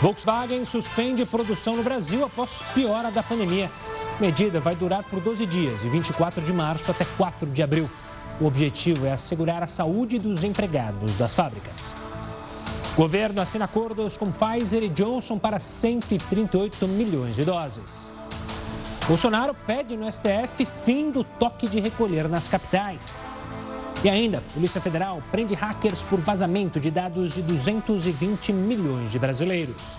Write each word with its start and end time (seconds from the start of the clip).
Volkswagen 0.00 0.64
suspende 0.66 1.24
produção 1.24 1.74
no 1.74 1.82
Brasil 1.82 2.22
após 2.24 2.62
piora 2.74 3.10
da 3.10 3.22
pandemia. 3.22 3.70
Medida 4.20 4.60
vai 4.60 4.74
durar 4.74 5.02
por 5.04 5.20
12 5.20 5.46
dias, 5.46 5.80
de 5.80 5.88
24 5.88 6.42
de 6.42 6.52
março 6.52 6.90
até 6.90 7.04
4 7.16 7.50
de 7.50 7.62
abril. 7.62 7.88
O 8.38 8.46
objetivo 8.46 9.06
é 9.06 9.12
assegurar 9.12 9.62
a 9.62 9.66
saúde 9.66 10.18
dos 10.18 10.44
empregados 10.44 11.16
das 11.16 11.34
fábricas. 11.34 11.94
O 12.92 12.96
governo 12.96 13.40
assina 13.40 13.64
acordos 13.64 14.18
com 14.18 14.30
Pfizer 14.30 14.82
e 14.82 14.88
Johnson 14.90 15.38
para 15.38 15.58
138 15.58 16.86
milhões 16.86 17.34
de 17.34 17.44
doses. 17.44 18.12
Bolsonaro 19.08 19.54
pede 19.54 19.96
no 19.96 20.10
STF 20.10 20.66
fim 20.84 21.10
do 21.10 21.24
toque 21.24 21.68
de 21.68 21.80
recolher 21.80 22.28
nas 22.28 22.48
capitais. 22.48 23.24
E 24.04 24.08
ainda, 24.08 24.42
Polícia 24.52 24.80
Federal 24.80 25.22
prende 25.32 25.54
hackers 25.54 26.04
por 26.04 26.20
vazamento 26.20 26.78
de 26.78 26.90
dados 26.90 27.32
de 27.32 27.42
220 27.42 28.52
milhões 28.52 29.10
de 29.10 29.18
brasileiros. 29.18 29.96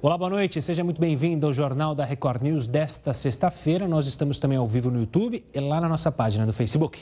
Olá, 0.00 0.16
boa 0.16 0.30
noite. 0.30 0.62
Seja 0.62 0.82
muito 0.82 1.00
bem-vindo 1.00 1.46
ao 1.46 1.52
Jornal 1.52 1.94
da 1.94 2.04
Record 2.04 2.42
News 2.42 2.66
desta 2.66 3.12
sexta-feira. 3.12 3.86
Nós 3.86 4.06
estamos 4.06 4.38
também 4.38 4.56
ao 4.56 4.66
vivo 4.66 4.90
no 4.90 5.00
YouTube 5.00 5.44
e 5.52 5.60
lá 5.60 5.80
na 5.80 5.88
nossa 5.88 6.10
página 6.10 6.46
do 6.46 6.52
Facebook. 6.52 6.98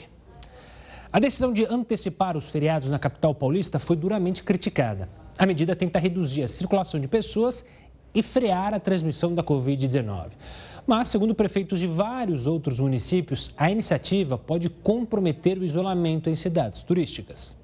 A 1.11 1.19
decisão 1.19 1.53
de 1.53 1.65
antecipar 1.65 2.35
os 2.35 2.49
feriados 2.49 2.89
na 2.89 2.99
capital 2.99 3.33
paulista 3.33 3.79
foi 3.79 3.95
duramente 3.95 4.43
criticada. 4.43 5.09
A 5.37 5.45
medida 5.45 5.75
tenta 5.75 5.97
reduzir 5.97 6.43
a 6.43 6.47
circulação 6.47 6.99
de 6.99 7.07
pessoas 7.07 7.63
e 8.13 8.21
frear 8.21 8.73
a 8.73 8.79
transmissão 8.79 9.33
da 9.33 9.43
Covid-19. 9.43 10.31
Mas, 10.87 11.09
segundo 11.09 11.35
prefeitos 11.35 11.81
de 11.81 11.85
vários 11.85 12.47
outros 12.47 12.79
municípios, 12.79 13.51
a 13.57 13.69
iniciativa 13.69 14.37
pode 14.37 14.69
comprometer 14.69 15.57
o 15.57 15.65
isolamento 15.65 16.29
em 16.29 16.35
cidades 16.35 16.81
turísticas. 16.81 17.57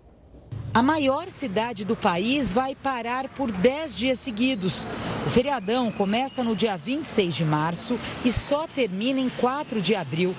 A 0.74 0.84
maior 0.84 1.30
cidade 1.30 1.86
do 1.86 1.96
país 1.96 2.52
vai 2.52 2.76
parar 2.76 3.30
por 3.30 3.50
10 3.50 3.98
dias 3.98 4.20
seguidos. 4.20 4.86
O 5.26 5.30
feriadão 5.30 5.90
começa 5.90 6.44
no 6.44 6.54
dia 6.54 6.76
26 6.76 7.34
de 7.34 7.46
março 7.46 7.98
e 8.26 8.32
só 8.32 8.68
termina 8.68 9.22
em 9.22 9.30
4 9.30 9.82
de 9.82 9.96
abril. 9.96 10.36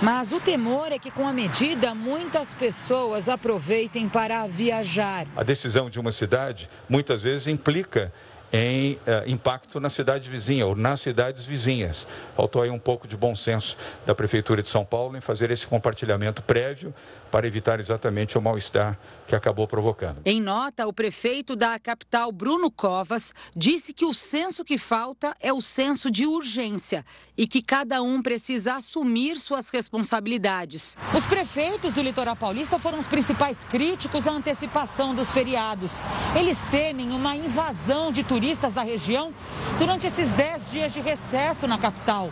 Mas 0.00 0.32
o 0.32 0.40
temor 0.40 0.90
é 0.90 0.98
que, 0.98 1.10
com 1.10 1.28
a 1.28 1.32
medida, 1.32 1.94
muitas 1.94 2.54
pessoas 2.54 3.28
aproveitem 3.28 4.08
para 4.08 4.46
viajar. 4.46 5.26
A 5.36 5.42
decisão 5.42 5.90
de 5.90 6.00
uma 6.00 6.12
cidade 6.12 6.70
muitas 6.88 7.22
vezes 7.22 7.46
implica 7.46 8.12
em 8.52 8.92
uh, 8.92 8.98
impacto 9.26 9.80
na 9.80 9.88
cidade 9.88 10.28
vizinha 10.28 10.66
ou 10.66 10.76
nas 10.76 11.00
cidades 11.00 11.44
vizinhas. 11.44 12.06
Faltou 12.36 12.62
aí 12.62 12.70
um 12.70 12.78
pouco 12.78 13.08
de 13.08 13.16
bom 13.16 13.34
senso 13.34 13.76
da 14.04 14.14
Prefeitura 14.14 14.62
de 14.62 14.68
São 14.68 14.84
Paulo 14.84 15.16
em 15.16 15.20
fazer 15.20 15.50
esse 15.50 15.66
compartilhamento 15.66 16.42
prévio 16.42 16.94
para 17.32 17.46
evitar 17.46 17.80
exatamente 17.80 18.36
o 18.36 18.42
mal-estar 18.42 18.98
que 19.26 19.34
acabou 19.34 19.66
provocando. 19.66 20.20
Em 20.26 20.38
nota, 20.38 20.86
o 20.86 20.92
prefeito 20.92 21.56
da 21.56 21.78
capital, 21.78 22.30
Bruno 22.30 22.70
Covas, 22.70 23.34
disse 23.56 23.94
que 23.94 24.04
o 24.04 24.12
senso 24.12 24.62
que 24.62 24.76
falta 24.76 25.34
é 25.40 25.50
o 25.50 25.62
senso 25.62 26.10
de 26.10 26.26
urgência 26.26 27.02
e 27.34 27.46
que 27.46 27.62
cada 27.62 28.02
um 28.02 28.20
precisa 28.20 28.74
assumir 28.74 29.38
suas 29.38 29.70
responsabilidades. 29.70 30.98
Os 31.16 31.26
prefeitos 31.26 31.94
do 31.94 32.02
litoral 32.02 32.36
paulista 32.36 32.78
foram 32.78 32.98
os 32.98 33.08
principais 33.08 33.56
críticos 33.64 34.26
à 34.26 34.32
antecipação 34.32 35.14
dos 35.14 35.32
feriados. 35.32 35.92
Eles 36.38 36.58
temem 36.70 37.12
uma 37.12 37.34
invasão 37.34 38.12
de 38.12 38.22
turistas 38.22 38.74
da 38.74 38.82
região 38.82 39.32
durante 39.78 40.06
esses 40.06 40.30
10 40.32 40.70
dias 40.70 40.92
de 40.92 41.00
recesso 41.00 41.66
na 41.66 41.78
capital. 41.78 42.30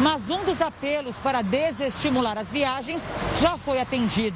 Mas 0.00 0.28
um 0.28 0.44
dos 0.44 0.60
apelos 0.60 1.18
para 1.18 1.40
desestimular 1.40 2.36
as 2.36 2.50
viagens 2.50 3.08
já 3.40 3.56
foi 3.56 3.80
atendido. 3.80 4.33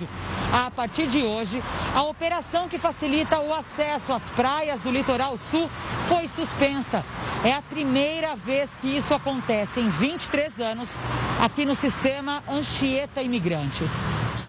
A 0.52 0.70
partir 0.70 1.06
de 1.06 1.22
hoje, 1.22 1.62
a 1.94 2.02
operação 2.02 2.68
que 2.68 2.78
facilita 2.78 3.40
o 3.40 3.54
acesso 3.54 4.12
às 4.12 4.30
praias 4.30 4.82
do 4.82 4.90
litoral 4.90 5.36
sul 5.36 5.70
foi 6.06 6.28
suspensa. 6.28 7.04
É 7.44 7.52
a 7.52 7.62
primeira 7.62 8.36
vez 8.36 8.74
que 8.76 8.88
isso 8.88 9.14
acontece 9.14 9.80
em 9.80 9.88
23 9.88 10.60
anos 10.60 10.98
aqui 11.40 11.64
no 11.64 11.74
sistema 11.74 12.42
Anchieta 12.48 13.22
Imigrantes. 13.22 13.92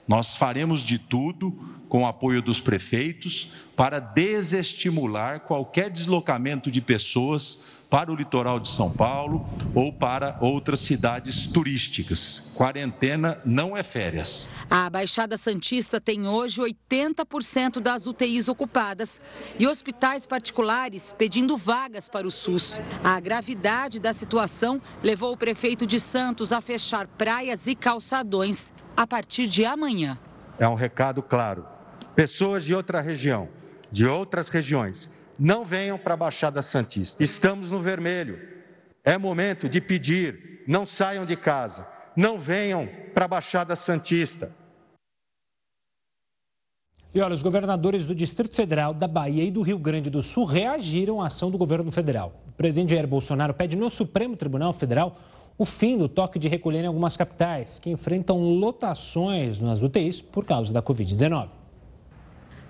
Nós 0.07 0.35
faremos 0.35 0.81
de 0.81 0.97
tudo 0.97 1.51
com 1.87 2.03
o 2.03 2.07
apoio 2.07 2.41
dos 2.41 2.59
prefeitos 2.59 3.51
para 3.75 3.99
desestimular 3.99 5.41
qualquer 5.41 5.89
deslocamento 5.89 6.71
de 6.71 6.81
pessoas 6.81 7.78
para 7.89 8.11
o 8.11 8.15
litoral 8.15 8.59
de 8.59 8.69
São 8.69 8.91
Paulo 8.91 9.47
ou 9.73 9.91
para 9.91 10.37
outras 10.41 10.79
cidades 10.79 11.47
turísticas. 11.47 12.51
Quarentena 12.55 13.41
não 13.43 13.75
é 13.75 13.81
férias. 13.81 14.47
A 14.69 14.89
Baixada 14.89 15.35
Santista 15.37 15.99
tem 15.99 16.27
hoje 16.27 16.61
80% 16.61 17.79
das 17.79 18.05
UTIs 18.05 18.47
ocupadas 18.47 19.19
e 19.57 19.67
hospitais 19.67 20.27
particulares 20.27 21.13
pedindo 21.17 21.57
vagas 21.57 22.07
para 22.07 22.27
o 22.27 22.31
SUS. 22.31 22.79
A 23.03 23.19
gravidade 23.19 23.99
da 23.99 24.13
situação 24.13 24.79
levou 25.01 25.33
o 25.33 25.37
prefeito 25.37 25.87
de 25.87 25.99
Santos 25.99 26.53
a 26.53 26.61
fechar 26.61 27.07
praias 27.07 27.65
e 27.65 27.73
calçadões 27.73 28.71
a 28.95 29.07
partir 29.07 29.47
de 29.47 29.65
amanhã. 29.65 30.19
É 30.59 30.67
um 30.67 30.75
recado 30.75 31.23
claro. 31.23 31.65
Pessoas 32.15 32.65
de 32.65 32.75
outra 32.75 33.01
região, 33.01 33.47
de 33.91 34.05
outras 34.05 34.49
regiões, 34.49 35.09
não 35.39 35.63
venham 35.63 35.97
para 35.97 36.15
a 36.15 36.17
Baixada 36.17 36.61
Santista. 36.61 37.23
Estamos 37.23 37.71
no 37.71 37.81
vermelho. 37.81 38.39
É 39.03 39.17
momento 39.17 39.69
de 39.69 39.79
pedir, 39.79 40.63
não 40.67 40.85
saiam 40.85 41.25
de 41.25 41.35
casa, 41.35 41.87
não 42.15 42.37
venham 42.37 42.87
para 43.13 43.25
a 43.25 43.27
Baixada 43.27 43.75
Santista. 43.75 44.51
E 47.11 47.21
olha, 47.21 47.33
os 47.33 47.41
governadores 47.41 48.05
do 48.05 48.13
Distrito 48.13 48.55
Federal, 48.55 48.93
da 48.93 49.07
Bahia 49.07 49.43
e 49.43 49.49
do 49.49 49.63
Rio 49.63 49.79
Grande 49.79 50.11
do 50.11 50.21
Sul 50.21 50.45
reagiram 50.45 51.21
à 51.21 51.27
ação 51.27 51.49
do 51.49 51.57
governo 51.57 51.91
federal. 51.91 52.43
O 52.51 52.53
presidente 52.53 52.91
Jair 52.91 53.07
Bolsonaro 53.07 53.53
pede 53.53 53.75
no 53.75 53.89
Supremo 53.89 54.35
Tribunal 54.35 54.73
Federal 54.73 55.17
o 55.57 55.65
fim 55.65 55.97
do 55.97 56.07
toque 56.07 56.37
de 56.37 56.47
recolher 56.47 56.83
em 56.83 56.87
algumas 56.87 57.17
capitais, 57.17 57.79
que 57.79 57.89
enfrentam 57.89 58.39
lotações 58.39 59.59
nas 59.59 59.81
UTIs 59.81 60.21
por 60.21 60.45
causa 60.45 60.71
da 60.71 60.83
Covid-19. 60.83 61.58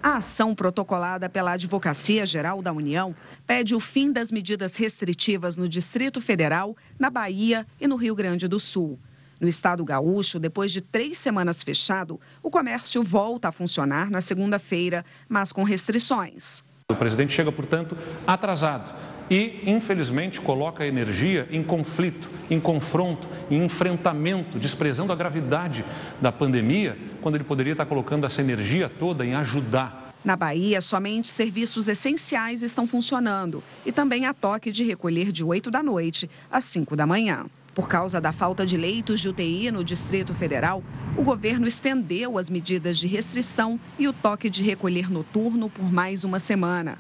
A 0.02 0.16
ação 0.18 0.56
protocolada 0.56 1.30
pela 1.30 1.52
Advocacia 1.52 2.26
Geral 2.26 2.62
da 2.62 2.72
União 2.72 3.14
pede 3.46 3.76
o 3.76 3.82
fim 3.82 4.14
das 4.14 4.32
medidas 4.32 4.78
restritivas 4.78 5.58
no 5.58 5.68
Distrito 5.68 6.22
Federal, 6.22 6.76
na 6.98 7.10
Bahia 7.10 7.68
e 7.82 7.88
no 7.88 7.98
Rio 7.98 8.16
Grande 8.16 8.48
do 8.48 8.62
Sul. 8.62 8.98
No 9.42 9.48
estado 9.48 9.84
gaúcho, 9.84 10.40
depois 10.40 10.72
de 10.72 10.80
três 10.80 11.18
semanas 11.18 11.62
fechado, 11.62 12.20
o 12.42 12.50
comércio 12.50 13.04
volta 13.04 13.50
a 13.50 13.52
funcionar 13.52 14.10
na 14.10 14.22
segunda-feira, 14.22 15.04
mas 15.28 15.52
com 15.52 15.64
restrições. 15.64 16.64
O 16.90 16.96
presidente 16.96 17.34
chega, 17.34 17.52
portanto, 17.52 17.98
atrasado 18.26 19.19
e, 19.30 19.62
infelizmente, 19.66 20.42
coloca 20.42 20.84
a 20.84 20.88
energia 20.88 21.48
em 21.52 21.62
conflito, 21.62 22.30
em 22.50 22.60
confronto, 22.60 23.28
em 23.50 23.64
enfrentamento, 23.64 24.58
desprezando 24.58 25.14
a 25.14 25.16
gravidade 25.16 25.86
da 26.20 26.32
pandemia, 26.32 26.98
quando 27.22 27.36
ele 27.36 27.44
poderia 27.44 27.74
estar 27.74 27.86
colocando 27.86 28.26
essa 28.26 28.42
energia 28.42 28.90
toda 28.90 29.26
em 29.26 29.36
ajudar. 29.36 30.14
Na 30.24 30.36
Bahia, 30.36 30.82
somente 30.82 31.30
serviços 31.30 31.88
essenciais 31.88 32.62
estão 32.62 32.86
funcionando 32.86 33.64
e 33.86 33.92
também 33.92 34.26
há 34.26 34.34
toque 34.34 34.72
de 34.72 34.84
recolher 34.84 35.32
de 35.32 35.44
8 35.44 35.72
da 35.72 35.82
noite 35.82 36.30
às 36.52 36.66
5 36.66 36.96
da 36.96 37.08
manhã. 37.08 37.46
Por 37.80 37.88
causa 37.88 38.20
da 38.20 38.34
falta 38.34 38.66
de 38.66 38.76
leitos 38.76 39.22
de 39.22 39.30
UTI 39.30 39.72
no 39.72 39.86
Distrito 39.86 40.34
Federal, 40.34 40.84
o 41.16 41.24
governo 41.24 41.66
estendeu 41.66 42.38
as 42.38 42.50
medidas 42.50 42.98
de 42.98 43.08
restrição 43.08 43.80
e 43.98 44.06
o 44.06 44.12
toque 44.12 44.50
de 44.50 44.62
recolher 44.62 45.10
noturno 45.10 45.70
por 45.70 45.90
mais 45.90 46.26
uma 46.26 46.40
semana. 46.40 46.98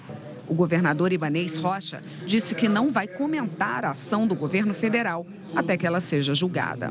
O 0.48 0.54
governador 0.54 1.12
Ibanês 1.12 1.58
Rocha 1.58 2.02
disse 2.26 2.56
que 2.56 2.70
não 2.70 2.94
vai 2.94 3.10
comentar 3.10 3.84
a 3.84 3.90
ação 3.90 4.26
do 4.26 4.34
governo 4.34 4.74
federal 4.74 5.28
até 5.54 5.76
que 5.76 5.86
ela 5.86 6.00
seja 6.00 6.34
julgada. 6.34 6.90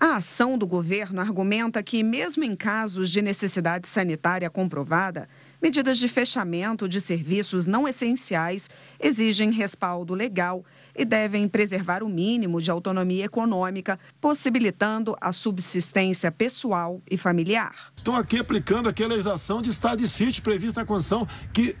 A 0.00 0.16
ação 0.16 0.56
do 0.56 0.66
governo 0.66 1.20
argumenta 1.20 1.82
que, 1.82 2.02
mesmo 2.02 2.44
em 2.44 2.56
casos 2.56 3.10
de 3.10 3.20
necessidade 3.20 3.88
sanitária 3.88 4.48
comprovada, 4.48 5.28
medidas 5.60 5.98
de 5.98 6.08
fechamento 6.08 6.88
de 6.88 6.98
serviços 6.98 7.66
não 7.66 7.86
essenciais 7.86 8.70
exigem 8.98 9.50
respaldo 9.50 10.14
legal 10.14 10.64
e 10.98 11.04
devem 11.04 11.46
preservar 11.46 12.02
o 12.02 12.08
mínimo 12.08 12.60
de 12.60 12.72
autonomia 12.72 13.24
econômica, 13.24 14.00
possibilitando 14.20 15.16
a 15.20 15.32
subsistência 15.32 16.32
pessoal 16.32 17.00
e 17.08 17.16
familiar. 17.16 17.92
Estão 17.96 18.16
aqui 18.16 18.40
aplicando 18.40 18.88
aquela 18.88 19.10
legislação 19.10 19.62
de 19.62 19.70
estado 19.70 20.00
de 20.00 20.08
sítio 20.08 20.42
prevista 20.42 20.80
na 20.80 20.86
Constituição, 20.86 21.28
que 21.54 21.76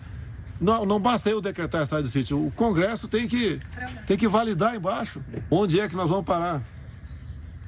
não, 0.60 0.86
não 0.86 1.00
basta 1.00 1.28
eu 1.28 1.40
decretar 1.40 1.82
estado 1.82 2.04
de 2.04 2.10
sítio, 2.12 2.46
o 2.46 2.52
Congresso 2.52 3.08
tem 3.08 3.26
que, 3.26 3.60
tem 4.06 4.16
que 4.16 4.28
validar 4.28 4.76
embaixo. 4.76 5.20
Onde 5.50 5.80
é 5.80 5.88
que 5.88 5.96
nós 5.96 6.08
vamos 6.08 6.24
parar? 6.24 6.62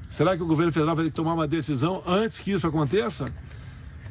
Será 0.08 0.36
que 0.36 0.42
o 0.42 0.46
governo 0.46 0.72
federal 0.72 0.94
vai 0.94 1.04
ter 1.04 1.10
que 1.10 1.16
tomar 1.16 1.34
uma 1.34 1.48
decisão 1.48 2.02
antes 2.06 2.38
que 2.38 2.52
isso 2.52 2.66
aconteça? 2.66 3.32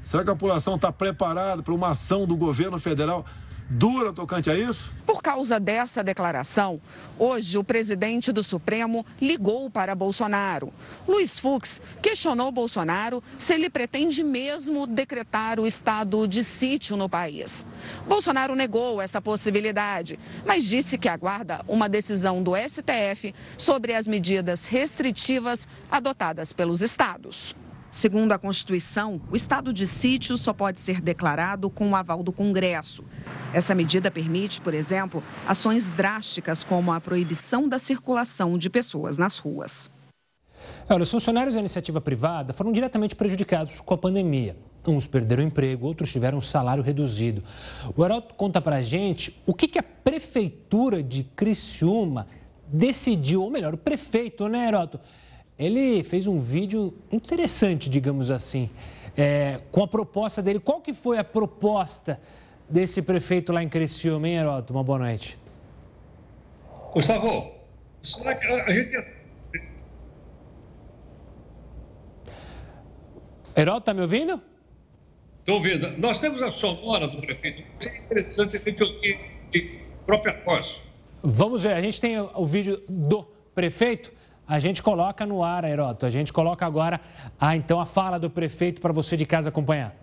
Será 0.01 0.23
que 0.23 0.29
a 0.29 0.33
população 0.33 0.75
está 0.75 0.91
preparada 0.91 1.61
para 1.61 1.73
uma 1.73 1.89
ação 1.89 2.25
do 2.25 2.35
governo 2.35 2.79
federal 2.79 3.25
dura 3.69 4.11
tocante 4.11 4.49
a 4.49 4.57
isso? 4.57 4.91
Por 5.05 5.21
causa 5.21 5.59
dessa 5.59 6.03
declaração, 6.03 6.81
hoje 7.17 7.57
o 7.57 7.63
presidente 7.63 8.31
do 8.31 8.43
Supremo 8.43 9.05
ligou 9.21 9.69
para 9.69 9.93
Bolsonaro. 9.93 10.73
Luiz 11.07 11.39
Fux 11.39 11.81
questionou 12.01 12.51
Bolsonaro 12.51 13.23
se 13.37 13.53
ele 13.53 13.69
pretende 13.69 14.23
mesmo 14.23 14.87
decretar 14.87 15.59
o 15.59 15.67
estado 15.67 16.27
de 16.27 16.43
sítio 16.43 16.97
no 16.97 17.07
país. 17.07 17.65
Bolsonaro 18.07 18.55
negou 18.55 19.01
essa 19.01 19.21
possibilidade, 19.21 20.19
mas 20.45 20.63
disse 20.63 20.97
que 20.97 21.09
aguarda 21.09 21.63
uma 21.67 21.87
decisão 21.87 22.41
do 22.41 22.53
STF 22.55 23.33
sobre 23.57 23.93
as 23.93 24.07
medidas 24.07 24.65
restritivas 24.65 25.67
adotadas 25.91 26.53
pelos 26.53 26.81
estados. 26.81 27.55
Segundo 27.91 28.31
a 28.31 28.37
Constituição, 28.37 29.19
o 29.31 29.35
estado 29.35 29.73
de 29.73 29.87
sítio 29.87 30.37
só 30.37 30.53
pode 30.53 30.79
ser 30.79 31.01
declarado 31.01 31.69
com 31.69 31.89
o 31.89 31.95
aval 31.95 32.21
do 32.21 32.31
Congresso. 32.31 33.03
Essa 33.51 33.73
medida 33.73 34.11
permite, 34.11 34.61
por 34.61 34.75
exemplo, 34.75 35.23
ações 35.47 35.89
drásticas 35.89 36.63
como 36.63 36.91
a 36.91 37.01
proibição 37.01 37.67
da 37.67 37.79
circulação 37.79 38.59
de 38.59 38.69
pessoas 38.69 39.17
nas 39.17 39.39
ruas. 39.39 39.89
Olha, 40.87 41.01
os 41.01 41.09
funcionários 41.09 41.55
da 41.55 41.59
iniciativa 41.59 41.99
privada 41.99 42.53
foram 42.53 42.71
diretamente 42.71 43.15
prejudicados 43.15 43.81
com 43.81 43.93
a 43.93 43.97
pandemia. 43.97 44.55
Uns 44.87 45.05
perderam 45.05 45.43
emprego, 45.43 45.85
outros 45.85 46.11
tiveram 46.11 46.39
um 46.39 46.41
salário 46.41 46.81
reduzido. 46.81 47.43
O 47.95 48.03
Heroto 48.03 48.33
conta 48.33 48.59
pra 48.59 48.81
gente 48.81 49.39
o 49.45 49.53
que, 49.53 49.67
que 49.67 49.77
a 49.77 49.83
prefeitura 49.83 51.03
de 51.03 51.23
Criciúma 51.23 52.27
decidiu, 52.67 53.43
ou 53.43 53.51
melhor, 53.51 53.73
o 53.73 53.77
prefeito, 53.77 54.47
né, 54.47 54.67
Heroto? 54.67 54.99
Ele 55.59 56.01
fez 56.03 56.25
um 56.25 56.39
vídeo 56.39 56.93
interessante, 57.11 57.89
digamos 57.89 58.31
assim, 58.31 58.69
é, 59.17 59.59
com 59.73 59.83
a 59.83 59.87
proposta 59.87 60.41
dele. 60.41 60.57
Qual 60.59 60.79
que 60.79 60.93
foi 60.93 61.17
a 61.17 61.23
proposta 61.23 62.19
desse 62.69 63.01
prefeito 63.01 63.51
lá 63.51 63.61
em 63.61 63.67
Criciúma, 63.67 64.29
hein, 64.29 64.35
Heroto? 64.35 64.71
Uma 64.71 64.83
boa 64.85 64.99
noite. 64.99 65.37
Gustavo, 66.93 67.51
será 68.05 68.35
que 68.35 68.47
a 68.47 68.71
gente... 68.71 69.19
Heroto, 73.53 73.81
tá 73.81 73.93
me 73.93 74.01
ouvindo? 74.01 74.41
Estou 75.41 75.55
ouvindo. 75.55 75.89
Nós 75.97 76.19
temos 76.19 76.41
a 76.41 76.53
sonora 76.53 77.05
do 77.05 77.19
prefeito. 77.19 77.63
É 77.85 77.97
interessante 77.97 78.55
a 78.55 78.59
gente 78.61 78.81
ouvir 78.81 79.19
de 79.51 79.79
própria 80.05 80.41
voz. 80.45 80.81
Vamos 81.21 81.63
ver, 81.63 81.73
a 81.73 81.81
gente 81.81 81.99
tem 81.99 82.17
o 82.17 82.45
vídeo 82.45 82.81
do 82.87 83.23
prefeito 83.53 84.18
a 84.49 84.57
gente 84.57 84.81
coloca 84.81 85.27
no 85.27 85.43
ar, 85.43 85.63
Aeroto. 85.63 86.07
A 86.07 86.09
gente 86.09 86.33
coloca 86.33 86.65
agora, 86.65 86.99
a, 87.39 87.55
então, 87.55 87.79
a 87.79 87.85
fala 87.85 88.17
do 88.17 88.31
prefeito 88.31 88.81
para 88.81 88.91
você 88.91 89.15
de 89.15 89.23
casa 89.23 89.49
acompanhar. 89.49 89.95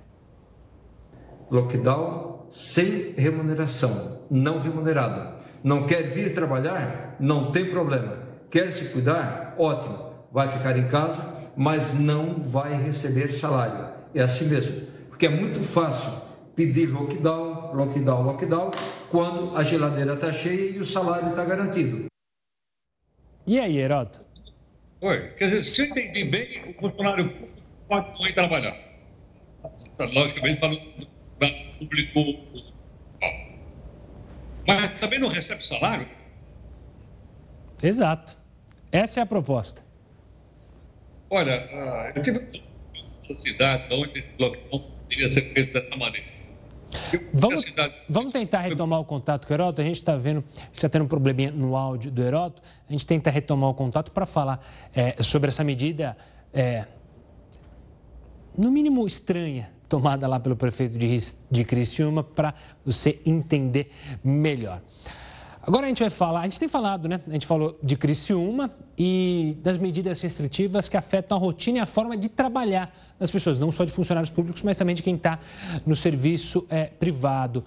Lockdown 1.51 2.47
sem 2.49 3.13
remuneração, 3.17 4.21
não 4.31 4.61
remunerada. 4.61 5.35
Não 5.65 5.85
quer 5.85 6.11
vir 6.11 6.33
trabalhar? 6.33 7.17
Não 7.19 7.51
tem 7.51 7.69
problema. 7.69 8.19
Quer 8.49 8.71
se 8.71 8.91
cuidar? 8.91 9.57
Ótimo. 9.59 10.11
Vai 10.31 10.49
ficar 10.49 10.79
em 10.79 10.87
casa, 10.87 11.43
mas 11.57 11.93
não 11.93 12.35
vai 12.35 12.81
receber 12.81 13.33
salário. 13.33 13.89
É 14.15 14.23
assim 14.23 14.47
mesmo. 14.47 14.87
Porque 15.09 15.27
é 15.27 15.31
muito 15.31 15.61
fácil 15.65 16.13
pedir 16.55 16.87
lockdown, 16.87 17.75
lockdown, 17.75 18.23
lockdown, 18.23 18.71
quando 19.11 19.57
a 19.57 19.65
geladeira 19.65 20.15
está 20.15 20.31
cheia 20.33 20.71
e 20.71 20.79
o 20.79 20.85
salário 20.85 21.31
está 21.31 21.45
garantido. 21.45 22.07
E 23.45 23.59
aí, 23.59 23.77
Heroto? 23.79 24.26
Oi. 25.01 25.29
Quer 25.37 25.45
dizer, 25.47 25.65
se 25.65 25.83
eu 25.83 25.87
entendi 25.87 26.25
bem, 26.25 26.71
o 26.71 26.81
funcionário 26.81 27.29
público 27.29 27.71
pode 27.89 28.19
não 28.19 28.29
ir 28.29 28.35
trabalhar. 28.35 28.77
Logicamente, 29.99 30.61
falando 30.61 30.81
do 30.81 32.13
público. 32.13 32.73
Mas 34.67 35.01
também 35.01 35.19
não 35.19 35.29
recebe 35.29 35.65
salário? 35.65 36.09
Exato. 37.83 38.37
Essa 38.91 39.21
é 39.21 39.23
a 39.23 39.27
proposta. 39.27 39.85
Olha, 41.31 41.69
ah, 41.73 42.13
eu 42.15 42.23
tive 42.23 42.39
uma 42.39 43.37
cidade 43.37 43.93
onde 43.93 44.25
o 44.39 44.43
lockdown 44.43 44.81
poderia 44.81 45.31
ser 45.31 45.53
feito 45.53 45.73
dessa 45.73 45.97
maneira. 45.97 46.36
Vamos, 47.33 47.65
vamos 48.09 48.33
tentar 48.33 48.61
retomar 48.61 49.01
o 49.01 49.05
contato 49.05 49.47
com 49.47 49.53
o 49.53 49.57
Heroto. 49.57 49.81
A 49.81 49.85
gente 49.85 49.97
está 49.97 50.17
vendo, 50.17 50.45
está 50.73 50.89
tendo 50.89 51.05
um 51.05 51.09
probleminha 51.09 51.51
no 51.51 51.77
áudio 51.77 52.11
do 52.11 52.23
Heroto. 52.23 52.63
A 52.89 52.93
gente 52.93 53.07
tenta 53.07 53.31
retomar 53.31 53.71
o 53.71 53.75
contato 53.75 54.11
para 54.11 54.27
falar 54.27 54.61
é, 54.95 55.23
sobre 55.23 55.49
essa 55.49 55.63
medida, 55.63 56.17
é, 56.53 56.85
no 58.57 58.71
mínimo 58.71 59.07
estranha, 59.07 59.71
tomada 59.89 60.27
lá 60.27 60.41
pelo 60.41 60.57
prefeito 60.57 60.99
de, 60.99 61.17
de 61.51 61.65
Criciúma, 61.65 62.23
para 62.23 62.55
você 62.85 63.21
entender 63.25 63.91
melhor. 64.25 64.81
Agora 65.67 65.87
a 65.87 65.89
gente 65.89 65.99
vai 65.99 66.11
falar, 66.11 66.43
a 66.43 66.45
gente 66.45 66.61
tem 66.61 66.69
falado, 66.69 67.09
né? 67.09 67.21
A 67.27 67.33
gente 67.33 67.45
falou 67.45 67.77
de 67.83 67.97
Criciúma 67.97 68.71
e 68.97 69.59
das 69.65 69.79
medidas 69.79 70.21
restritivas 70.21 70.89
que 70.89 70.97
afetam 70.97 71.37
a 71.37 71.41
rotina 71.41 71.79
e 71.79 71.81
a 71.81 71.87
forma 71.87 72.17
de 72.17 72.29
trabalhar 72.29 72.97
das 73.19 73.33
pessoas, 73.33 73.59
não 73.59 73.73
só 73.73 73.85
de 73.85 73.91
funcionários 73.91 74.31
públicos, 74.31 74.63
mas 74.63 74.77
também 74.77 74.95
de 74.95 75.03
quem 75.03 75.17
está 75.17 75.41
no 75.85 75.97
serviço 75.97 76.65
é, 76.71 76.85
privado. 76.85 77.65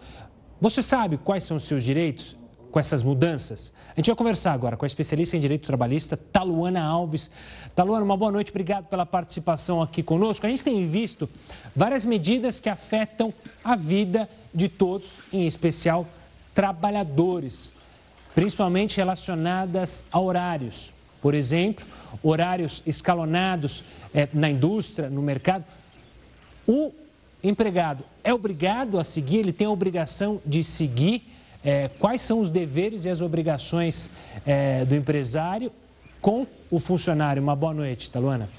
Você 0.62 0.81
sabe 0.81 1.18
quais 1.18 1.44
são 1.44 1.57
os 1.57 1.63
seus 1.63 1.84
direitos 1.84 2.38
com 2.72 2.80
essas 2.80 3.04
mudanças? 3.04 3.74
A 3.92 3.96
gente 4.00 4.07
vai 4.07 4.16
conversar 4.16 4.54
agora 4.54 4.78
com 4.78 4.86
a 4.86 4.88
especialista 4.88 5.36
em 5.36 5.42
direito 5.42 5.68
trabalhista, 5.68 6.16
Taluana 6.16 6.81
Alves. 6.81 7.30
Taluana, 7.75 8.06
uma 8.06 8.16
boa 8.16 8.31
noite, 8.31 8.50
obrigado 8.50 8.86
pela 8.86 9.06
participação 9.06 9.81
aqui 9.81 10.01
conosco. 10.01 10.46
A 10.46 10.50
gente 10.50 10.63
tem 10.63 10.88
visto 10.88 11.30
várias 11.75 12.06
medidas 12.06 12.62
que 12.62 12.69
afetam 12.69 13.34
a 13.62 13.75
vida 13.75 14.30
de 14.54 14.69
todos, 14.69 15.16
em 15.34 15.46
especial 15.46 16.07
trabalhadores 16.56 17.78
principalmente 18.34 18.98
relacionadas 18.98 20.04
a 20.12 20.20
horários. 20.20 20.94
Por 21.22 21.34
exemplo, 21.34 21.86
horários 22.24 22.81
escalonados 22.86 23.84
é, 24.14 24.28
na 24.34 24.50
indústria, 24.50 25.10
no 25.10 25.22
mercado. 25.22 25.66
O 26.68 26.92
empregado 27.44 28.04
é 28.24 28.34
obrigado 28.34 29.00
a 29.00 29.04
seguir, 29.04 29.38
ele 29.38 29.54
tem 29.54 29.68
a 29.68 29.72
obrigação 29.72 30.42
de 30.46 30.64
seguir 30.64 31.24
é, 31.64 31.90
quais 32.00 32.22
são 32.22 32.40
os 32.40 32.50
deveres 32.50 33.06
e 33.06 33.10
as 33.10 33.22
obrigações 33.22 34.10
é, 34.46 34.86
do 34.86 34.96
empresário 34.96 35.72
com 36.22 36.48
o 36.70 36.80
funcionário. 36.80 37.42
Uma 37.42 37.56
boa 37.56 37.74
noite, 37.74 38.10
Taluana. 38.10 38.50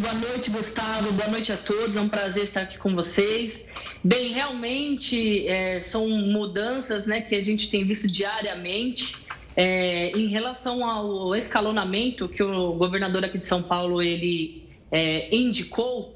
Boa 0.00 0.14
noite, 0.14 0.50
Gustavo. 0.50 1.12
Boa 1.12 1.28
noite 1.28 1.52
a 1.52 1.56
todos. 1.56 1.96
É 1.96 2.00
um 2.00 2.08
prazer 2.08 2.44
estar 2.44 2.62
aqui 2.62 2.78
com 2.78 2.94
vocês. 2.94 3.68
Bem, 4.04 4.32
realmente 4.32 5.46
é, 5.46 5.78
são 5.78 6.08
mudanças 6.08 7.06
né, 7.06 7.20
que 7.20 7.36
a 7.36 7.40
gente 7.40 7.70
tem 7.70 7.84
visto 7.84 8.08
diariamente. 8.08 9.22
É, 9.54 10.10
em 10.16 10.28
relação 10.28 10.84
ao 10.88 11.36
escalonamento 11.36 12.26
que 12.26 12.42
o 12.42 12.72
governador 12.72 13.22
aqui 13.22 13.36
de 13.36 13.44
São 13.44 13.62
Paulo 13.62 14.00
ele 14.00 14.64
é, 14.90 15.34
indicou, 15.34 16.14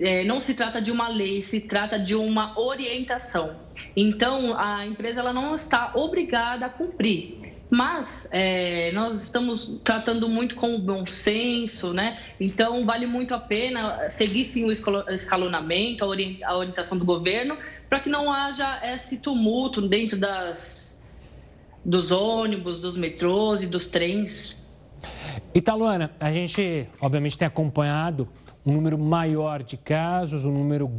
é, 0.00 0.22
não 0.24 0.38
se 0.40 0.54
trata 0.54 0.80
de 0.80 0.92
uma 0.92 1.08
lei, 1.08 1.40
se 1.40 1.60
trata 1.60 1.98
de 1.98 2.14
uma 2.14 2.58
orientação. 2.60 3.56
Então, 3.96 4.56
a 4.58 4.86
empresa 4.86 5.20
ela 5.20 5.32
não 5.32 5.54
está 5.54 5.92
obrigada 5.94 6.66
a 6.66 6.68
cumprir. 6.68 7.37
Mas 7.70 8.26
é, 8.32 8.90
nós 8.92 9.22
estamos 9.22 9.78
tratando 9.84 10.28
muito 10.28 10.54
com 10.54 10.74
o 10.74 10.78
bom 10.78 11.06
senso, 11.06 11.92
né? 11.92 12.18
Então 12.40 12.86
vale 12.86 13.06
muito 13.06 13.34
a 13.34 13.38
pena 13.38 14.08
seguir 14.08 14.44
sim 14.46 14.64
o 14.64 14.72
escalonamento, 14.72 16.04
a 16.04 16.56
orientação 16.56 16.96
do 16.96 17.04
governo, 17.04 17.58
para 17.88 18.00
que 18.00 18.08
não 18.08 18.32
haja 18.32 18.80
esse 18.82 19.18
tumulto 19.18 19.86
dentro 19.86 20.18
das, 20.18 21.06
dos 21.84 22.10
ônibus, 22.10 22.80
dos 22.80 22.96
metrôs 22.96 23.62
e 23.62 23.66
dos 23.66 23.88
trens. 23.88 24.66
Italuana, 25.54 26.10
a 26.18 26.32
gente 26.32 26.88
obviamente 27.00 27.36
tem 27.36 27.46
acompanhado 27.46 28.28
um 28.64 28.72
número 28.72 28.98
maior 28.98 29.62
de 29.62 29.76
casos, 29.76 30.44
um 30.44 30.52
número 30.52 30.90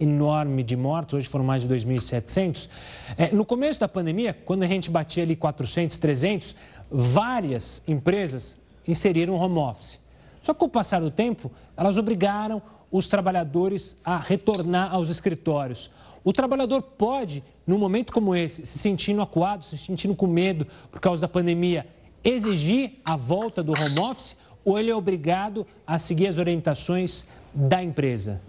enorme 0.00 0.62
de 0.62 0.76
mortos, 0.76 1.14
hoje 1.14 1.28
foram 1.28 1.44
mais 1.44 1.62
de 1.62 1.68
2.700. 1.68 2.68
É, 3.16 3.32
no 3.32 3.44
começo 3.44 3.78
da 3.78 3.86
pandemia, 3.86 4.32
quando 4.32 4.62
a 4.62 4.66
gente 4.66 4.90
batia 4.90 5.22
ali 5.22 5.36
400, 5.36 5.96
300, 5.98 6.56
várias 6.90 7.82
empresas 7.86 8.58
inseriram 8.88 9.34
home 9.34 9.58
office. 9.58 9.98
Só 10.42 10.54
que 10.54 10.60
com 10.60 10.66
o 10.66 10.70
passar 10.70 11.00
do 11.00 11.10
tempo, 11.10 11.50
elas 11.76 11.98
obrigaram 11.98 12.62
os 12.90 13.06
trabalhadores 13.06 13.96
a 14.04 14.16
retornar 14.16 14.92
aos 14.92 15.10
escritórios. 15.10 15.90
O 16.24 16.32
trabalhador 16.32 16.82
pode, 16.82 17.44
num 17.66 17.78
momento 17.78 18.12
como 18.12 18.34
esse, 18.34 18.66
se 18.66 18.78
sentindo 18.78 19.22
acuado, 19.22 19.64
se 19.64 19.78
sentindo 19.78 20.14
com 20.14 20.26
medo 20.26 20.66
por 20.90 21.00
causa 21.00 21.20
da 21.20 21.28
pandemia, 21.28 21.86
exigir 22.24 23.00
a 23.04 23.16
volta 23.16 23.62
do 23.62 23.72
home 23.72 24.00
office 24.00 24.36
ou 24.64 24.78
ele 24.78 24.90
é 24.90 24.94
obrigado 24.94 25.66
a 25.86 25.98
seguir 25.98 26.26
as 26.26 26.36
orientações 26.36 27.24
da 27.54 27.82
empresa? 27.82 28.40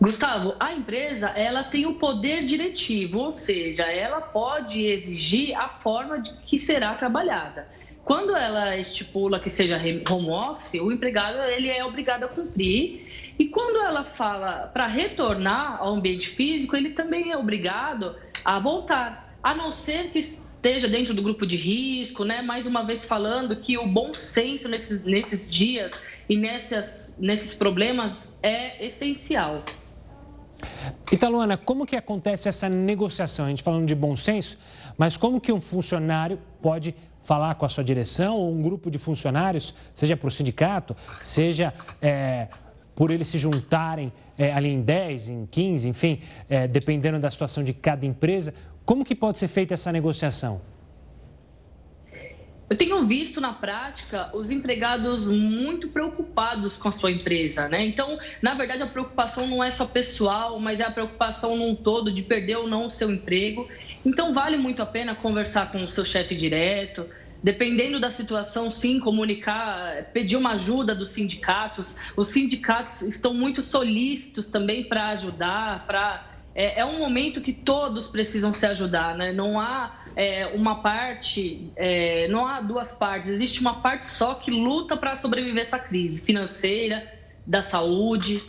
Gustavo, 0.00 0.54
a 0.58 0.72
empresa 0.72 1.28
ela 1.28 1.62
tem 1.62 1.84
o 1.84 1.96
poder 1.96 2.46
diretivo, 2.46 3.18
ou 3.18 3.32
seja, 3.34 3.84
ela 3.84 4.22
pode 4.22 4.86
exigir 4.86 5.54
a 5.54 5.68
forma 5.68 6.18
de 6.18 6.32
que 6.46 6.58
será 6.58 6.94
trabalhada. 6.94 7.68
Quando 8.02 8.34
ela 8.34 8.78
estipula 8.78 9.38
que 9.38 9.50
seja 9.50 9.76
home 10.10 10.30
office, 10.30 10.80
o 10.80 10.90
empregado 10.90 11.38
ele 11.42 11.68
é 11.68 11.84
obrigado 11.84 12.24
a 12.24 12.28
cumprir 12.28 13.06
E 13.38 13.48
quando 13.48 13.76
ela 13.84 14.02
fala 14.02 14.70
para 14.72 14.86
retornar 14.86 15.76
ao 15.80 15.94
ambiente 15.94 16.28
físico, 16.28 16.74
ele 16.74 16.90
também 16.90 17.30
é 17.30 17.36
obrigado 17.36 18.16
a 18.42 18.58
voltar, 18.58 19.36
a 19.42 19.54
não 19.54 19.70
ser 19.70 20.10
que 20.10 20.18
esteja 20.18 20.88
dentro 20.88 21.12
do 21.12 21.22
grupo 21.22 21.46
de 21.46 21.56
risco, 21.56 22.24
né? 22.24 22.40
Mais 22.40 22.64
uma 22.64 22.82
vez 22.84 23.04
falando 23.04 23.54
que 23.56 23.76
o 23.76 23.86
bom 23.86 24.14
senso 24.14 24.66
nesses, 24.66 25.04
nesses 25.04 25.48
dias 25.48 26.02
e 26.26 26.38
nessas, 26.38 27.16
nesses 27.18 27.54
problemas 27.54 28.34
é 28.42 28.84
essencial. 28.84 29.62
Italuana, 31.12 31.56
como 31.56 31.86
que 31.86 31.96
acontece 31.96 32.48
essa 32.48 32.68
negociação? 32.68 33.46
A 33.46 33.48
gente 33.48 33.62
falando 33.62 33.86
de 33.86 33.94
bom 33.94 34.16
senso, 34.16 34.58
mas 34.96 35.16
como 35.16 35.40
que 35.40 35.52
um 35.52 35.60
funcionário 35.60 36.38
pode 36.60 36.94
falar 37.22 37.54
com 37.54 37.66
a 37.66 37.68
sua 37.68 37.84
direção 37.84 38.36
ou 38.36 38.52
um 38.52 38.62
grupo 38.62 38.90
de 38.90 38.98
funcionários, 38.98 39.74
seja 39.94 40.16
para 40.16 40.28
o 40.28 40.30
sindicato, 40.30 40.96
seja 41.20 41.72
é, 42.00 42.48
por 42.94 43.10
eles 43.10 43.28
se 43.28 43.38
juntarem 43.38 44.12
é, 44.36 44.52
ali 44.52 44.68
em 44.68 44.80
10, 44.80 45.28
em 45.28 45.46
15, 45.46 45.88
enfim, 45.88 46.20
é, 46.48 46.66
dependendo 46.66 47.18
da 47.18 47.30
situação 47.30 47.62
de 47.62 47.72
cada 47.72 48.06
empresa, 48.06 48.54
como 48.84 49.04
que 49.04 49.14
pode 49.14 49.38
ser 49.38 49.48
feita 49.48 49.74
essa 49.74 49.92
negociação? 49.92 50.60
Eu 52.70 52.76
tenho 52.76 53.04
visto 53.04 53.40
na 53.40 53.52
prática 53.52 54.30
os 54.32 54.48
empregados 54.48 55.26
muito 55.26 55.88
preocupados 55.88 56.76
com 56.76 56.88
a 56.88 56.92
sua 56.92 57.10
empresa, 57.10 57.68
né? 57.68 57.84
Então, 57.84 58.16
na 58.40 58.54
verdade, 58.54 58.80
a 58.80 58.86
preocupação 58.86 59.48
não 59.48 59.62
é 59.62 59.72
só 59.72 59.84
pessoal, 59.84 60.60
mas 60.60 60.78
é 60.78 60.84
a 60.84 60.90
preocupação 60.90 61.56
num 61.56 61.74
todo 61.74 62.12
de 62.12 62.22
perder 62.22 62.58
ou 62.58 62.68
não 62.68 62.86
o 62.86 62.90
seu 62.90 63.10
emprego. 63.10 63.66
Então, 64.06 64.32
vale 64.32 64.56
muito 64.56 64.80
a 64.80 64.86
pena 64.86 65.16
conversar 65.16 65.72
com 65.72 65.82
o 65.82 65.88
seu 65.88 66.04
chefe 66.04 66.36
direto, 66.36 67.08
dependendo 67.42 67.98
da 67.98 68.08
situação, 68.08 68.70
sim, 68.70 69.00
comunicar, 69.00 70.04
pedir 70.12 70.36
uma 70.36 70.52
ajuda 70.52 70.94
dos 70.94 71.08
sindicatos. 71.08 71.96
Os 72.16 72.28
sindicatos 72.28 73.02
estão 73.02 73.34
muito 73.34 73.64
solícitos 73.64 74.46
também 74.46 74.84
para 74.84 75.08
ajudar, 75.08 75.86
para 75.88 76.29
é, 76.54 76.80
é, 76.80 76.84
um 76.84 76.98
momento 76.98 77.40
que 77.40 77.52
todos 77.52 78.06
precisam 78.06 78.52
se 78.52 78.66
ajudar, 78.66 79.16
né? 79.16 79.32
Não 79.32 79.60
há 79.60 80.00
é, 80.16 80.46
uma 80.48 80.82
parte, 80.82 81.70
é, 81.76 82.26
não 82.28 82.46
há 82.46 82.60
duas 82.60 82.92
partes, 82.92 83.30
existe 83.30 83.60
uma 83.60 83.80
parte 83.80 84.06
só 84.06 84.34
que 84.34 84.50
luta 84.50 84.96
para 84.96 85.14
sobreviver 85.16 85.62
essa 85.62 85.78
crise 85.78 86.20
financeira, 86.20 87.06
da 87.46 87.62
saúde. 87.62 88.42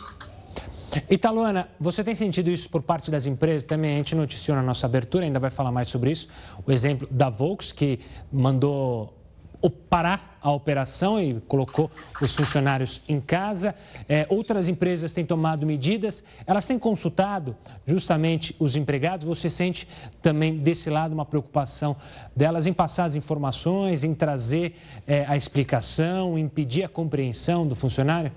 Italuana, 1.08 1.68
você 1.80 2.04
tem 2.04 2.14
sentido 2.14 2.50
isso 2.50 2.68
por 2.68 2.82
parte 2.82 3.10
das 3.10 3.24
empresas 3.24 3.64
também? 3.64 3.94
A 3.94 3.96
gente 3.96 4.14
noticiou 4.14 4.56
na 4.56 4.62
nossa 4.62 4.86
abertura, 4.86 5.24
ainda 5.24 5.40
vai 5.40 5.50
falar 5.50 5.72
mais 5.72 5.88
sobre 5.88 6.10
isso. 6.10 6.28
O 6.66 6.70
exemplo 6.70 7.08
da 7.10 7.30
Volks, 7.30 7.72
que 7.72 7.98
mandou 8.30 9.21
parar 9.70 10.38
a 10.42 10.50
operação 10.50 11.20
e 11.20 11.40
colocou 11.46 11.90
os 12.20 12.34
funcionários 12.34 13.00
em 13.08 13.20
casa. 13.20 13.74
É, 14.08 14.26
outras 14.28 14.68
empresas 14.68 15.12
têm 15.12 15.24
tomado 15.24 15.64
medidas, 15.64 16.24
elas 16.46 16.66
têm 16.66 16.78
consultado 16.78 17.56
justamente 17.86 18.54
os 18.58 18.74
empregados. 18.74 19.24
Você 19.26 19.48
sente 19.48 19.86
também 20.20 20.58
desse 20.58 20.90
lado 20.90 21.12
uma 21.12 21.24
preocupação 21.24 21.96
delas 22.34 22.66
em 22.66 22.72
passar 22.72 23.04
as 23.04 23.14
informações, 23.14 24.02
em 24.02 24.14
trazer 24.14 24.74
é, 25.06 25.24
a 25.28 25.36
explicação, 25.36 26.36
em 26.36 26.48
pedir 26.48 26.82
a 26.82 26.88
compreensão 26.88 27.66
do 27.66 27.74
funcionário? 27.74 28.32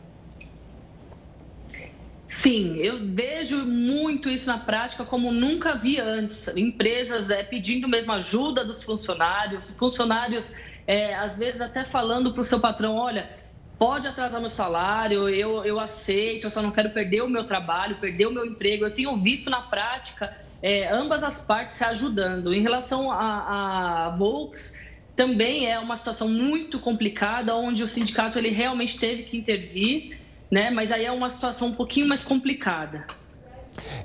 Sim, 2.28 2.76
eu 2.80 3.08
vejo 3.14 3.66
muito 3.66 4.30
isso 4.30 4.48
na 4.48 4.58
prática 4.58 5.06
como 5.06 5.32
nunca 5.32 5.76
vi 5.76 6.00
antes. 6.00 6.50
Empresas 6.58 7.30
é, 7.30 7.44
pedindo 7.44 7.88
mesmo 7.88 8.12
ajuda 8.12 8.66
dos 8.66 8.84
funcionários, 8.84 9.72
funcionários 9.72 10.54
é, 10.88 11.16
às 11.16 11.38
vezes 11.38 11.62
até 11.62 11.84
falando 11.84 12.32
para 12.32 12.42
o 12.42 12.46
seu 12.46 12.60
patrão, 12.60 12.96
olha, 12.96 13.30
pode 13.78 14.08
atrasar 14.08 14.40
meu 14.40 14.50
salário, 14.50 15.30
eu, 15.30 15.64
eu 15.66 15.80
aceito, 15.80 16.46
eu 16.46 16.52
só 16.52 16.62
não 16.62 16.72
quero 16.72 16.92
perder 16.92 17.22
o 17.22 17.30
meu 17.30 17.44
trabalho, 17.44 17.98
perder 17.98 18.28
o 18.28 18.32
meu 18.32 18.46
emprego. 18.46 18.86
Eu 18.86 18.94
tenho 18.94 19.16
visto 19.18 19.50
na 19.50 19.62
prática 19.62 20.36
é, 20.62 20.92
ambas 20.92 21.24
as 21.24 21.42
partes 21.42 21.76
se 21.76 21.84
ajudando. 21.84 22.54
Em 22.54 22.62
relação 22.62 23.12
a, 23.12 24.06
a 24.06 24.10
Volks, 24.10 24.82
também 25.16 25.70
é 25.70 25.80
uma 25.80 25.96
situação 25.96 26.28
muito 26.28 26.80
complicada, 26.80 27.56
onde 27.56 27.84
o 27.84 27.88
sindicato 27.88 28.38
ele 28.38 28.50
realmente 28.50 28.98
teve 28.98 29.24
que 29.24 29.38
intervir, 29.38 30.20
né? 30.52 30.70
mas 30.70 30.92
aí 30.92 31.06
é 31.06 31.12
uma 31.12 31.30
situação 31.30 31.70
um 31.70 31.74
pouquinho 31.74 32.08
mais 32.08 32.24
complicada. 32.24 33.06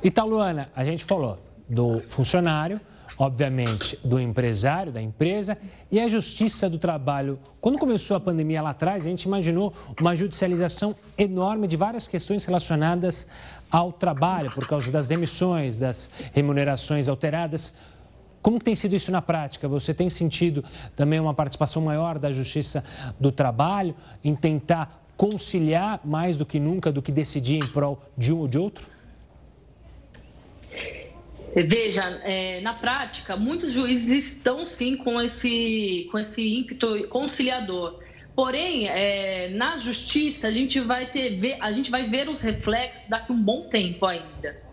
Italuana, 0.02 0.70
a 0.75 0.84
gente 0.84 1.04
falou 1.04 1.38
do 1.68 2.00
funcionário, 2.08 2.80
obviamente, 3.21 3.99
do 4.03 4.19
empresário, 4.19 4.91
da 4.91 5.03
empresa 5.03 5.59
e 5.91 6.00
a 6.00 6.09
Justiça 6.09 6.71
do 6.71 6.79
Trabalho. 6.79 7.39
Quando 7.61 7.79
começou 7.79 8.17
a 8.17 8.21
pandemia 8.21 8.62
lá 8.62 8.71
atrás, 8.71 9.05
a 9.05 9.11
gente 9.11 9.25
imaginou 9.25 9.75
uma 10.00 10.17
judicialização 10.17 10.97
enorme 11.19 11.69
de 11.69 11.77
várias 11.77 12.09
questões 12.09 12.47
relacionadas 12.47 13.27
ao 13.71 13.93
trabalho, 13.93 14.50
por 14.53 14.67
causa 14.67 14.91
das 14.91 15.07
demissões, 15.07 15.81
das 15.81 16.09
remunerações 16.33 17.11
alteradas. 17.11 17.75
Como 18.41 18.59
tem 18.59 18.75
sido 18.75 18.97
isso 18.97 19.12
na 19.12 19.21
prática? 19.21 19.69
Você 19.69 19.93
tem 19.93 20.09
sentido 20.09 20.65
também 20.97 21.21
uma 21.21 21.35
participação 21.35 21.83
maior 21.83 22.19
da 22.19 22.33
Justiça 22.33 22.83
do 23.21 23.31
Trabalho 23.31 23.95
em 24.25 24.35
tentar 24.35 25.05
conciliar 25.15 26.00
mais 26.03 26.39
do 26.39 26.47
que 26.47 26.59
nunca 26.59 26.91
do 26.91 27.03
que 27.03 27.12
decidir 27.12 27.62
em 27.62 27.67
prol 27.67 28.03
de 28.17 28.33
um 28.33 28.39
ou 28.39 28.49
de 28.49 28.59
outro? 28.59 28.89
Veja, 31.54 32.02
é, 32.23 32.61
na 32.61 32.75
prática, 32.75 33.37
muitos 33.37 33.73
juízes 33.73 34.37
estão 34.37 34.64
sim 34.64 34.97
com 34.97 35.21
esse, 35.21 36.09
com 36.11 36.19
esse 36.19 36.57
ímpeto 36.57 37.09
conciliador. 37.09 37.99
Porém, 38.37 38.88
é, 38.88 39.50
na 39.50 39.76
justiça, 39.76 40.47
a 40.49 40.50
gente, 40.50 40.78
vai 40.80 41.11
ter, 41.11 41.59
a 41.61 41.73
gente 41.73 41.90
vai 41.90 42.09
ver 42.09 42.28
os 42.28 42.40
reflexos 42.40 43.09
daqui 43.09 43.33
um 43.33 43.42
bom 43.42 43.69
tempo 43.69 44.07
ainda. 44.07 44.71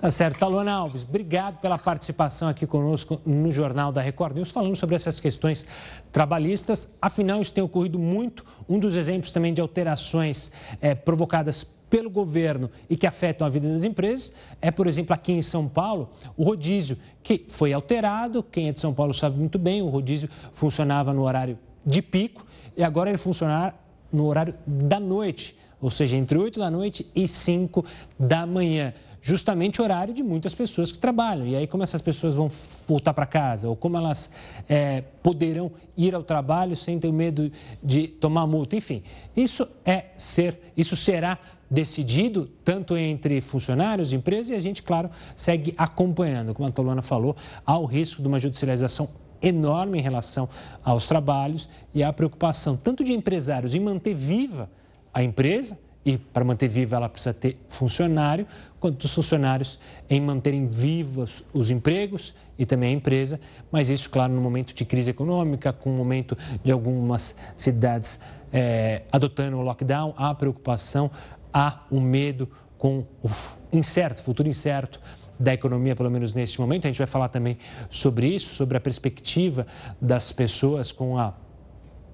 Tá 0.00 0.10
certo. 0.10 0.38
Talona 0.38 0.72
Alves, 0.72 1.04
obrigado 1.04 1.58
pela 1.60 1.78
participação 1.78 2.48
aqui 2.48 2.66
conosco 2.66 3.20
no 3.24 3.52
Jornal 3.52 3.92
da 3.92 4.00
Record 4.00 4.34
News, 4.34 4.50
falando 4.50 4.74
sobre 4.74 4.96
essas 4.96 5.20
questões 5.20 5.66
trabalhistas. 6.10 6.88
Afinal, 7.00 7.40
isso 7.42 7.52
tem 7.52 7.62
ocorrido 7.62 7.98
muito. 7.98 8.44
Um 8.68 8.78
dos 8.78 8.96
exemplos 8.96 9.30
também 9.30 9.52
de 9.52 9.60
alterações 9.60 10.50
é, 10.80 10.94
provocadas 10.94 11.66
pelo 11.90 12.08
governo 12.08 12.70
e 12.88 12.96
que 12.96 13.06
afetam 13.06 13.46
a 13.46 13.50
vida 13.50 13.68
das 13.68 13.84
empresas 13.84 14.32
é, 14.62 14.70
por 14.70 14.86
exemplo, 14.86 15.12
aqui 15.12 15.32
em 15.32 15.42
São 15.42 15.68
Paulo, 15.68 16.10
o 16.36 16.44
rodízio, 16.44 16.96
que 17.22 17.44
foi 17.48 17.72
alterado. 17.72 18.42
Quem 18.42 18.68
é 18.68 18.72
de 18.72 18.80
São 18.80 18.94
Paulo 18.94 19.12
sabe 19.12 19.36
muito 19.36 19.58
bem, 19.58 19.82
o 19.82 19.88
rodízio 19.88 20.28
funcionava 20.54 21.12
no 21.12 21.22
horário 21.22 21.58
de 21.84 22.00
pico 22.00 22.46
e 22.76 22.84
agora 22.84 23.10
ele 23.10 23.18
funciona 23.18 23.74
no 24.12 24.26
horário 24.26 24.54
da 24.66 25.00
noite, 25.00 25.56
ou 25.80 25.90
seja, 25.90 26.16
entre 26.16 26.38
8 26.38 26.58
da 26.58 26.70
noite 26.70 27.06
e 27.14 27.26
5 27.26 27.84
da 28.18 28.46
manhã 28.46 28.92
justamente 29.22 29.80
horário 29.82 30.14
de 30.14 30.22
muitas 30.22 30.54
pessoas 30.54 30.90
que 30.90 30.98
trabalham. 30.98 31.46
E 31.46 31.56
aí, 31.56 31.66
como 31.66 31.82
essas 31.82 32.00
pessoas 32.00 32.34
vão 32.34 32.50
voltar 32.86 33.12
para 33.12 33.26
casa, 33.26 33.68
ou 33.68 33.76
como 33.76 33.96
elas 33.96 34.30
é, 34.68 35.02
poderão 35.22 35.70
ir 35.96 36.14
ao 36.14 36.22
trabalho 36.22 36.76
sem 36.76 36.98
ter 36.98 37.12
medo 37.12 37.50
de 37.82 38.08
tomar 38.08 38.46
multa, 38.46 38.76
enfim. 38.76 39.02
Isso 39.36 39.68
é 39.84 40.06
ser, 40.16 40.72
isso 40.76 40.96
será 40.96 41.38
decidido 41.70 42.46
tanto 42.64 42.96
entre 42.96 43.40
funcionários, 43.40 44.12
empresas 44.12 44.50
e 44.50 44.54
a 44.54 44.58
gente, 44.58 44.82
claro, 44.82 45.10
segue 45.36 45.74
acompanhando, 45.78 46.52
como 46.52 46.68
a 46.68 46.72
Tolona 46.72 47.02
falou, 47.02 47.36
há 47.64 47.78
o 47.78 47.84
risco 47.84 48.20
de 48.20 48.26
uma 48.26 48.40
judicialização 48.40 49.08
enorme 49.40 49.98
em 49.98 50.02
relação 50.02 50.48
aos 50.82 51.06
trabalhos 51.06 51.68
e 51.94 52.02
a 52.02 52.12
preocupação 52.12 52.76
tanto 52.76 53.04
de 53.04 53.12
empresários 53.12 53.74
em 53.74 53.80
manter 53.80 54.14
viva 54.14 54.68
a 55.14 55.22
empresa 55.22 55.78
e 56.04 56.16
para 56.16 56.44
manter 56.44 56.68
viva 56.68 56.96
ela 56.96 57.08
precisa 57.08 57.34
ter 57.34 57.58
funcionário, 57.68 58.46
quanto 58.78 59.06
funcionários 59.08 59.78
em 60.08 60.20
manterem 60.20 60.66
vivos 60.66 61.44
os 61.52 61.70
empregos 61.70 62.34
e 62.58 62.64
também 62.64 62.90
a 62.90 62.92
empresa, 62.92 63.38
mas 63.70 63.90
isso, 63.90 64.08
claro, 64.08 64.32
no 64.32 64.40
momento 64.40 64.74
de 64.74 64.84
crise 64.84 65.10
econômica, 65.10 65.72
com 65.72 65.90
o 65.90 65.96
momento 65.96 66.36
de 66.64 66.72
algumas 66.72 67.34
cidades 67.54 68.18
é, 68.52 69.02
adotando 69.12 69.58
o 69.58 69.62
lockdown, 69.62 70.14
há 70.16 70.34
preocupação, 70.34 71.10
há 71.52 71.82
um 71.90 72.00
medo 72.00 72.48
com 72.78 73.04
o 73.22 73.28
incerto, 73.72 74.22
futuro 74.22 74.48
incerto 74.48 75.00
da 75.38 75.54
economia, 75.54 75.96
pelo 75.96 76.10
menos 76.10 76.34
neste 76.34 76.60
momento. 76.60 76.86
A 76.86 76.88
gente 76.88 76.98
vai 76.98 77.06
falar 77.06 77.28
também 77.28 77.56
sobre 77.88 78.28
isso, 78.28 78.54
sobre 78.54 78.76
a 78.76 78.80
perspectiva 78.80 79.66
das 80.00 80.32
pessoas 80.32 80.92
com 80.92 81.18
a 81.18 81.34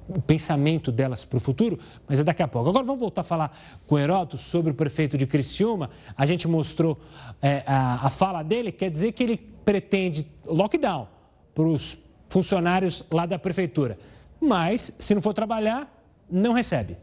o 0.08 0.20
pensamento 0.20 0.92
delas 0.92 1.24
para 1.24 1.36
o 1.36 1.40
futuro, 1.40 1.78
mas 2.08 2.20
é 2.20 2.24
daqui 2.24 2.42
a 2.42 2.48
pouco. 2.48 2.68
Agora 2.68 2.84
vamos 2.84 3.00
voltar 3.00 3.22
a 3.22 3.24
falar 3.24 3.58
com 3.86 3.98
Heroto 3.98 4.38
sobre 4.38 4.72
o 4.72 4.74
prefeito 4.74 5.16
de 5.18 5.26
Criciúma. 5.26 5.90
A 6.16 6.26
gente 6.26 6.46
mostrou 6.46 6.98
é, 7.42 7.62
a, 7.66 8.06
a 8.06 8.10
fala 8.10 8.42
dele, 8.42 8.72
quer 8.72 8.90
dizer 8.90 9.12
que 9.12 9.22
ele 9.22 9.36
pretende 9.36 10.26
lockdown 10.44 11.08
para 11.54 11.64
os 11.64 11.98
funcionários 12.28 13.04
lá 13.10 13.26
da 13.26 13.38
prefeitura. 13.38 13.98
Mas, 14.40 14.92
se 14.98 15.14
não 15.14 15.22
for 15.22 15.32
trabalhar, 15.32 15.90
não 16.30 16.52
recebe. 16.52 16.96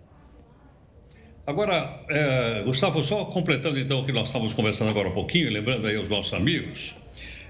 Agora, 1.46 2.06
é, 2.10 2.64
Gustavo, 2.64 3.04
só 3.04 3.26
completando 3.26 3.78
então 3.78 4.00
o 4.00 4.06
que 4.06 4.14
nós 4.14 4.30
estávamos 4.30 4.54
conversando 4.54 4.90
agora 4.92 5.10
um 5.10 5.14
pouquinho, 5.14 5.52
lembrando 5.52 5.86
aí 5.88 5.98
aos 5.98 6.08
nossos 6.08 6.34
amigos, 6.34 6.96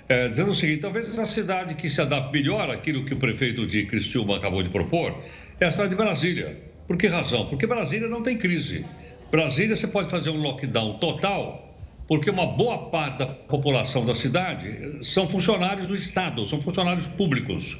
é, 0.09 0.27
dizendo 0.29 0.51
o 0.51 0.55
seguinte: 0.55 0.81
talvez 0.81 1.17
a 1.19 1.25
cidade 1.25 1.75
que 1.75 1.87
se 1.87 2.01
adapte 2.01 2.31
melhor 2.31 2.71
àquilo 2.71 3.05
que 3.05 3.13
o 3.13 3.17
prefeito 3.17 3.67
de 3.67 3.85
Criciúma 3.85 4.37
acabou 4.37 4.63
de 4.63 4.69
propor 4.69 5.15
é 5.59 5.65
a 5.65 5.71
cidade 5.71 5.91
de 5.91 5.95
Brasília. 5.95 6.61
Por 6.87 6.97
que 6.97 7.07
razão? 7.07 7.45
Porque 7.45 7.65
Brasília 7.65 8.07
não 8.07 8.21
tem 8.21 8.37
crise. 8.37 8.85
Brasília, 9.31 9.75
você 9.75 9.87
pode 9.87 10.09
fazer 10.09 10.29
um 10.29 10.41
lockdown 10.41 10.99
total, 10.99 11.75
porque 12.07 12.29
uma 12.29 12.45
boa 12.45 12.89
parte 12.89 13.19
da 13.19 13.27
população 13.27 14.05
da 14.05 14.13
cidade 14.13 14.99
são 15.03 15.29
funcionários 15.29 15.87
do 15.87 15.95
Estado, 15.95 16.45
são 16.45 16.61
funcionários 16.61 17.07
públicos. 17.07 17.79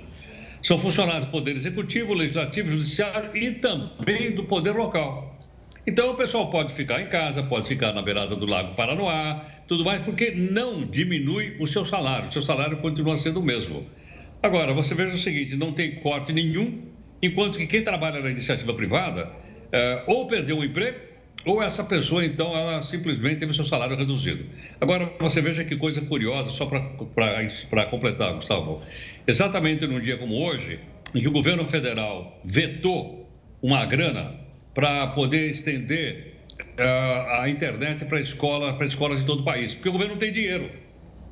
São 0.64 0.80
funcionários 0.80 1.26
do 1.26 1.32
Poder 1.32 1.58
Executivo, 1.58 2.14
Legislativo, 2.14 2.70
Judiciário 2.70 3.36
e 3.36 3.52
também 3.52 4.34
do 4.34 4.46
Poder 4.46 4.72
Local. 4.72 5.38
Então, 5.86 6.12
o 6.12 6.16
pessoal 6.16 6.50
pode 6.50 6.74
ficar 6.74 7.02
em 7.02 7.08
casa, 7.08 7.44
pode 7.44 7.68
ficar 7.68 7.92
na 7.92 8.02
beirada 8.02 8.34
do 8.38 8.46
Lago 8.46 8.74
Paranoá, 8.74 9.46
tudo 9.68 9.84
mais, 9.84 10.02
porque 10.02 10.32
não 10.32 10.86
diminui 10.86 11.58
o 11.60 11.68
seu 11.68 11.86
salário. 11.86 12.30
O 12.30 12.32
seu 12.32 12.42
salário 12.42 12.78
continua 12.78 13.18
sendo 13.18 13.42
o 13.42 13.44
mesmo. 13.44 13.86
Agora, 14.42 14.74
você 14.74 14.96
veja 14.96 15.18
o 15.18 15.20
seguinte: 15.20 15.58
não 15.58 15.74
tem 15.74 15.96
corte 15.96 16.32
nenhum, 16.32 16.82
enquanto 17.24 17.58
que 17.58 17.66
quem 17.66 17.82
trabalha 17.84 18.20
na 18.22 18.30
iniciativa 18.30 18.74
privada 18.74 19.32
é, 19.72 20.04
ou 20.06 20.28
perdeu 20.28 20.60
o 20.60 20.64
emprego, 20.64 21.00
ou 21.46 21.62
essa 21.62 21.84
pessoa, 21.84 22.26
então, 22.26 22.56
ela 22.56 22.82
simplesmente 22.84 23.40
teve 23.40 23.54
seu 23.54 23.66
salário 23.66 23.98
reduzido. 23.98 24.46
Agora, 24.80 25.12
você 25.20 25.42
veja 25.42 25.64
que 25.66 25.76
coisa 25.76 26.02
curiosa, 26.02 26.50
só 26.52 26.66
para 26.66 27.86
completar, 27.88 28.34
Gustavo. 28.34 28.82
Exatamente 29.28 29.86
num 29.86 30.00
dia 30.00 30.18
como 30.18 30.36
hoje, 30.36 30.80
em 31.14 31.20
que 31.20 31.28
o 31.28 31.32
governo 31.32 31.66
federal 31.68 32.40
vetou 32.46 33.30
uma 33.62 33.86
grana 33.86 34.36
para 34.74 35.08
poder 35.08 35.50
estender 35.50 36.36
uh, 36.80 37.42
a 37.42 37.50
internet 37.50 38.06
para 38.06 38.22
escola, 38.22 38.74
para 38.74 38.88
escolas 38.88 39.22
de 39.22 39.28
todo 39.28 39.42
o 39.42 39.44
país, 39.44 39.74
porque 39.74 39.90
o 39.90 39.92
governo 39.92 40.14
não 40.14 40.20
tem 40.20 40.32
dinheiro. 40.32 40.70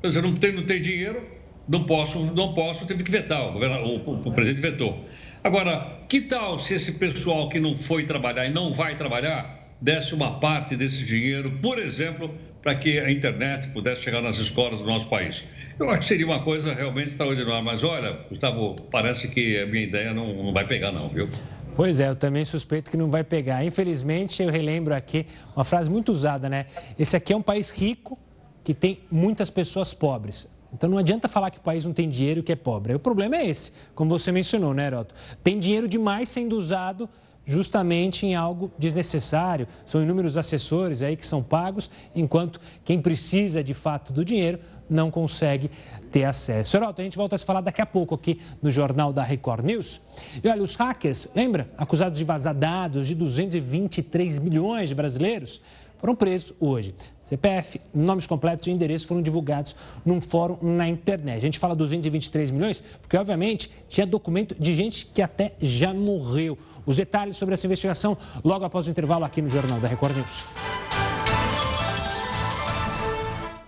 Quer 0.00 0.08
dizer, 0.08 0.22
não 0.22 0.34
tem, 0.34 0.52
não 0.52 0.64
tem 0.64 0.80
dinheiro, 0.80 1.26
não 1.66 1.84
posso, 1.84 2.22
não 2.34 2.52
posso, 2.52 2.84
teve 2.86 3.02
que 3.02 3.10
vetar, 3.10 3.48
o, 3.48 3.52
governo, 3.52 3.76
o, 3.82 4.28
o 4.28 4.32
presidente 4.32 4.60
vetou. 4.60 5.06
Agora, 5.44 5.98
que 6.08 6.20
tal 6.20 6.58
se 6.58 6.74
esse 6.74 6.92
pessoal 6.92 7.48
que 7.48 7.58
não 7.58 7.74
foi 7.74 8.04
trabalhar 8.04 8.46
e 8.46 8.50
não 8.50 8.72
vai 8.72 8.96
trabalhar 8.96 9.76
desse 9.80 10.14
uma 10.14 10.38
parte 10.38 10.76
desse 10.76 11.04
dinheiro, 11.04 11.58
por 11.60 11.78
exemplo, 11.78 12.32
para 12.62 12.76
que 12.76 13.00
a 13.00 13.10
internet 13.10 13.66
pudesse 13.68 14.02
chegar 14.02 14.22
nas 14.22 14.38
escolas 14.38 14.80
do 14.80 14.86
nosso 14.86 15.08
país? 15.08 15.42
Eu 15.80 15.90
acho 15.90 16.00
que 16.00 16.06
seria 16.06 16.26
uma 16.26 16.44
coisa 16.44 16.72
realmente 16.72 17.08
extraordinária. 17.08 17.60
Mas 17.60 17.82
olha, 17.82 18.20
Gustavo, 18.28 18.76
parece 18.90 19.26
que 19.26 19.58
a 19.58 19.66
minha 19.66 19.82
ideia 19.82 20.14
não, 20.14 20.32
não 20.44 20.52
vai 20.52 20.64
pegar, 20.64 20.92
não, 20.92 21.08
viu? 21.08 21.28
Pois 21.74 21.98
é, 21.98 22.08
eu 22.08 22.14
também 22.14 22.44
suspeito 22.44 22.88
que 22.88 22.96
não 22.96 23.10
vai 23.10 23.24
pegar. 23.24 23.64
Infelizmente, 23.64 24.42
eu 24.42 24.50
relembro 24.50 24.94
aqui 24.94 25.26
uma 25.56 25.64
frase 25.64 25.90
muito 25.90 26.12
usada, 26.12 26.48
né? 26.48 26.66
Esse 26.96 27.16
aqui 27.16 27.32
é 27.32 27.36
um 27.36 27.42
país 27.42 27.70
rico 27.70 28.16
que 28.62 28.74
tem 28.74 29.00
muitas 29.10 29.50
pessoas 29.50 29.92
pobres. 29.92 30.46
Então 30.72 30.88
não 30.88 30.98
adianta 30.98 31.28
falar 31.28 31.50
que 31.50 31.58
o 31.58 31.62
país 31.62 31.84
não 31.84 31.92
tem 31.92 32.08
dinheiro 32.08 32.40
e 32.40 32.42
que 32.42 32.52
é 32.52 32.56
pobre. 32.56 32.94
O 32.94 32.98
problema 32.98 33.36
é 33.36 33.46
esse, 33.46 33.72
como 33.94 34.10
você 34.10 34.32
mencionou, 34.32 34.72
né, 34.72 34.86
Heroto? 34.86 35.14
Tem 35.44 35.58
dinheiro 35.58 35.86
demais 35.86 36.28
sendo 36.28 36.56
usado 36.56 37.08
justamente 37.44 38.24
em 38.24 38.34
algo 38.34 38.70
desnecessário. 38.78 39.66
São 39.84 40.02
inúmeros 40.02 40.36
assessores 40.36 41.02
aí 41.02 41.16
que 41.16 41.26
são 41.26 41.42
pagos, 41.42 41.90
enquanto 42.14 42.60
quem 42.84 43.00
precisa 43.00 43.62
de 43.62 43.74
fato 43.74 44.12
do 44.12 44.24
dinheiro 44.24 44.58
não 44.88 45.10
consegue 45.10 45.70
ter 46.10 46.24
acesso. 46.24 46.76
Heroto, 46.76 47.00
a 47.00 47.04
gente 47.04 47.16
volta 47.16 47.34
a 47.34 47.38
se 47.38 47.46
falar 47.46 47.62
daqui 47.62 47.80
a 47.80 47.86
pouco 47.86 48.14
aqui 48.14 48.38
no 48.60 48.70
Jornal 48.70 49.12
da 49.12 49.22
Record 49.22 49.64
News. 49.64 50.00
E 50.42 50.48
olha, 50.48 50.62
os 50.62 50.76
hackers, 50.76 51.28
lembra? 51.34 51.70
Acusados 51.78 52.18
de 52.18 52.24
vazar 52.24 52.54
dados 52.54 53.06
de 53.06 53.14
223 53.14 54.38
milhões 54.38 54.90
de 54.90 54.94
brasileiros, 54.94 55.60
foram 56.02 56.16
presos 56.16 56.52
hoje. 56.58 56.92
CPF, 57.20 57.80
nomes 57.94 58.26
completos 58.26 58.66
e 58.66 58.72
endereços 58.72 59.06
foram 59.06 59.22
divulgados 59.22 59.76
num 60.04 60.20
fórum 60.20 60.58
na 60.60 60.88
internet. 60.88 61.36
A 61.36 61.40
gente 61.40 61.60
fala 61.60 61.76
223 61.76 62.50
milhões 62.50 62.82
porque, 63.00 63.16
obviamente, 63.16 63.70
tinha 63.88 64.04
documento 64.04 64.56
de 64.58 64.74
gente 64.74 65.06
que 65.06 65.22
até 65.22 65.52
já 65.60 65.94
morreu. 65.94 66.58
Os 66.84 66.96
detalhes 66.96 67.36
sobre 67.36 67.54
essa 67.54 67.66
investigação 67.66 68.18
logo 68.42 68.64
após 68.64 68.88
o 68.88 68.90
intervalo 68.90 69.24
aqui 69.24 69.40
no 69.40 69.48
Jornal 69.48 69.78
da 69.78 69.86
Record 69.86 70.16
News. 70.16 70.44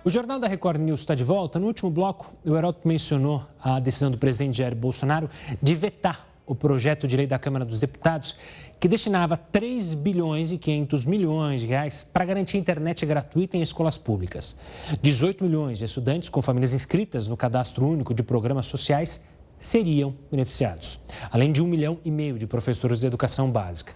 O 0.05 0.11
Jornal 0.11 0.41
da 0.41 0.49
Record 0.49 0.81
News 0.81 1.01
está 1.01 1.15
de 1.15 1.23
volta. 1.23 1.61
No 1.61 1.69
último 1.69 1.89
bloco, 1.89 2.35
o 2.45 2.57
Heródoto 2.57 2.89
mencionou 2.89 3.47
a 3.63 3.79
decisão 3.79 4.11
do 4.11 4.19
presidente 4.19 4.59
Jair 4.59 4.75
Bolsonaro 4.75 5.31
de 5.63 5.75
vetar 5.77 6.34
o 6.47 6.55
projeto 6.55 7.07
de 7.07 7.17
lei 7.17 7.27
da 7.27 7.39
Câmara 7.39 7.65
dos 7.65 7.81
Deputados 7.81 8.37
que 8.79 8.89
destinava 8.89 9.37
3 9.37 9.95
bilhões 9.95 10.53
e 10.53 10.59
500 10.59 11.07
milhões 11.07 11.63
de 11.63 11.67
reais 11.67 12.05
para 12.05 12.25
garantir 12.25 12.59
internet 12.59 13.07
gratuita 13.07 13.57
em 13.57 13.63
escolas 13.63 13.97
públicas. 13.97 14.55
18 15.01 15.43
milhões 15.43 15.79
de 15.79 15.85
estudantes 15.85 16.29
com 16.29 16.43
famílias 16.43 16.75
inscritas 16.75 17.27
no 17.27 17.37
Cadastro 17.37 17.89
Único 17.89 18.13
de 18.13 18.23
Programas 18.23 18.67
Sociais 18.67 19.23
seriam 19.59 20.15
beneficiados, 20.31 21.01
além 21.31 21.51
de 21.51 21.63
um 21.63 21.67
milhão 21.67 21.99
e 22.05 22.11
meio 22.11 22.39
de 22.39 22.47
professores 22.47 23.01
de 23.01 23.07
educação 23.07 23.51
básica. 23.51 23.95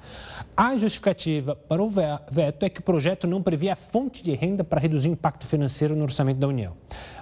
A 0.57 0.77
justificativa 0.79 1.55
para 1.55 1.83
o 1.83 1.91
veto 2.31 2.65
é 2.65 2.71
que 2.71 2.81
o 2.81 2.83
projeto 2.83 3.27
não 3.27 3.43
previa 3.43 3.77
fonte 3.77 4.23
de 4.23 4.33
renda 4.35 4.65
para 4.65 4.81
reduzir 4.81 5.11
o 5.11 5.13
impacto 5.13 5.47
financeiro 5.47 5.95
no 5.95 6.05
orçamento 6.05 6.39
da 6.39 6.49
União. 6.49 6.75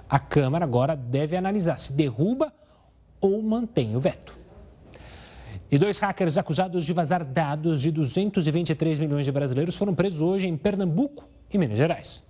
A 0.09 0.19
Câmara 0.19 0.63
agora 0.63 0.95
deve 0.95 1.35
analisar 1.35 1.77
se 1.77 1.91
derruba 1.91 2.53
ou 3.19 3.41
mantém 3.41 3.95
o 3.95 3.99
veto. 3.99 4.37
E 5.69 5.77
dois 5.77 5.99
hackers 5.99 6.37
acusados 6.37 6.85
de 6.85 6.93
vazar 6.93 7.25
dados 7.25 7.81
de 7.81 7.91
223 7.91 8.99
milhões 8.99 9.25
de 9.25 9.31
brasileiros 9.33 9.75
foram 9.75 9.93
presos 9.93 10.21
hoje 10.21 10.47
em 10.47 10.55
Pernambuco 10.55 11.27
e 11.51 11.57
Minas 11.57 11.77
Gerais. 11.77 12.25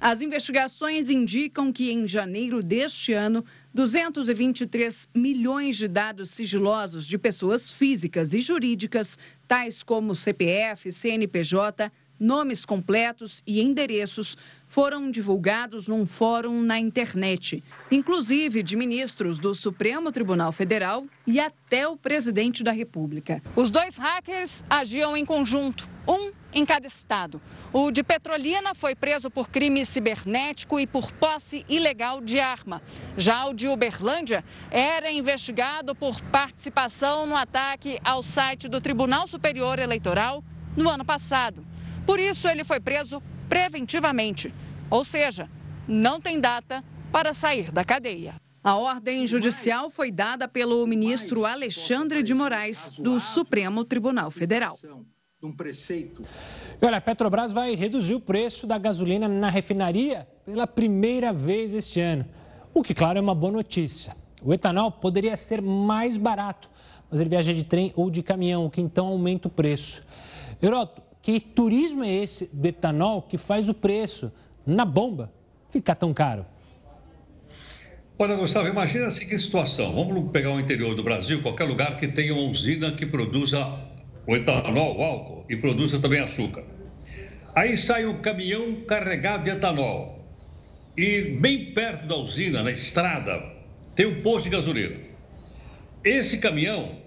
As 0.00 0.20
investigações 0.20 1.10
indicam 1.10 1.72
que 1.72 1.90
em 1.90 2.06
janeiro 2.06 2.62
deste 2.62 3.12
ano, 3.12 3.44
223 3.74 5.08
milhões 5.14 5.76
de 5.76 5.88
dados 5.88 6.30
sigilosos 6.30 7.06
de 7.06 7.18
pessoas 7.18 7.70
físicas 7.72 8.34
e 8.34 8.40
jurídicas, 8.40 9.18
tais 9.46 9.82
como 9.82 10.14
CPF, 10.14 10.92
CNPJ, 10.92 11.90
nomes 12.18 12.64
completos 12.64 13.42
e 13.44 13.60
endereços, 13.60 14.36
foram 14.72 15.10
divulgados 15.10 15.86
num 15.86 16.06
fórum 16.06 16.62
na 16.62 16.78
internet, 16.78 17.62
inclusive 17.90 18.62
de 18.62 18.74
ministros 18.74 19.38
do 19.38 19.54
Supremo 19.54 20.10
Tribunal 20.10 20.50
Federal 20.50 21.04
e 21.26 21.38
até 21.38 21.86
o 21.86 21.94
presidente 21.94 22.64
da 22.64 22.72
República. 22.72 23.42
Os 23.54 23.70
dois 23.70 23.98
hackers 23.98 24.64
agiam 24.70 25.14
em 25.14 25.26
conjunto, 25.26 25.86
um 26.08 26.32
em 26.54 26.64
cada 26.64 26.86
estado. 26.86 27.38
O 27.70 27.90
de 27.90 28.02
Petrolina 28.02 28.74
foi 28.74 28.94
preso 28.94 29.30
por 29.30 29.50
crime 29.50 29.84
cibernético 29.84 30.80
e 30.80 30.86
por 30.86 31.12
posse 31.12 31.66
ilegal 31.68 32.22
de 32.22 32.40
arma. 32.40 32.80
Já 33.14 33.44
o 33.44 33.52
de 33.52 33.68
Uberlândia 33.68 34.42
era 34.70 35.12
investigado 35.12 35.94
por 35.94 36.18
participação 36.22 37.26
no 37.26 37.36
ataque 37.36 38.00
ao 38.02 38.22
site 38.22 38.68
do 38.68 38.80
Tribunal 38.80 39.26
Superior 39.26 39.78
Eleitoral 39.78 40.42
no 40.74 40.88
ano 40.88 41.04
passado. 41.04 41.62
Por 42.06 42.18
isso, 42.18 42.48
ele 42.48 42.64
foi 42.64 42.80
preso 42.80 43.22
preventivamente, 43.52 44.50
ou 44.88 45.04
seja, 45.04 45.46
não 45.86 46.18
tem 46.18 46.40
data 46.40 46.82
para 47.12 47.34
sair 47.34 47.70
da 47.70 47.84
cadeia. 47.84 48.36
A 48.64 48.76
ordem 48.76 49.26
judicial 49.26 49.90
foi 49.90 50.10
dada 50.10 50.48
pelo 50.48 50.86
ministro 50.86 51.44
Alexandre 51.44 52.22
de 52.22 52.32
Moraes, 52.32 52.98
do 52.98 53.20
Supremo 53.20 53.84
Tribunal 53.84 54.30
Federal. 54.30 54.78
Um 55.42 55.52
preceito. 55.52 56.22
E 56.80 56.86
olha, 56.86 56.96
a 56.96 57.00
Petrobras 57.02 57.52
vai 57.52 57.74
reduzir 57.74 58.14
o 58.14 58.20
preço 58.20 58.66
da 58.66 58.78
gasolina 58.78 59.28
na 59.28 59.50
refinaria 59.50 60.26
pela 60.46 60.66
primeira 60.66 61.30
vez 61.30 61.74
este 61.74 62.00
ano. 62.00 62.24
O 62.72 62.82
que, 62.82 62.94
claro, 62.94 63.18
é 63.18 63.20
uma 63.20 63.34
boa 63.34 63.52
notícia. 63.52 64.16
O 64.40 64.54
etanol 64.54 64.90
poderia 64.90 65.36
ser 65.36 65.60
mais 65.60 66.16
barato, 66.16 66.70
mas 67.10 67.20
ele 67.20 67.28
viaja 67.28 67.52
de 67.52 67.64
trem 67.64 67.92
ou 67.94 68.10
de 68.10 68.22
caminhão, 68.22 68.64
o 68.64 68.70
que 68.70 68.80
então 68.80 69.08
aumenta 69.08 69.48
o 69.48 69.50
preço. 69.50 70.02
Euroto, 70.62 71.02
que 71.22 71.38
turismo 71.38 72.02
é 72.02 72.12
esse 72.12 72.50
do 72.52 72.66
etanol 72.66 73.22
que 73.22 73.38
faz 73.38 73.68
o 73.68 73.74
preço 73.74 74.32
na 74.66 74.84
bomba 74.84 75.32
ficar 75.70 75.94
tão 75.94 76.12
caro? 76.12 76.44
Olha, 78.18 78.34
Gustavo, 78.34 78.68
imagina 78.68 79.06
a 79.06 79.10
seguinte 79.10 79.42
situação. 79.42 79.94
Vamos 79.94 80.30
pegar 80.32 80.50
o 80.50 80.60
interior 80.60 80.94
do 80.94 81.02
Brasil, 81.02 81.40
qualquer 81.40 81.64
lugar 81.64 81.96
que 81.96 82.08
tenha 82.08 82.34
uma 82.34 82.42
usina 82.42 82.92
que 82.92 83.06
produza 83.06 83.80
o 84.26 84.36
etanol, 84.36 84.98
o 84.98 85.02
álcool, 85.02 85.44
e 85.48 85.56
produza 85.56 85.98
também 85.98 86.20
açúcar. 86.20 86.64
Aí 87.54 87.76
sai 87.76 88.04
um 88.04 88.20
caminhão 88.20 88.82
carregado 88.82 89.44
de 89.44 89.50
etanol. 89.50 90.24
E 90.96 91.22
bem 91.40 91.72
perto 91.72 92.06
da 92.06 92.16
usina, 92.16 92.62
na 92.62 92.70
estrada, 92.70 93.42
tem 93.94 94.06
um 94.06 94.22
posto 94.22 94.44
de 94.44 94.50
gasolina. 94.50 94.96
Esse 96.04 96.38
caminhão, 96.38 96.98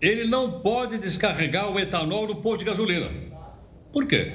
ele 0.00 0.26
não 0.26 0.60
pode 0.60 0.98
descarregar 0.98 1.70
o 1.70 1.78
etanol 1.78 2.26
no 2.26 2.36
posto 2.36 2.60
de 2.60 2.66
gasolina. 2.66 3.33
Por 3.94 4.08
quê? 4.08 4.32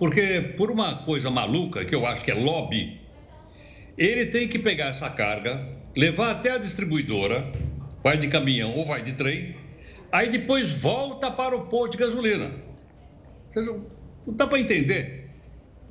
Porque 0.00 0.54
por 0.56 0.68
uma 0.68 1.04
coisa 1.04 1.30
maluca, 1.30 1.84
que 1.84 1.94
eu 1.94 2.04
acho 2.04 2.24
que 2.24 2.30
é 2.32 2.34
lobby, 2.34 3.00
ele 3.96 4.26
tem 4.26 4.48
que 4.48 4.58
pegar 4.58 4.86
essa 4.86 5.08
carga, 5.08 5.64
levar 5.96 6.32
até 6.32 6.50
a 6.50 6.58
distribuidora, 6.58 7.52
vai 8.02 8.18
de 8.18 8.26
caminhão 8.26 8.74
ou 8.74 8.84
vai 8.84 9.00
de 9.00 9.12
trem, 9.12 9.54
aí 10.10 10.28
depois 10.28 10.72
volta 10.72 11.30
para 11.30 11.54
o 11.54 11.66
posto 11.66 11.92
de 11.92 11.98
gasolina. 11.98 12.50
Não 13.54 14.34
dá 14.34 14.48
para 14.48 14.58
entender. 14.58 15.30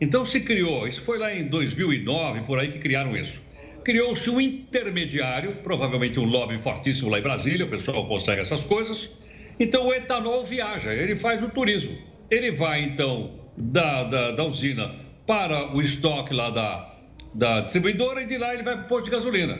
Então 0.01 0.25
se 0.25 0.41
criou, 0.41 0.85
isso 0.85 1.01
foi 1.01 1.17
lá 1.17 1.33
em 1.33 1.45
2009, 1.45 2.41
por 2.41 2.59
aí 2.59 2.67
que 2.67 2.79
criaram 2.79 3.15
isso. 3.15 3.41
Criou-se 3.85 4.29
um 4.29 4.41
intermediário, 4.41 5.55
provavelmente 5.63 6.19
um 6.19 6.25
lobby 6.25 6.57
fortíssimo 6.57 7.09
lá 7.09 7.19
em 7.19 7.21
Brasília, 7.21 7.65
o 7.65 7.69
pessoal 7.69 8.05
consegue 8.09 8.41
essas 8.41 8.65
coisas. 8.65 9.09
Então 9.57 9.87
o 9.87 9.93
etanol 9.93 10.43
viaja, 10.43 10.93
ele 10.93 11.15
faz 11.15 11.41
o 11.41 11.47
turismo. 11.47 12.08
Ele 12.29 12.51
vai 12.51 12.81
então 12.83 13.39
da, 13.57 14.03
da, 14.03 14.31
da 14.31 14.43
usina 14.43 14.95
para 15.25 15.75
o 15.75 15.81
estoque 15.81 16.33
lá 16.33 16.49
da, 16.49 16.95
da 17.33 17.61
distribuidora 17.61 18.21
e 18.21 18.25
de 18.25 18.37
lá 18.37 18.53
ele 18.53 18.63
vai 18.63 18.75
para 18.75 18.85
o 18.85 18.87
posto 18.87 19.05
de 19.05 19.11
gasolina. 19.11 19.59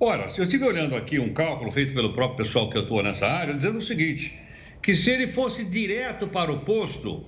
Ora, 0.00 0.26
eu 0.36 0.44
estive 0.44 0.64
olhando 0.64 0.96
aqui 0.96 1.18
um 1.18 1.32
cálculo 1.32 1.70
feito 1.70 1.94
pelo 1.94 2.12
próprio 2.12 2.38
pessoal 2.38 2.68
que 2.68 2.78
atua 2.78 3.02
nessa 3.02 3.26
área, 3.26 3.54
dizendo 3.54 3.78
o 3.78 3.82
seguinte, 3.82 4.38
que 4.82 4.94
se 4.94 5.10
ele 5.10 5.26
fosse 5.26 5.64
direto 5.64 6.26
para 6.26 6.52
o 6.52 6.60
posto, 6.60 7.24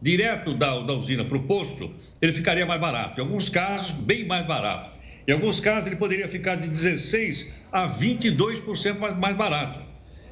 direto 0.00 0.54
da, 0.54 0.78
da 0.80 0.94
usina 0.94 1.24
para 1.24 1.36
o 1.36 1.42
posto, 1.42 1.92
ele 2.22 2.32
ficaria 2.32 2.64
mais 2.64 2.80
barato. 2.80 3.20
Em 3.20 3.24
alguns 3.24 3.48
casos, 3.48 3.90
bem 3.90 4.24
mais 4.26 4.46
barato. 4.46 4.90
Em 5.26 5.32
alguns 5.32 5.58
casos, 5.58 5.86
ele 5.86 5.96
poderia 5.96 6.28
ficar 6.28 6.56
de 6.56 6.68
16% 6.68 7.46
a 7.72 7.88
22% 7.88 8.98
mais, 8.98 9.18
mais 9.18 9.36
barato. 9.36 9.80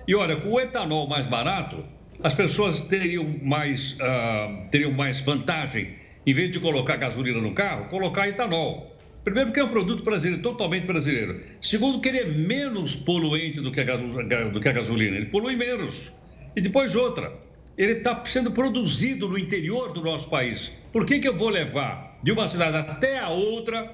E 0.06 0.14
olha, 0.14 0.36
com 0.36 0.50
o 0.50 0.60
etanol 0.60 1.08
mais 1.08 1.26
barato, 1.26 1.84
as 2.22 2.34
pessoas 2.34 2.80
teriam 2.80 3.26
mais, 3.42 3.92
uh, 3.94 4.68
teriam 4.70 4.92
mais 4.92 5.20
vantagem, 5.20 5.96
em 6.26 6.34
vez 6.34 6.50
de 6.50 6.60
colocar 6.60 6.96
gasolina 6.96 7.40
no 7.40 7.52
carro, 7.52 7.86
colocar 7.88 8.28
etanol. 8.28 8.96
Primeiro, 9.24 9.48
porque 9.50 9.60
é 9.60 9.64
um 9.64 9.68
produto 9.68 10.02
brasileiro, 10.02 10.42
totalmente 10.42 10.84
brasileiro. 10.84 11.40
Segundo, 11.60 12.00
que 12.00 12.08
ele 12.08 12.18
é 12.18 12.24
menos 12.24 12.96
poluente 12.96 13.60
do 13.60 13.70
que 13.70 13.80
a, 13.80 13.96
do 13.96 14.60
que 14.60 14.68
a 14.68 14.72
gasolina, 14.72 15.16
ele 15.16 15.26
polui 15.26 15.54
menos. 15.54 16.12
E 16.56 16.60
depois 16.60 16.96
outra, 16.96 17.32
ele 17.78 17.92
está 17.92 18.24
sendo 18.24 18.50
produzido 18.50 19.28
no 19.28 19.38
interior 19.38 19.92
do 19.92 20.02
nosso 20.02 20.28
país. 20.28 20.70
Por 20.92 21.06
que, 21.06 21.18
que 21.20 21.28
eu 21.28 21.36
vou 21.36 21.48
levar 21.48 22.18
de 22.22 22.32
uma 22.32 22.48
cidade 22.48 22.76
até 22.76 23.18
a 23.18 23.28
outra 23.28 23.90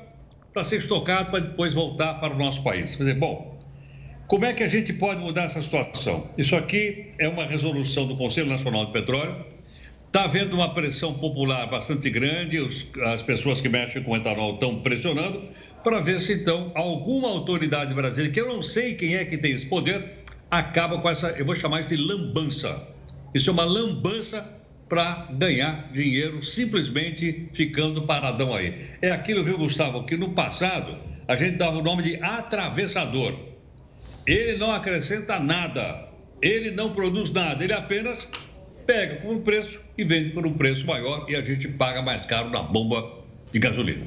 para 0.52 0.64
ser 0.64 0.76
estocado 0.76 1.30
para 1.30 1.40
depois 1.40 1.74
voltar 1.74 2.14
para 2.14 2.34
o 2.34 2.38
nosso 2.38 2.62
país? 2.64 2.96
Quer 2.96 3.04
dizer, 3.04 3.18
bom, 3.18 3.57
como 4.28 4.44
é 4.44 4.52
que 4.52 4.62
a 4.62 4.68
gente 4.68 4.92
pode 4.92 5.22
mudar 5.22 5.44
essa 5.44 5.62
situação? 5.62 6.28
Isso 6.36 6.54
aqui 6.54 7.14
é 7.18 7.26
uma 7.26 7.46
resolução 7.46 8.06
do 8.06 8.14
Conselho 8.14 8.46
Nacional 8.46 8.84
de 8.84 8.92
Petróleo. 8.92 9.34
Está 10.06 10.24
havendo 10.24 10.54
uma 10.54 10.74
pressão 10.74 11.14
popular 11.14 11.66
bastante 11.66 12.10
grande, 12.10 12.60
os, 12.60 12.90
as 13.06 13.22
pessoas 13.22 13.62
que 13.62 13.70
mexem 13.70 14.02
com 14.02 14.14
etanol 14.14 14.54
estão 14.54 14.80
pressionando 14.80 15.42
para 15.82 16.00
ver 16.00 16.20
se 16.20 16.34
então 16.34 16.70
alguma 16.74 17.28
autoridade 17.28 17.94
brasileira, 17.94 18.30
que 18.30 18.38
eu 18.38 18.48
não 18.48 18.60
sei 18.60 18.94
quem 18.94 19.16
é 19.16 19.24
que 19.24 19.38
tem 19.38 19.52
esse 19.52 19.64
poder, 19.64 20.18
acaba 20.50 21.00
com 21.00 21.08
essa, 21.08 21.30
eu 21.30 21.46
vou 21.46 21.54
chamar 21.54 21.80
isso 21.80 21.88
de 21.88 21.96
lambança. 21.96 22.86
Isso 23.34 23.48
é 23.48 23.52
uma 23.54 23.64
lambança 23.64 24.46
para 24.90 25.28
ganhar 25.32 25.90
dinheiro 25.90 26.42
simplesmente 26.42 27.48
ficando 27.54 28.02
paradão 28.02 28.54
aí. 28.54 28.88
É 29.00 29.10
aquilo, 29.10 29.42
viu, 29.42 29.56
Gustavo, 29.56 30.04
que 30.04 30.18
no 30.18 30.34
passado 30.34 30.98
a 31.26 31.34
gente 31.34 31.56
dava 31.56 31.78
o 31.78 31.82
nome 31.82 32.02
de 32.02 32.22
atravessador. 32.22 33.47
Ele 34.28 34.58
não 34.58 34.70
acrescenta 34.70 35.40
nada, 35.40 36.06
ele 36.42 36.70
não 36.70 36.92
produz 36.92 37.32
nada, 37.32 37.64
ele 37.64 37.72
apenas 37.72 38.28
pega 38.86 39.22
por 39.22 39.34
um 39.34 39.40
preço 39.40 39.80
e 39.96 40.04
vende 40.04 40.32
por 40.32 40.46
um 40.46 40.52
preço 40.52 40.86
maior 40.86 41.24
e 41.30 41.34
a 41.34 41.42
gente 41.42 41.66
paga 41.66 42.02
mais 42.02 42.26
caro 42.26 42.50
na 42.50 42.62
bomba 42.62 43.10
de 43.50 43.58
gasolina. 43.58 44.06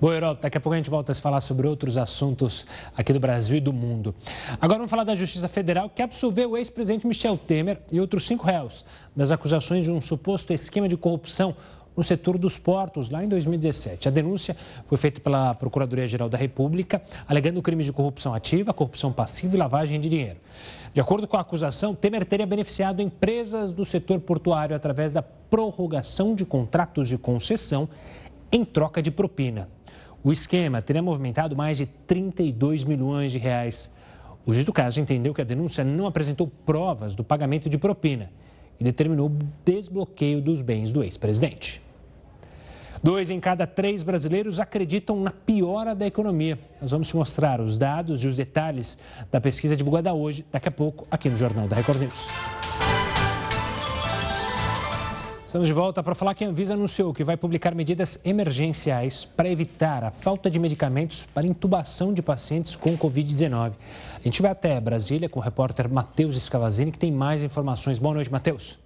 Boa, 0.00 0.14
Herói, 0.14 0.38
daqui 0.40 0.56
a 0.56 0.60
pouco 0.60 0.74
a 0.74 0.76
gente 0.76 0.88
volta 0.88 1.10
a 1.10 1.14
se 1.16 1.20
falar 1.20 1.40
sobre 1.40 1.66
outros 1.66 1.98
assuntos 1.98 2.64
aqui 2.96 3.12
do 3.12 3.18
Brasil 3.18 3.56
e 3.56 3.60
do 3.60 3.72
mundo. 3.72 4.14
Agora 4.60 4.78
vamos 4.78 4.90
falar 4.90 5.02
da 5.02 5.16
Justiça 5.16 5.48
Federal, 5.48 5.90
que 5.90 6.00
absolveu 6.00 6.52
o 6.52 6.56
ex-presidente 6.56 7.04
Michel 7.04 7.36
Temer 7.36 7.80
e 7.90 8.00
outros 8.00 8.24
cinco 8.28 8.46
réus 8.46 8.84
das 9.16 9.32
acusações 9.32 9.84
de 9.84 9.90
um 9.90 10.00
suposto 10.00 10.52
esquema 10.52 10.88
de 10.88 10.96
corrupção 10.96 11.56
no 12.00 12.04
setor 12.04 12.38
dos 12.38 12.58
portos, 12.58 13.10
lá 13.10 13.22
em 13.22 13.28
2017. 13.28 14.08
A 14.08 14.10
denúncia 14.10 14.56
foi 14.86 14.96
feita 14.96 15.20
pela 15.20 15.54
Procuradoria-Geral 15.54 16.30
da 16.30 16.38
República, 16.38 17.02
alegando 17.28 17.60
crimes 17.60 17.84
de 17.84 17.92
corrupção 17.92 18.32
ativa, 18.32 18.72
corrupção 18.72 19.12
passiva 19.12 19.54
e 19.54 19.58
lavagem 19.58 20.00
de 20.00 20.08
dinheiro. 20.08 20.38
De 20.94 21.00
acordo 21.00 21.28
com 21.28 21.36
a 21.36 21.40
acusação, 21.40 21.94
Temer 21.94 22.24
teria 22.24 22.46
beneficiado 22.46 23.02
empresas 23.02 23.70
do 23.70 23.84
setor 23.84 24.18
portuário 24.18 24.74
através 24.74 25.12
da 25.12 25.20
prorrogação 25.20 26.34
de 26.34 26.46
contratos 26.46 27.06
de 27.06 27.18
concessão 27.18 27.86
em 28.50 28.64
troca 28.64 29.02
de 29.02 29.10
propina. 29.10 29.68
O 30.24 30.32
esquema 30.32 30.80
teria 30.80 31.02
movimentado 31.02 31.54
mais 31.54 31.76
de 31.76 31.84
32 31.84 32.82
milhões 32.82 33.30
de 33.30 33.36
reais. 33.36 33.90
O 34.46 34.54
juiz 34.54 34.64
do 34.64 34.72
caso 34.72 35.00
entendeu 35.00 35.34
que 35.34 35.42
a 35.42 35.44
denúncia 35.44 35.84
não 35.84 36.06
apresentou 36.06 36.50
provas 36.64 37.14
do 37.14 37.22
pagamento 37.22 37.68
de 37.68 37.76
propina 37.76 38.30
e 38.80 38.84
determinou 38.84 39.28
o 39.28 39.38
desbloqueio 39.66 40.40
dos 40.40 40.62
bens 40.62 40.90
do 40.92 41.04
ex-presidente. 41.04 41.89
Dois 43.02 43.30
em 43.30 43.40
cada 43.40 43.66
três 43.66 44.02
brasileiros 44.02 44.60
acreditam 44.60 45.18
na 45.20 45.30
piora 45.30 45.94
da 45.94 46.06
economia. 46.06 46.58
Nós 46.82 46.90
vamos 46.90 47.08
te 47.08 47.16
mostrar 47.16 47.58
os 47.60 47.78
dados 47.78 48.22
e 48.24 48.26
os 48.26 48.36
detalhes 48.36 48.98
da 49.30 49.40
pesquisa 49.40 49.74
divulgada 49.74 50.12
hoje, 50.12 50.44
daqui 50.52 50.68
a 50.68 50.72
pouco, 50.72 51.06
aqui 51.10 51.30
no 51.30 51.36
Jornal 51.36 51.66
da 51.66 51.76
Record 51.76 52.00
News. 52.00 52.28
Estamos 55.46 55.66
de 55.66 55.74
volta 55.74 56.00
para 56.00 56.14
falar 56.14 56.34
que 56.34 56.44
a 56.44 56.48
Anvisa 56.48 56.74
anunciou 56.74 57.12
que 57.12 57.24
vai 57.24 57.36
publicar 57.36 57.74
medidas 57.74 58.20
emergenciais 58.22 59.24
para 59.24 59.48
evitar 59.48 60.04
a 60.04 60.10
falta 60.10 60.48
de 60.48 60.60
medicamentos 60.60 61.26
para 61.34 61.44
intubação 61.44 62.14
de 62.14 62.22
pacientes 62.22 62.76
com 62.76 62.96
Covid-19. 62.96 63.72
A 64.16 64.22
gente 64.22 64.42
vai 64.42 64.50
até 64.52 64.78
Brasília 64.78 65.28
com 65.28 65.40
o 65.40 65.42
repórter 65.42 65.90
Matheus 65.90 66.36
Escavazini, 66.36 66.92
que 66.92 66.98
tem 66.98 67.10
mais 67.10 67.42
informações. 67.42 67.98
Boa 67.98 68.14
noite, 68.14 68.30
Matheus. 68.30 68.78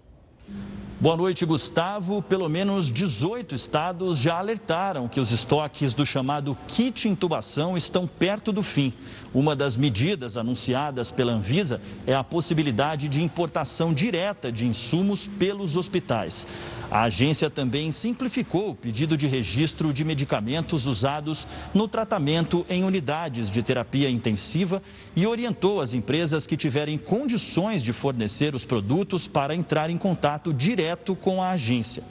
Boa 1.01 1.17
noite, 1.17 1.45
Gustavo. 1.45 2.23
Pelo 2.23 2.49
menos 2.49 2.91
18 2.91 3.55
estados 3.55 4.17
já 4.17 4.39
alertaram 4.39 5.09
que 5.09 5.19
os 5.19 5.33
estoques 5.33 5.93
do 5.93 6.07
chamado 6.07 6.57
kit 6.69 7.09
intubação 7.09 7.77
estão 7.77 8.07
perto 8.07 8.53
do 8.53 8.63
fim. 8.63 8.93
Uma 9.35 9.57
das 9.57 9.77
medidas 9.77 10.37
anunciadas 10.37 11.11
pela 11.11 11.33
Anvisa 11.33 11.81
é 12.07 12.15
a 12.15 12.23
possibilidade 12.23 13.09
de 13.09 13.21
importação 13.21 13.93
direta 13.93 14.53
de 14.53 14.67
insumos 14.67 15.27
pelos 15.27 15.77
hospitais. 15.77 16.47
A 16.89 17.03
agência 17.03 17.51
também 17.51 17.91
simplificou 17.91 18.71
o 18.71 18.75
pedido 18.75 19.17
de 19.17 19.27
registro 19.27 19.93
de 19.93 20.05
medicamentos 20.05 20.87
usados 20.87 21.45
no 21.75 21.89
tratamento 21.89 22.65
em 22.71 22.85
unidades 22.85 23.51
de 23.51 23.65
terapia 23.65 24.09
intensiva 24.09 24.81
e 25.17 25.27
orientou 25.27 25.81
as 25.81 25.93
empresas 25.93 26.47
que 26.47 26.57
tiverem 26.57 26.97
condições 26.97 27.83
de 27.83 27.93
fornecer 27.93 28.55
os 28.55 28.65
produtos 28.65 29.27
para 29.27 29.57
entrar 29.57 29.91
em 29.91 29.99
contato 29.99 30.53
direto 30.85 31.17
com 31.17 31.43
a 31.43 31.51
agência. 31.51 32.03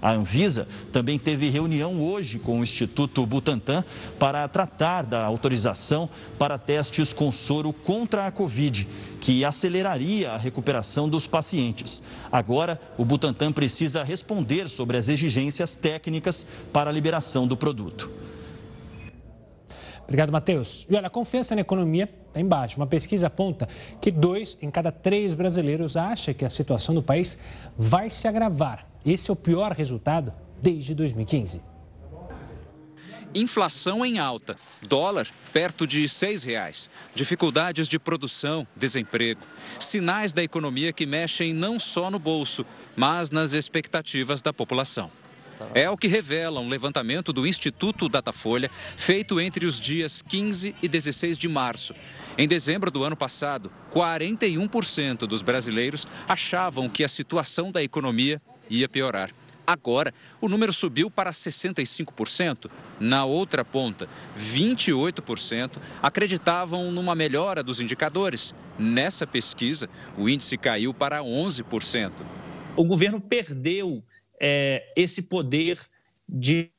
A 0.00 0.12
Anvisa 0.12 0.66
também 0.92 1.18
teve 1.18 1.50
reunião 1.50 2.02
hoje 2.02 2.38
com 2.38 2.60
o 2.60 2.62
Instituto 2.62 3.26
Butantan 3.26 3.84
para 4.18 4.48
tratar 4.48 5.04
da 5.04 5.22
autorização 5.24 6.08
para 6.38 6.56
testes 6.56 7.12
com 7.12 7.30
soro 7.30 7.70
contra 7.70 8.26
a 8.26 8.30
Covid, 8.30 8.88
que 9.20 9.44
aceleraria 9.44 10.30
a 10.30 10.38
recuperação 10.38 11.06
dos 11.06 11.26
pacientes. 11.26 12.02
Agora, 12.32 12.80
o 12.96 13.04
Butantan 13.04 13.52
precisa 13.52 14.02
responder 14.02 14.70
sobre 14.70 14.96
as 14.96 15.08
exigências 15.10 15.76
técnicas 15.76 16.46
para 16.72 16.88
a 16.88 16.92
liberação 16.92 17.46
do 17.46 17.56
produto. 17.56 18.10
Obrigado, 20.04 20.32
Matheus. 20.32 20.86
E 20.88 20.96
olha, 20.96 21.08
a 21.08 21.10
confiança 21.10 21.54
na 21.54 21.60
economia 21.60 22.08
está 22.30 22.40
embaixo. 22.40 22.76
Uma 22.76 22.86
pesquisa 22.86 23.26
aponta 23.26 23.68
que 24.00 24.10
dois 24.10 24.56
em 24.62 24.70
cada 24.70 24.90
três 24.90 25.34
brasileiros 25.34 25.96
acha 25.96 26.32
que 26.32 26.44
a 26.44 26.50
situação 26.50 26.94
do 26.94 27.02
país 27.02 27.38
vai 27.76 28.08
se 28.08 28.26
agravar. 28.26 28.86
Esse 29.04 29.30
é 29.30 29.32
o 29.32 29.36
pior 29.36 29.72
resultado 29.72 30.32
desde 30.62 30.94
2015. 30.94 31.60
Inflação 33.32 34.04
em 34.04 34.18
alta, 34.18 34.56
dólar 34.82 35.28
perto 35.52 35.86
de 35.86 36.00
R$ 36.00 36.36
reais, 36.44 36.90
dificuldades 37.14 37.86
de 37.86 37.96
produção, 37.96 38.66
desemprego, 38.74 39.40
sinais 39.78 40.32
da 40.32 40.42
economia 40.42 40.92
que 40.92 41.06
mexem 41.06 41.54
não 41.54 41.78
só 41.78 42.10
no 42.10 42.18
bolso, 42.18 42.66
mas 42.96 43.30
nas 43.30 43.52
expectativas 43.52 44.42
da 44.42 44.52
população. 44.52 45.12
É 45.74 45.88
o 45.88 45.96
que 45.96 46.08
revela 46.08 46.60
um 46.60 46.68
levantamento 46.68 47.32
do 47.32 47.46
Instituto 47.46 48.08
Datafolha, 48.08 48.70
feito 48.96 49.40
entre 49.40 49.66
os 49.66 49.78
dias 49.78 50.22
15 50.22 50.74
e 50.82 50.88
16 50.88 51.36
de 51.36 51.48
março. 51.48 51.94
Em 52.36 52.48
dezembro 52.48 52.90
do 52.90 53.04
ano 53.04 53.16
passado, 53.16 53.70
41% 53.92 55.26
dos 55.26 55.42
brasileiros 55.42 56.06
achavam 56.28 56.88
que 56.88 57.04
a 57.04 57.08
situação 57.08 57.70
da 57.70 57.82
economia 57.82 58.40
ia 58.68 58.88
piorar. 58.88 59.30
Agora, 59.66 60.12
o 60.40 60.48
número 60.48 60.72
subiu 60.72 61.08
para 61.08 61.30
65%. 61.30 62.68
Na 62.98 63.24
outra 63.24 63.64
ponta, 63.64 64.08
28% 64.36 65.78
acreditavam 66.02 66.90
numa 66.90 67.14
melhora 67.14 67.62
dos 67.62 67.80
indicadores. 67.80 68.52
Nessa 68.76 69.26
pesquisa, 69.26 69.88
o 70.18 70.28
índice 70.28 70.58
caiu 70.58 70.92
para 70.92 71.20
11%. 71.20 72.10
O 72.76 72.84
governo 72.84 73.20
perdeu 73.20 74.02
é, 74.40 74.92
esse 74.96 75.22
poder 75.22 75.78
de 76.28 76.70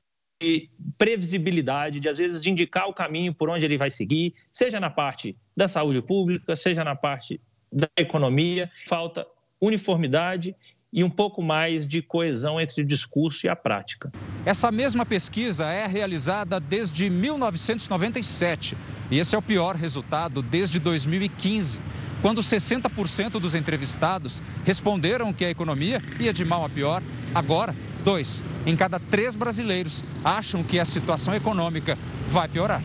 previsibilidade, 0.97 1.99
de 1.99 2.09
às 2.09 2.17
vezes 2.17 2.41
de 2.41 2.49
indicar 2.49 2.87
o 2.89 2.93
caminho 2.93 3.33
por 3.33 3.49
onde 3.49 3.63
ele 3.63 3.77
vai 3.77 3.91
seguir, 3.91 4.33
seja 4.51 4.79
na 4.79 4.89
parte 4.89 5.37
da 5.55 5.67
saúde 5.67 6.01
pública, 6.01 6.55
seja 6.55 6.83
na 6.83 6.95
parte 6.95 7.39
da 7.71 7.87
economia. 7.95 8.69
Falta 8.87 9.25
uniformidade 9.59 10.55
e 10.91 11.03
um 11.03 11.09
pouco 11.09 11.41
mais 11.41 11.87
de 11.87 12.01
coesão 12.01 12.59
entre 12.59 12.81
o 12.81 12.85
discurso 12.85 13.45
e 13.45 13.49
a 13.49 13.55
prática. 13.55 14.11
Essa 14.45 14.71
mesma 14.71 15.05
pesquisa 15.05 15.67
é 15.67 15.85
realizada 15.85 16.59
desde 16.59 17.09
1997 17.09 18.75
e 19.09 19.19
esse 19.19 19.35
é 19.35 19.37
o 19.37 19.41
pior 19.41 19.75
resultado 19.75 20.41
desde 20.41 20.79
2015. 20.79 21.79
Quando 22.21 22.41
60% 22.41 23.39
dos 23.39 23.55
entrevistados 23.55 24.41
responderam 24.63 25.33
que 25.33 25.43
a 25.43 25.49
economia 25.49 26.01
ia 26.19 26.31
de 26.31 26.45
mal 26.45 26.63
a 26.63 26.69
pior, 26.69 27.01
agora, 27.33 27.75
dois 28.03 28.43
em 28.65 28.75
cada 28.75 28.99
três 28.99 29.35
brasileiros 29.35 30.03
acham 30.23 30.63
que 30.63 30.79
a 30.79 30.85
situação 30.85 31.33
econômica 31.33 31.97
vai 32.29 32.47
piorar. 32.47 32.81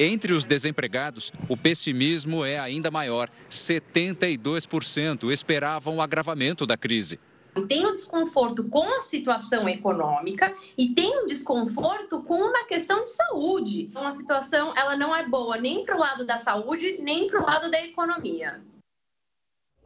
Entre 0.00 0.32
os 0.32 0.44
desempregados, 0.44 1.30
o 1.48 1.56
pessimismo 1.56 2.44
é 2.44 2.58
ainda 2.58 2.90
maior. 2.90 3.28
72% 3.48 5.30
esperavam 5.30 5.96
o 5.96 6.02
agravamento 6.02 6.66
da 6.66 6.76
crise. 6.76 7.20
Tem 7.62 7.86
um 7.86 7.92
desconforto 7.92 8.64
com 8.64 8.82
a 8.98 9.00
situação 9.00 9.68
econômica 9.68 10.52
e 10.76 10.90
tem 10.90 11.22
um 11.22 11.26
desconforto 11.26 12.22
com 12.22 12.34
uma 12.34 12.64
questão 12.64 13.04
de 13.04 13.10
saúde. 13.10 13.82
Então, 13.82 14.06
a 14.06 14.12
situação 14.12 14.76
ela 14.76 14.96
não 14.96 15.14
é 15.14 15.26
boa 15.28 15.56
nem 15.56 15.84
para 15.84 15.96
o 15.96 16.00
lado 16.00 16.24
da 16.24 16.36
saúde, 16.36 16.98
nem 17.00 17.28
para 17.28 17.42
o 17.42 17.46
lado 17.46 17.70
da 17.70 17.80
economia. 17.82 18.60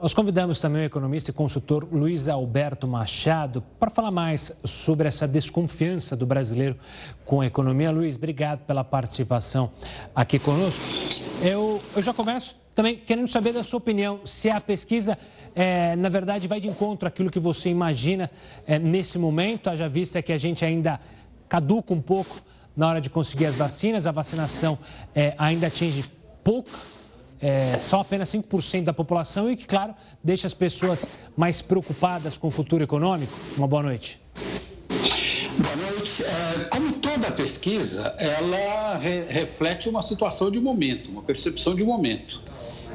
Nós 0.00 0.14
convidamos 0.14 0.61
também 0.61 0.83
o 0.83 0.85
economista 0.85 1.33
e 1.33 1.35
consultor 1.35 1.88
Luiz 1.90 2.28
Alberto 2.28 2.87
Machado 2.87 3.64
para 3.81 3.90
falar 3.90 4.12
mais 4.12 4.52
sobre 4.64 5.09
essa 5.09 5.26
desconfiança 5.26 6.16
do 6.16 6.24
brasileiro 6.24 6.78
com 7.24 7.40
a 7.40 7.46
economia. 7.46 7.90
Luiz, 7.90 8.14
obrigado 8.14 8.61
pela 8.61 8.85
participação 8.85 9.72
aqui 10.14 10.38
conosco. 10.38 10.85
Eu, 11.42 11.83
eu 11.96 12.00
já 12.00 12.14
começo 12.14 12.54
também 12.78 12.94
querendo 12.94 13.26
saber 13.26 13.52
da 13.52 13.64
sua 13.64 13.78
opinião, 13.78 14.20
se 14.24 14.48
a 14.48 14.60
pesquisa, 14.60 15.18
é, 15.52 15.96
na 15.96 16.08
verdade, 16.08 16.46
vai 16.46 16.60
de 16.60 16.68
encontro 16.68 17.08
àquilo 17.08 17.28
que 17.28 17.40
você 17.40 17.68
imagina 17.68 18.30
é, 18.64 18.78
nesse 18.78 19.18
momento, 19.18 19.68
haja 19.68 19.88
vista 19.88 20.22
que 20.22 20.32
a 20.32 20.38
gente 20.38 20.64
ainda 20.64 21.00
caduca 21.48 21.92
um 21.92 22.00
pouco 22.00 22.40
na 22.76 22.86
hora 22.86 23.00
de 23.00 23.10
conseguir 23.10 23.46
as 23.46 23.56
vacinas, 23.56 24.06
a 24.06 24.12
vacinação 24.12 24.78
é, 25.12 25.34
ainda 25.36 25.66
atinge 25.66 26.04
pouca 26.44 26.78
é, 27.40 27.80
só 27.82 27.98
apenas 27.98 28.28
5% 28.32 28.84
da 28.84 28.92
população 28.92 29.50
e 29.50 29.56
que, 29.56 29.66
claro, 29.66 29.92
deixa 30.22 30.46
as 30.46 30.54
pessoas 30.54 31.08
mais 31.36 31.60
preocupadas 31.60 32.38
com 32.38 32.46
o 32.46 32.50
futuro 32.52 32.84
econômico? 32.84 33.36
Uma 33.56 33.66
boa 33.66 33.82
noite. 33.82 34.20
Boa 35.58 35.76
noite. 35.90 36.22
É, 36.22 36.64
como 36.66 36.92
toda 36.92 37.32
pesquisa, 37.32 38.14
ela 38.16 38.98
re 38.98 39.24
reflete 39.28 39.88
uma 39.88 40.00
situação 40.00 40.48
de 40.48 40.60
momento, 40.60 41.10
uma 41.10 41.22
percepção 41.22 41.74
de 41.74 41.82
momento. 41.82 42.40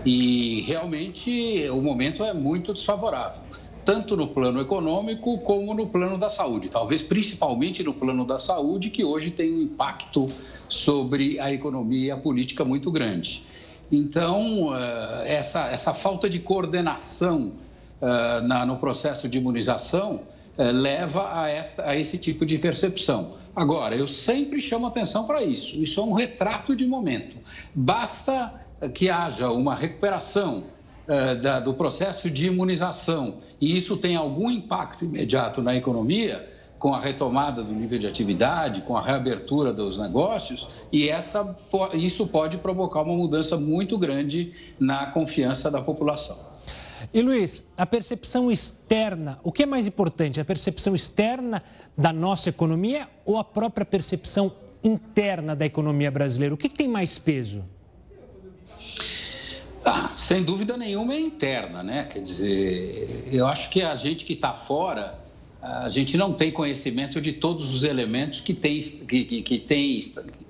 E 0.05 0.61
realmente 0.61 1.67
o 1.69 1.81
momento 1.81 2.23
é 2.23 2.33
muito 2.33 2.73
desfavorável, 2.73 3.41
tanto 3.85 4.17
no 4.17 4.27
plano 4.27 4.59
econômico 4.59 5.37
como 5.39 5.73
no 5.73 5.87
plano 5.87 6.17
da 6.17 6.29
saúde. 6.29 6.69
Talvez 6.69 7.03
principalmente 7.03 7.83
no 7.83 7.93
plano 7.93 8.25
da 8.25 8.37
saúde, 8.37 8.89
que 8.89 9.03
hoje 9.03 9.31
tem 9.31 9.53
um 9.53 9.61
impacto 9.61 10.27
sobre 10.67 11.39
a 11.39 11.53
economia 11.53 12.07
e 12.07 12.11
a 12.11 12.17
política 12.17 12.65
muito 12.65 12.91
grande. 12.91 13.43
Então, 13.91 14.75
eh, 14.75 15.35
essa, 15.35 15.67
essa 15.67 15.93
falta 15.93 16.29
de 16.29 16.39
coordenação 16.39 17.53
eh, 18.01 18.41
no 18.65 18.77
processo 18.77 19.29
de 19.29 19.37
imunização 19.37 20.21
eh, 20.57 20.71
leva 20.71 21.41
a, 21.41 21.49
esta, 21.49 21.87
a 21.87 21.95
esse 21.95 22.17
tipo 22.17 22.45
de 22.45 22.57
percepção. 22.57 23.35
Agora, 23.55 23.95
eu 23.95 24.07
sempre 24.07 24.59
chamo 24.59 24.87
atenção 24.87 25.25
para 25.25 25.43
isso. 25.43 25.81
Isso 25.81 25.99
é 25.99 26.03
um 26.03 26.13
retrato 26.13 26.75
de 26.75 26.87
momento. 26.87 27.37
Basta 27.73 28.62
que 28.93 29.09
haja 29.09 29.51
uma 29.51 29.75
recuperação 29.75 30.63
da, 31.41 31.59
do 31.59 31.73
processo 31.73 32.29
de 32.29 32.47
imunização 32.47 33.41
e 33.63 33.77
isso 33.77 33.95
tem 33.95 34.17
algum 34.17 34.51
impacto 34.51 35.05
imediato 35.05 35.61
na 35.61 35.73
economia, 35.73 36.49
com 36.77 36.93
a 36.93 36.99
retomada 36.99 37.63
do 37.63 37.73
nível 37.73 37.97
de 37.97 38.05
atividade, 38.05 38.81
com 38.81 38.97
a 38.97 39.01
reabertura 39.01 39.71
dos 39.71 39.97
negócios, 39.97 40.67
e 40.91 41.07
essa, 41.07 41.57
isso 41.93 42.27
pode 42.27 42.57
provocar 42.57 43.03
uma 43.03 43.15
mudança 43.15 43.55
muito 43.55 43.97
grande 43.97 44.51
na 44.77 45.05
confiança 45.05 45.71
da 45.71 45.81
população. 45.81 46.37
E 47.13 47.21
Luiz, 47.21 47.63
a 47.77 47.85
percepção 47.85 48.51
externa, 48.51 49.39
o 49.45 49.49
que 49.49 49.63
é 49.63 49.65
mais 49.65 49.87
importante? 49.87 50.41
A 50.41 50.45
percepção 50.45 50.93
externa 50.93 51.63
da 51.97 52.11
nossa 52.11 52.49
economia 52.49 53.07
ou 53.25 53.37
a 53.37 53.45
própria 53.45 53.85
percepção 53.85 54.51
interna 54.83 55.55
da 55.55 55.65
economia 55.65 56.11
brasileira? 56.11 56.53
O 56.53 56.57
que 56.57 56.67
tem 56.67 56.89
mais 56.89 57.17
peso? 57.17 57.63
Sem 60.15 60.43
dúvida 60.43 60.77
nenhuma 60.77 61.13
é 61.13 61.19
interna, 61.19 61.81
né? 61.81 62.05
Quer 62.05 62.21
dizer, 62.21 63.29
eu 63.31 63.47
acho 63.47 63.69
que 63.69 63.81
a 63.81 63.95
gente 63.95 64.25
que 64.25 64.33
está 64.33 64.53
fora 64.53 65.23
a 65.63 65.89
gente 65.89 66.17
não 66.17 66.33
tem 66.33 66.51
conhecimento 66.51 67.21
de 67.21 67.31
todos 67.31 67.73
os 67.73 67.85
elementos 67.85 68.41
que 68.41 68.53
tem, 68.53 68.81
que, 68.81 69.41
que 69.41 69.59
tem 69.59 69.97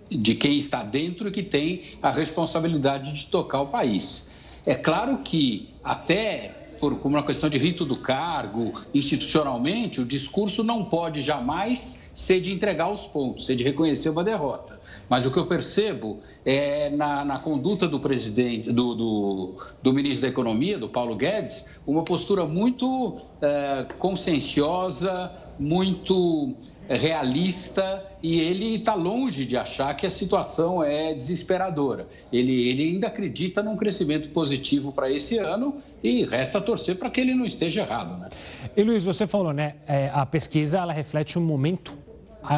de 0.10 0.34
quem 0.34 0.58
está 0.58 0.82
dentro 0.82 1.28
e 1.28 1.32
que 1.32 1.44
tem 1.44 1.84
a 2.02 2.10
responsabilidade 2.10 3.14
de 3.14 3.28
tocar 3.28 3.62
o 3.62 3.68
país. 3.68 4.30
É 4.66 4.74
claro 4.74 5.20
que 5.20 5.70
até 5.84 6.63
por 6.84 7.00
como 7.00 7.16
uma 7.16 7.24
questão 7.24 7.50
de 7.50 7.58
rito 7.58 7.86
do 7.86 7.96
cargo, 7.96 8.74
institucionalmente, 8.94 10.02
o 10.02 10.06
discurso 10.06 10.66
não 10.66 10.84
pode 10.84 11.22
jamais 11.22 12.10
ser 12.14 12.42
de 12.42 12.52
entregar 12.52 12.92
os 12.92 13.08
pontos, 13.08 13.46
ser 13.46 13.56
de 13.56 13.64
reconhecer 13.64 14.10
uma 14.10 14.22
derrota. 14.22 14.82
Mas 15.08 15.26
o 15.26 15.32
que 15.32 15.40
eu 15.40 15.46
percebo 15.46 16.20
é 16.44 16.90
na, 16.90 17.24
na 17.24 17.40
conduta 17.40 17.88
do 17.88 18.02
presidente, 18.02 18.70
do, 18.70 18.96
do, 18.96 19.56
do, 19.82 19.94
ministro 19.94 20.24
da 20.24 20.28
Economia, 20.28 20.78
do 20.78 20.90
Paulo 20.90 21.16
Guedes, 21.16 21.68
uma 21.88 22.04
postura 22.04 22.46
muito 22.46 23.16
é, 23.42 23.88
conscienciosa, 23.98 25.32
muito 25.60 26.56
realista 26.88 28.06
e 28.22 28.40
ele 28.40 28.76
está 28.76 28.94
longe 28.94 29.46
de 29.46 29.56
achar 29.56 29.96
que 29.96 30.06
a 30.06 30.10
situação 30.10 30.84
é 30.84 31.14
desesperadora. 31.14 32.08
Ele, 32.32 32.70
ele 32.70 32.84
ainda 32.84 33.08
acredita 33.08 33.64
num 33.64 33.78
crescimento 33.78 34.30
positivo 34.30 34.92
para 34.92 35.10
esse 35.10 35.38
ano 35.38 35.76
e 36.04 36.26
resta 36.26 36.60
torcer 36.60 36.98
para 36.98 37.10
que 37.10 37.22
ele 37.22 37.34
não 37.34 37.46
esteja 37.46 37.82
errado. 37.82 38.20
Né? 38.20 38.30
E 38.76 38.84
Luiz, 38.84 39.04
você 39.04 39.26
falou, 39.26 39.54
né? 39.54 39.76
É, 39.88 40.10
a 40.14 40.26
pesquisa 40.26 40.80
ela 40.80 40.94
reflete 40.94 41.40
um 41.40 41.42
momento 41.42 41.94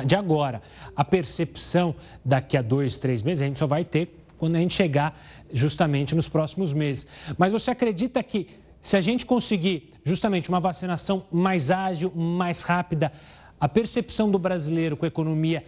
de 0.06 0.16
agora. 0.16 0.62
A 0.96 1.06
percepção 1.06 1.96
daqui 2.24 2.58
a 2.58 2.62
dois, 2.62 2.98
três 2.98 3.22
meses, 3.22 3.42
a 3.42 3.46
gente 3.46 3.60
só 3.60 3.68
vai 3.68 3.84
ter 3.84 4.26
quando 4.38 4.56
a 4.56 4.60
gente 4.60 4.74
chegar 4.74 5.18
justamente 5.52 6.16
nos 6.16 6.28
próximos 6.28 6.74
meses. 6.74 7.06
Mas 7.38 7.52
você 7.52 7.72
acredita 7.72 8.22
que 8.24 8.48
se 8.86 8.96
a 8.96 9.02
gente 9.02 9.26
conseguir 9.26 9.90
justamente 10.04 10.48
uma 10.48 10.60
vacinação 10.60 11.26
mais 11.32 11.72
ágil, 11.72 12.12
mais 12.14 12.62
rápida, 12.62 13.12
a 13.60 13.68
percepção 13.68 14.30
do 14.30 14.38
brasileiro 14.38 14.96
com 14.96 15.06
a 15.06 15.08
economia 15.08 15.66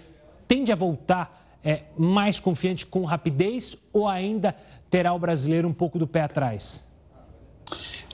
tende 0.47 0.71
a 0.71 0.75
voltar 0.75 1.57
é, 1.63 1.85
mais 1.97 2.39
confiante 2.39 2.85
com 2.85 3.03
rapidez 3.05 3.75
ou 3.91 4.07
ainda 4.07 4.55
terá 4.87 5.13
o 5.13 5.17
brasileiro 5.17 5.67
um 5.67 5.73
pouco 5.73 5.97
do 5.97 6.05
pé 6.05 6.21
atrás? 6.21 6.86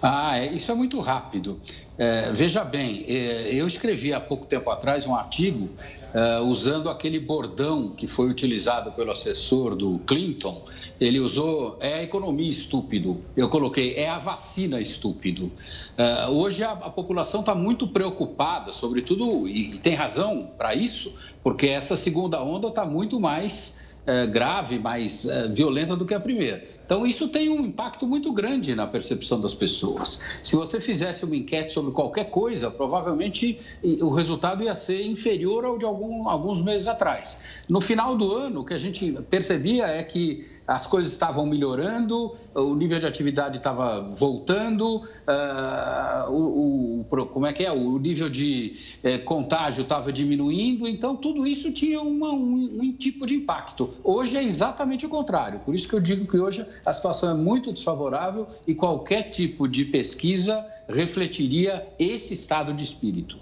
Ah, 0.01 0.37
é, 0.37 0.51
isso 0.51 0.71
é 0.71 0.75
muito 0.75 0.99
rápido. 0.99 1.59
É, 1.97 2.33
veja 2.33 2.63
bem, 2.63 3.05
é, 3.07 3.53
eu 3.53 3.65
escrevi 3.67 4.13
há 4.13 4.19
pouco 4.19 4.45
tempo 4.45 4.69
atrás 4.69 5.05
um 5.05 5.15
artigo 5.15 5.69
é, 6.13 6.39
usando 6.41 6.89
aquele 6.89 7.19
bordão 7.19 7.89
que 7.89 8.05
foi 8.05 8.29
utilizado 8.29 8.91
pelo 8.91 9.11
assessor 9.11 9.75
do 9.75 9.99
Clinton. 10.05 10.65
Ele 10.99 11.19
usou 11.19 11.77
é 11.79 11.95
a 11.95 12.03
economia 12.03 12.49
estúpido. 12.49 13.23
Eu 13.35 13.47
coloquei 13.47 13.95
é 13.95 14.09
a 14.09 14.19
vacina 14.19 14.81
estúpido. 14.81 15.51
É, 15.97 16.27
hoje 16.27 16.63
a, 16.63 16.71
a 16.71 16.89
população 16.89 17.39
está 17.39 17.55
muito 17.55 17.87
preocupada, 17.87 18.73
sobretudo 18.73 19.47
e, 19.47 19.75
e 19.75 19.77
tem 19.79 19.95
razão 19.95 20.51
para 20.57 20.75
isso, 20.75 21.15
porque 21.41 21.67
essa 21.67 21.95
segunda 21.95 22.43
onda 22.43 22.67
está 22.67 22.85
muito 22.85 23.19
mais 23.19 23.81
é, 24.05 24.27
grave, 24.27 24.77
mais 24.77 25.27
violenta 25.53 25.95
do 25.95 26.05
que 26.05 26.13
a 26.13 26.19
primeira. 26.19 26.63
Então, 26.93 27.07
isso 27.07 27.27
tem 27.27 27.49
um 27.49 27.65
impacto 27.65 28.05
muito 28.05 28.31
grande 28.31 28.75
na 28.75 28.85
percepção 28.85 29.41
das 29.41 29.55
pessoas. 29.55 30.39
Se 30.43 30.55
você 30.55 30.79
fizesse 30.79 31.25
uma 31.25 31.35
enquete 31.35 31.73
sobre 31.73 31.91
qualquer 31.91 32.25
coisa, 32.25 32.69
provavelmente 32.69 33.59
o 33.99 34.13
resultado 34.13 34.61
ia 34.61 34.75
ser 34.75 35.03
inferior 35.03 35.65
ao 35.65 35.79
de 35.79 35.85
algum, 35.85 36.29
alguns 36.29 36.61
meses 36.61 36.87
atrás. 36.87 37.63
No 37.67 37.81
final 37.81 38.15
do 38.15 38.31
ano, 38.31 38.61
o 38.61 38.63
que 38.63 38.75
a 38.75 38.77
gente 38.77 39.11
percebia 39.27 39.87
é 39.87 40.03
que 40.03 40.45
as 40.67 40.87
coisas 40.87 41.11
estavam 41.11 41.45
melhorando, 41.45 42.35
o 42.55 42.73
nível 42.75 42.99
de 42.99 43.05
atividade 43.05 43.57
estava 43.57 44.01
voltando, 44.13 44.97
uh, 44.97 46.31
o, 46.31 47.01
o, 47.01 47.25
como 47.25 47.45
é 47.45 47.51
que 47.51 47.65
é? 47.65 47.71
O 47.71 47.99
nível 47.99 48.29
de 48.29 48.77
eh, 49.03 49.17
contágio 49.17 49.81
estava 49.81 50.13
diminuindo, 50.13 50.87
então 50.87 51.15
tudo 51.17 51.45
isso 51.45 51.71
tinha 51.73 52.01
uma, 52.01 52.31
um, 52.31 52.79
um 52.81 52.93
tipo 52.93 53.25
de 53.25 53.35
impacto. 53.35 53.93
Hoje 54.03 54.37
é 54.37 54.43
exatamente 54.43 55.05
o 55.05 55.09
contrário, 55.09 55.59
por 55.59 55.75
isso 55.75 55.87
que 55.87 55.95
eu 55.95 55.99
digo 55.99 56.25
que 56.25 56.37
hoje 56.37 56.65
a 56.85 56.91
situação 56.91 57.31
é 57.31 57.33
muito 57.33 57.71
desfavorável 57.71 58.47
e 58.67 58.75
qualquer 58.75 59.29
tipo 59.29 59.67
de 59.67 59.85
pesquisa 59.85 60.65
refletiria 60.87 61.87
esse 61.97 62.33
estado 62.33 62.73
de 62.73 62.83
espírito. 62.83 63.37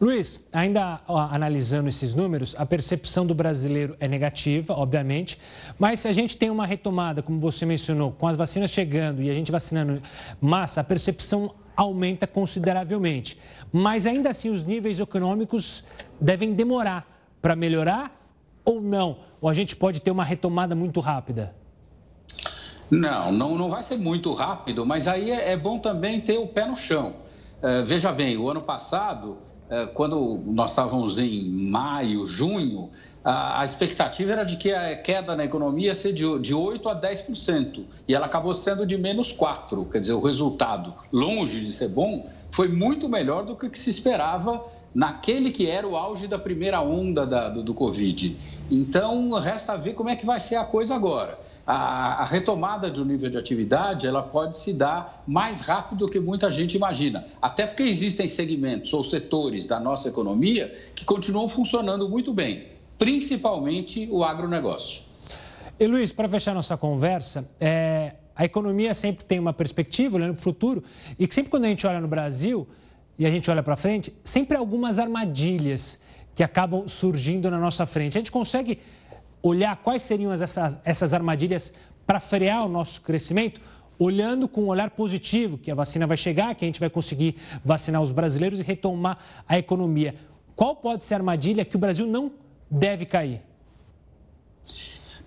Luiz, 0.00 0.40
ainda 0.50 1.00
ó, 1.06 1.18
analisando 1.18 1.88
esses 1.88 2.14
números, 2.14 2.54
a 2.56 2.64
percepção 2.64 3.26
do 3.26 3.34
brasileiro 3.34 3.94
é 4.00 4.08
negativa, 4.08 4.72
obviamente, 4.72 5.38
mas 5.78 6.00
se 6.00 6.08
a 6.08 6.12
gente 6.12 6.38
tem 6.38 6.48
uma 6.48 6.64
retomada, 6.64 7.22
como 7.22 7.38
você 7.38 7.66
mencionou, 7.66 8.10
com 8.12 8.26
as 8.26 8.34
vacinas 8.34 8.70
chegando 8.70 9.22
e 9.22 9.28
a 9.28 9.34
gente 9.34 9.52
vacinando 9.52 10.00
massa, 10.40 10.80
a 10.80 10.84
percepção 10.84 11.54
aumenta 11.76 12.26
consideravelmente. 12.26 13.38
Mas 13.70 14.06
ainda 14.06 14.30
assim, 14.30 14.48
os 14.48 14.62
níveis 14.62 14.98
econômicos 14.98 15.84
devem 16.18 16.54
demorar 16.54 17.06
para 17.42 17.54
melhorar 17.54 18.10
ou 18.64 18.80
não? 18.80 19.18
Ou 19.38 19.50
a 19.50 19.54
gente 19.54 19.76
pode 19.76 20.00
ter 20.00 20.10
uma 20.10 20.24
retomada 20.24 20.74
muito 20.74 20.98
rápida? 21.00 21.54
Não, 22.90 23.30
não, 23.30 23.56
não 23.56 23.70
vai 23.70 23.82
ser 23.82 23.98
muito 23.98 24.32
rápido, 24.32 24.84
mas 24.84 25.06
aí 25.06 25.30
é, 25.30 25.52
é 25.52 25.56
bom 25.56 25.78
também 25.78 26.20
ter 26.20 26.38
o 26.38 26.46
pé 26.46 26.66
no 26.66 26.76
chão. 26.76 27.14
É, 27.62 27.82
veja 27.82 28.10
bem, 28.10 28.36
o 28.36 28.48
ano 28.48 28.62
passado, 28.62 29.38
é, 29.68 29.86
quando 29.86 30.40
nós 30.46 30.70
estávamos 30.70 31.18
em 31.18 31.48
maio, 31.48 32.26
junho, 32.26 32.90
a, 33.22 33.60
a, 33.60 33.64
expectativa 33.64 34.32
era 34.32 34.44
de 34.44 34.56
que 34.56 34.72
a 34.72 34.96
queda 34.96 35.36
na 35.36 35.44
economia 35.44 35.88
ia 35.88 35.94
ser 35.94 36.12
de, 36.12 36.38
de 36.38 36.54
8% 36.54 36.90
a 36.90 37.00
10%, 37.00 37.84
e 38.08 38.14
ela 38.14 38.26
acabou 38.26 38.54
sendo 38.54 38.86
de 38.86 38.96
menos 38.96 39.32
4%. 39.36 39.88
Quer 39.90 40.00
dizer, 40.00 40.14
o 40.14 40.20
resultado, 40.20 40.94
longe 41.12 41.60
de 41.60 41.72
ser 41.72 41.88
bom, 41.88 42.28
foi 42.50 42.66
muito 42.66 43.08
melhor 43.08 43.44
do 43.44 43.54
que 43.54 43.68
que 43.68 43.78
se 43.78 43.90
esperava 43.90 44.64
naquele 44.94 45.52
que 45.52 45.70
era 45.70 45.86
o 45.86 45.96
auge 45.96 46.26
da 46.26 46.38
primeira 46.38 46.80
onda 46.80 47.26
da, 47.26 47.48
do, 47.48 47.62
do 47.62 47.74
Covid. 47.74 48.36
Então, 48.70 49.30
resta 49.38 49.76
ver 49.76 49.94
como 49.94 50.08
é 50.08 50.16
que 50.16 50.26
vai 50.26 50.40
ser 50.40 50.56
a 50.56 50.64
coisa 50.64 50.94
agora. 50.94 51.38
A, 51.66 52.22
a, 52.22 52.24
retomada 52.24 52.90
do 52.90 53.04
nível 53.04 53.30
de 53.30 53.38
atividade 53.38 54.06
ela 54.06 54.22
pode 54.22 54.56
se 54.56 54.72
dar 54.72 55.22
mais 55.26 55.60
rápido 55.60 56.06
do 56.06 56.10
que 56.10 56.18
muita 56.18 56.50
gente 56.50 56.76
imagina. 56.76 57.26
Até 57.40 57.66
porque 57.66 57.82
existem 57.82 58.26
segmentos 58.26 58.92
ou 58.92 59.04
setores 59.04 59.66
da 59.66 59.78
nossa 59.78 60.08
economia 60.08 60.74
que 60.94 61.04
continuam 61.04 61.48
funcionando 61.48 62.08
muito 62.08 62.32
bem, 62.32 62.66
principalmente 62.98 64.08
o 64.10 64.24
agronegócio. 64.24 65.04
E 65.78 65.86
Luiz, 65.86 66.12
para 66.12 66.28
fechar 66.28 66.54
nossa 66.54 66.76
conversa, 66.76 67.48
é, 67.58 68.14
a 68.34 68.44
economia 68.44 68.94
sempre 68.94 69.24
tem 69.24 69.38
uma 69.38 69.52
perspectiva, 69.52 70.16
olhando 70.16 70.34
para 70.34 70.40
o 70.40 70.42
futuro, 70.42 70.82
e 71.18 71.26
que 71.26 71.34
sempre 71.34 71.50
quando 71.50 71.64
a 71.66 71.68
gente 71.68 71.86
olha 71.86 72.00
no 72.00 72.08
Brasil, 72.08 72.66
e 73.18 73.26
a 73.26 73.30
gente 73.30 73.50
olha 73.50 73.62
para 73.62 73.76
frente, 73.76 74.14
sempre 74.24 74.56
há 74.56 74.60
algumas 74.60 74.98
armadilhas 74.98 75.98
que 76.34 76.42
acabam 76.42 76.88
surgindo 76.88 77.50
na 77.50 77.58
nossa 77.58 77.84
frente. 77.84 78.16
A 78.16 78.20
gente 78.20 78.32
consegue 78.32 78.78
olhar 79.42 79.76
quais 79.76 80.02
seriam 80.02 80.32
essas, 80.32 80.78
essas 80.84 81.14
armadilhas 81.14 81.72
para 82.06 82.20
frear 82.20 82.64
o 82.64 82.68
nosso 82.68 83.00
crescimento, 83.02 83.60
olhando 83.98 84.48
com 84.48 84.62
um 84.62 84.68
olhar 84.68 84.90
positivo, 84.90 85.58
que 85.58 85.70
a 85.70 85.74
vacina 85.74 86.06
vai 86.06 86.16
chegar, 86.16 86.54
que 86.54 86.64
a 86.64 86.68
gente 86.68 86.80
vai 86.80 86.90
conseguir 86.90 87.36
vacinar 87.64 88.00
os 88.00 88.12
brasileiros 88.12 88.58
e 88.58 88.62
retomar 88.62 89.18
a 89.46 89.58
economia. 89.58 90.14
Qual 90.56 90.74
pode 90.76 91.04
ser 91.04 91.14
a 91.14 91.16
armadilha 91.18 91.64
que 91.64 91.76
o 91.76 91.78
Brasil 91.78 92.06
não 92.06 92.32
deve 92.70 93.04
cair? 93.04 93.42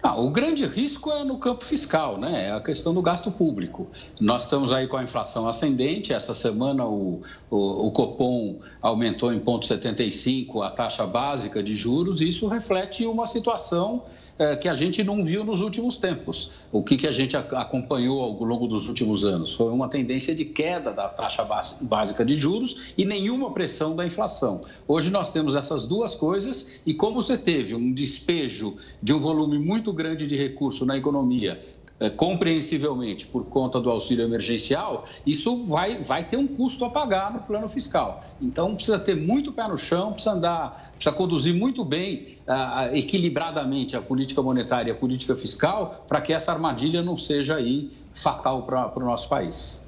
Ah, 0.05 0.19
o 0.19 0.29
grande 0.29 0.65
risco 0.65 1.09
é 1.13 1.23
no 1.23 1.37
campo 1.37 1.63
fiscal, 1.63 2.17
né? 2.17 2.49
É 2.49 2.51
a 2.51 2.59
questão 2.59 2.93
do 2.93 3.01
gasto 3.01 3.31
público. 3.31 3.87
Nós 4.19 4.43
estamos 4.43 4.73
aí 4.73 4.85
com 4.85 4.97
a 4.97 5.03
inflação 5.03 5.47
ascendente. 5.47 6.11
Essa 6.11 6.33
semana 6.33 6.85
o, 6.85 7.21
o, 7.49 7.87
o 7.87 7.91
Copom 7.91 8.59
aumentou 8.81 9.31
em 9.31 9.39
0,75 9.39 10.61
a 10.61 10.69
taxa 10.69 11.07
básica 11.07 11.63
de 11.63 11.73
juros. 11.73 12.19
Isso 12.19 12.49
reflete 12.49 13.05
uma 13.05 13.25
situação 13.25 14.03
é, 14.37 14.55
que 14.55 14.67
a 14.67 14.73
gente 14.73 15.03
não 15.03 15.23
viu 15.23 15.43
nos 15.43 15.61
últimos 15.61 15.97
tempos. 15.97 16.51
O 16.71 16.83
que, 16.83 16.97
que 16.97 17.07
a 17.07 17.11
gente 17.11 17.37
acompanhou 17.37 18.21
ao 18.21 18.43
longo 18.43 18.67
dos 18.67 18.87
últimos 18.87 19.25
anos? 19.25 19.53
Foi 19.53 19.71
uma 19.71 19.87
tendência 19.87 20.33
de 20.33 20.45
queda 20.45 20.91
da 20.91 21.07
taxa 21.07 21.47
básica 21.81 22.25
de 22.25 22.35
juros 22.35 22.93
e 22.97 23.05
nenhuma 23.05 23.51
pressão 23.51 23.95
da 23.95 24.05
inflação. 24.05 24.63
Hoje 24.87 25.11
nós 25.11 25.31
temos 25.31 25.55
essas 25.55 25.85
duas 25.85 26.15
coisas 26.15 26.81
e 26.85 26.93
como 26.93 27.21
você 27.21 27.37
teve 27.37 27.75
um 27.75 27.91
despejo 27.91 28.75
de 29.01 29.13
um 29.13 29.19
volume 29.19 29.59
muito 29.59 29.93
grande 29.93 30.25
de 30.25 30.35
recurso 30.35 30.85
na 30.85 30.97
economia 30.97 31.61
compreensivelmente 32.09 33.27
por 33.27 33.45
conta 33.45 33.79
do 33.79 33.89
auxílio 33.89 34.23
emergencial, 34.23 35.05
isso 35.25 35.65
vai, 35.65 36.03
vai 36.03 36.23
ter 36.23 36.37
um 36.37 36.47
custo 36.47 36.85
a 36.85 36.89
pagar 36.89 37.33
no 37.33 37.39
plano 37.41 37.69
fiscal. 37.69 38.23
Então 38.41 38.75
precisa 38.75 38.99
ter 38.99 39.15
muito 39.15 39.51
pé 39.51 39.67
no 39.67 39.77
chão, 39.77 40.13
precisa 40.13 40.35
andar, 40.35 40.91
precisa 40.95 41.15
conduzir 41.15 41.53
muito 41.53 41.83
bem, 41.83 42.37
uh, 42.47 42.95
equilibradamente 42.95 43.95
a 43.95 44.01
política 44.01 44.41
monetária 44.41 44.91
e 44.91 44.93
a 44.93 44.95
política 44.95 45.35
fiscal, 45.35 46.03
para 46.07 46.21
que 46.21 46.33
essa 46.33 46.51
armadilha 46.51 47.01
não 47.01 47.17
seja 47.17 47.55
aí 47.55 47.91
fatal 48.13 48.63
para 48.63 48.91
o 48.95 49.05
nosso 49.05 49.27
país. 49.29 49.87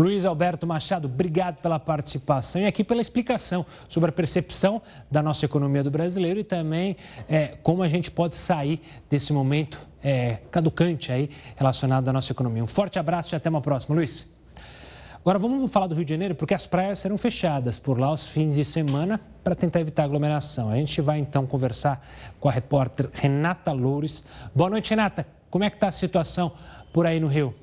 Luiz 0.00 0.24
Alberto 0.24 0.66
Machado, 0.66 1.04
obrigado 1.04 1.56
pela 1.56 1.78
participação 1.78 2.62
e 2.62 2.64
aqui 2.64 2.82
pela 2.82 3.02
explicação 3.02 3.66
sobre 3.86 4.08
a 4.08 4.12
percepção 4.12 4.80
da 5.10 5.22
nossa 5.22 5.44
economia 5.44 5.84
do 5.84 5.90
brasileiro 5.90 6.40
e 6.40 6.44
também 6.44 6.96
é, 7.28 7.48
como 7.62 7.82
a 7.82 7.88
gente 7.88 8.10
pode 8.10 8.34
sair 8.34 8.80
desse 9.10 9.30
momento 9.30 9.78
é, 10.02 10.38
caducante 10.50 11.12
aí 11.12 11.28
relacionado 11.54 12.08
à 12.08 12.14
nossa 12.14 12.32
economia. 12.32 12.64
Um 12.64 12.66
forte 12.66 12.98
abraço 12.98 13.34
e 13.34 13.36
até 13.36 13.50
uma 13.50 13.60
próxima, 13.60 13.94
Luiz. 13.94 14.26
Agora 15.20 15.38
vamos 15.38 15.70
falar 15.70 15.86
do 15.86 15.94
Rio 15.94 16.06
de 16.06 16.14
Janeiro, 16.14 16.34
porque 16.34 16.54
as 16.54 16.66
praias 16.66 16.98
serão 16.98 17.18
fechadas 17.18 17.78
por 17.78 17.98
lá 17.98 18.10
os 18.10 18.26
fins 18.26 18.54
de 18.54 18.64
semana 18.64 19.20
para 19.44 19.54
tentar 19.54 19.82
evitar 19.82 20.04
aglomeração. 20.04 20.70
A 20.70 20.76
gente 20.76 20.98
vai 21.02 21.18
então 21.18 21.46
conversar 21.46 22.02
com 22.40 22.48
a 22.48 22.52
repórter 22.52 23.10
Renata 23.12 23.70
Loures. 23.70 24.24
Boa 24.54 24.70
noite, 24.70 24.88
Renata. 24.88 25.26
Como 25.50 25.62
é 25.62 25.68
que 25.68 25.76
está 25.76 25.88
a 25.88 25.92
situação 25.92 26.52
por 26.90 27.04
aí 27.04 27.20
no 27.20 27.28
Rio? 27.28 27.54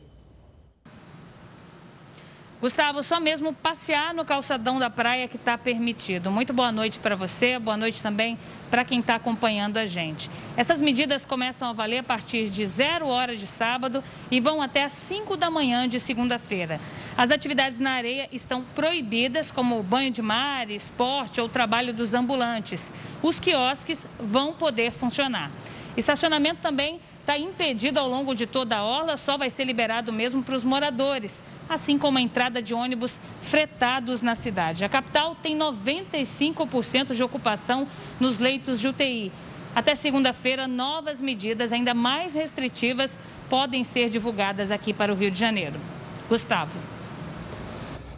Gustavo, 2.60 3.04
só 3.04 3.20
mesmo 3.20 3.54
passear 3.54 4.16
no 4.16 4.26
calçadão 4.26 4.80
da 4.80 4.90
praia 4.90 5.28
que 5.28 5.36
está 5.36 5.56
permitido. 5.60 6.32
Muito 6.32 6.52
boa 6.52 6.72
noite 6.72 6.98
para 6.98 7.16
você, 7.16 7.60
boa 7.60 7.78
noite 7.78 8.02
também 8.02 8.36
para 8.72 8.84
quem 8.84 9.00
está 9.00 9.14
acompanhando 9.14 9.78
a 9.78 9.86
gente. 9.86 10.28
Essas 10.56 10.82
medidas 10.82 11.24
começam 11.24 11.70
a 11.70 11.74
valer 11.74 12.00
a 12.00 12.04
partir 12.04 12.50
de 12.50 12.66
zero 12.66 13.06
hora 13.06 13.36
de 13.36 13.46
sábado 13.46 14.04
e 14.32 14.40
vão 14.40 14.60
até 14.60 14.84
às 14.84 14.92
5 14.94 15.38
da 15.38 15.52
manhã 15.52 15.88
de 15.88 16.00
segunda-feira. 16.00 16.82
As 17.16 17.30
atividades 17.30 17.80
na 17.80 17.92
areia 17.92 18.28
estão 18.32 18.64
proibidas, 18.74 19.52
como 19.52 19.84
banho 19.84 20.10
de 20.10 20.24
mar, 20.24 20.72
esporte 20.72 21.40
ou 21.40 21.48
trabalho 21.48 21.94
dos 21.94 22.16
ambulantes. 22.16 22.92
Os 23.22 23.40
quiosques 23.40 24.08
vão 24.20 24.52
poder 24.52 24.92
funcionar. 24.92 25.52
Estacionamento 25.96 26.60
também 26.62 27.00
está 27.28 27.38
impedido 27.38 28.00
ao 28.00 28.08
longo 28.08 28.34
de 28.34 28.48
toda 28.48 28.78
a 28.78 28.86
orla, 28.86 29.18
só 29.18 29.38
vai 29.38 29.50
ser 29.50 29.66
liberado 29.66 30.14
mesmo 30.14 30.42
para 30.42 30.56
os 30.56 30.64
moradores, 30.64 31.44
assim 31.68 31.98
como 31.98 32.18
a 32.18 32.22
entrada 32.22 32.62
de 32.62 32.74
ônibus 32.74 33.20
fretados 33.42 34.22
na 34.22 34.34
cidade. 34.34 34.86
A 34.86 34.90
capital 34.90 35.36
tem 35.36 35.60
95% 35.60 37.14
de 37.14 37.22
ocupação 37.22 37.86
nos 38.18 38.40
leitos 38.40 38.80
de 38.80 38.88
UTI. 38.88 39.30
Até 39.76 39.94
segunda-feira, 39.94 40.70
novas 40.70 41.20
medidas 41.20 41.74
ainda 41.74 41.94
mais 41.94 42.34
restritivas 42.34 43.18
podem 43.50 43.84
ser 43.84 44.10
divulgadas 44.10 44.72
aqui 44.72 44.94
para 44.94 45.12
o 45.12 45.16
Rio 45.16 45.30
de 45.30 45.38
Janeiro. 45.38 45.76
Gustavo. 46.30 46.80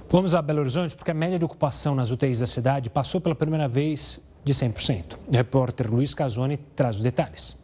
Vamos 0.08 0.36
a 0.36 0.42
Belo 0.42 0.60
Horizonte, 0.60 0.96
porque 0.96 1.10
a 1.10 1.16
média 1.16 1.40
de 1.40 1.46
ocupação 1.46 1.96
nas 1.96 2.12
UTIs 2.12 2.42
da 2.42 2.48
cidade 2.48 2.92
passou 2.92 3.20
pela 3.20 3.34
primeira 3.34 3.68
vez 3.68 4.22
de 4.46 4.54
100%. 4.54 5.18
O 5.28 5.32
repórter 5.32 5.90
Luiz 5.90 6.14
Casoni 6.14 6.58
traz 6.76 6.98
os 6.98 7.02
detalhes. 7.02 7.59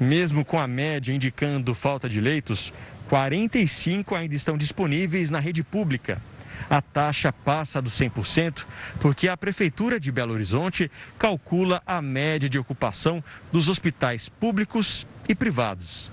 Mesmo 0.00 0.42
com 0.42 0.58
a 0.58 0.66
média 0.66 1.12
indicando 1.12 1.74
falta 1.74 2.08
de 2.08 2.18
leitos, 2.18 2.72
45 3.10 4.14
ainda 4.14 4.34
estão 4.34 4.56
disponíveis 4.56 5.30
na 5.30 5.38
rede 5.38 5.62
pública 5.62 6.18
a 6.70 6.80
taxa 6.80 7.32
passa 7.32 7.82
dos 7.82 7.98
100% 7.98 8.64
porque 9.00 9.28
a 9.28 9.36
Prefeitura 9.36 9.98
de 9.98 10.12
Belo 10.12 10.32
Horizonte 10.32 10.88
calcula 11.18 11.82
a 11.84 12.00
média 12.00 12.48
de 12.48 12.58
ocupação 12.58 13.22
dos 13.50 13.68
hospitais 13.68 14.28
públicos 14.28 15.04
e 15.28 15.34
privados. 15.34 16.10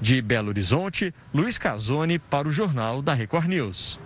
De 0.00 0.22
Belo 0.22 0.48
Horizonte, 0.48 1.12
Luiz 1.34 1.58
Casoni 1.58 2.20
para 2.20 2.46
o 2.46 2.52
Jornal 2.52 3.02
da 3.02 3.12
Record 3.12 3.48
News. 3.48 3.98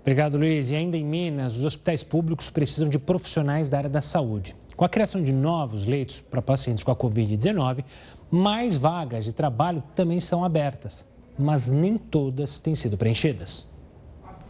Obrigado, 0.00 0.36
Luiz. 0.36 0.70
E 0.70 0.76
ainda 0.76 0.96
em 0.96 1.04
Minas, 1.04 1.56
os 1.56 1.64
hospitais 1.64 2.02
públicos 2.02 2.50
precisam 2.50 2.88
de 2.88 2.98
profissionais 2.98 3.68
da 3.68 3.78
área 3.78 3.88
da 3.88 4.02
saúde. 4.02 4.56
Com 4.76 4.84
a 4.84 4.88
criação 4.88 5.22
de 5.22 5.32
novos 5.32 5.86
leitos 5.86 6.20
para 6.20 6.42
pacientes 6.42 6.82
com 6.82 6.90
a 6.90 6.96
Covid-19, 6.96 7.84
mais 8.28 8.76
vagas 8.76 9.24
de 9.24 9.32
trabalho 9.32 9.82
também 9.94 10.18
são 10.18 10.44
abertas, 10.44 11.06
mas 11.38 11.70
nem 11.70 11.96
todas 11.96 12.58
têm 12.58 12.74
sido 12.74 12.98
preenchidas. 12.98 13.71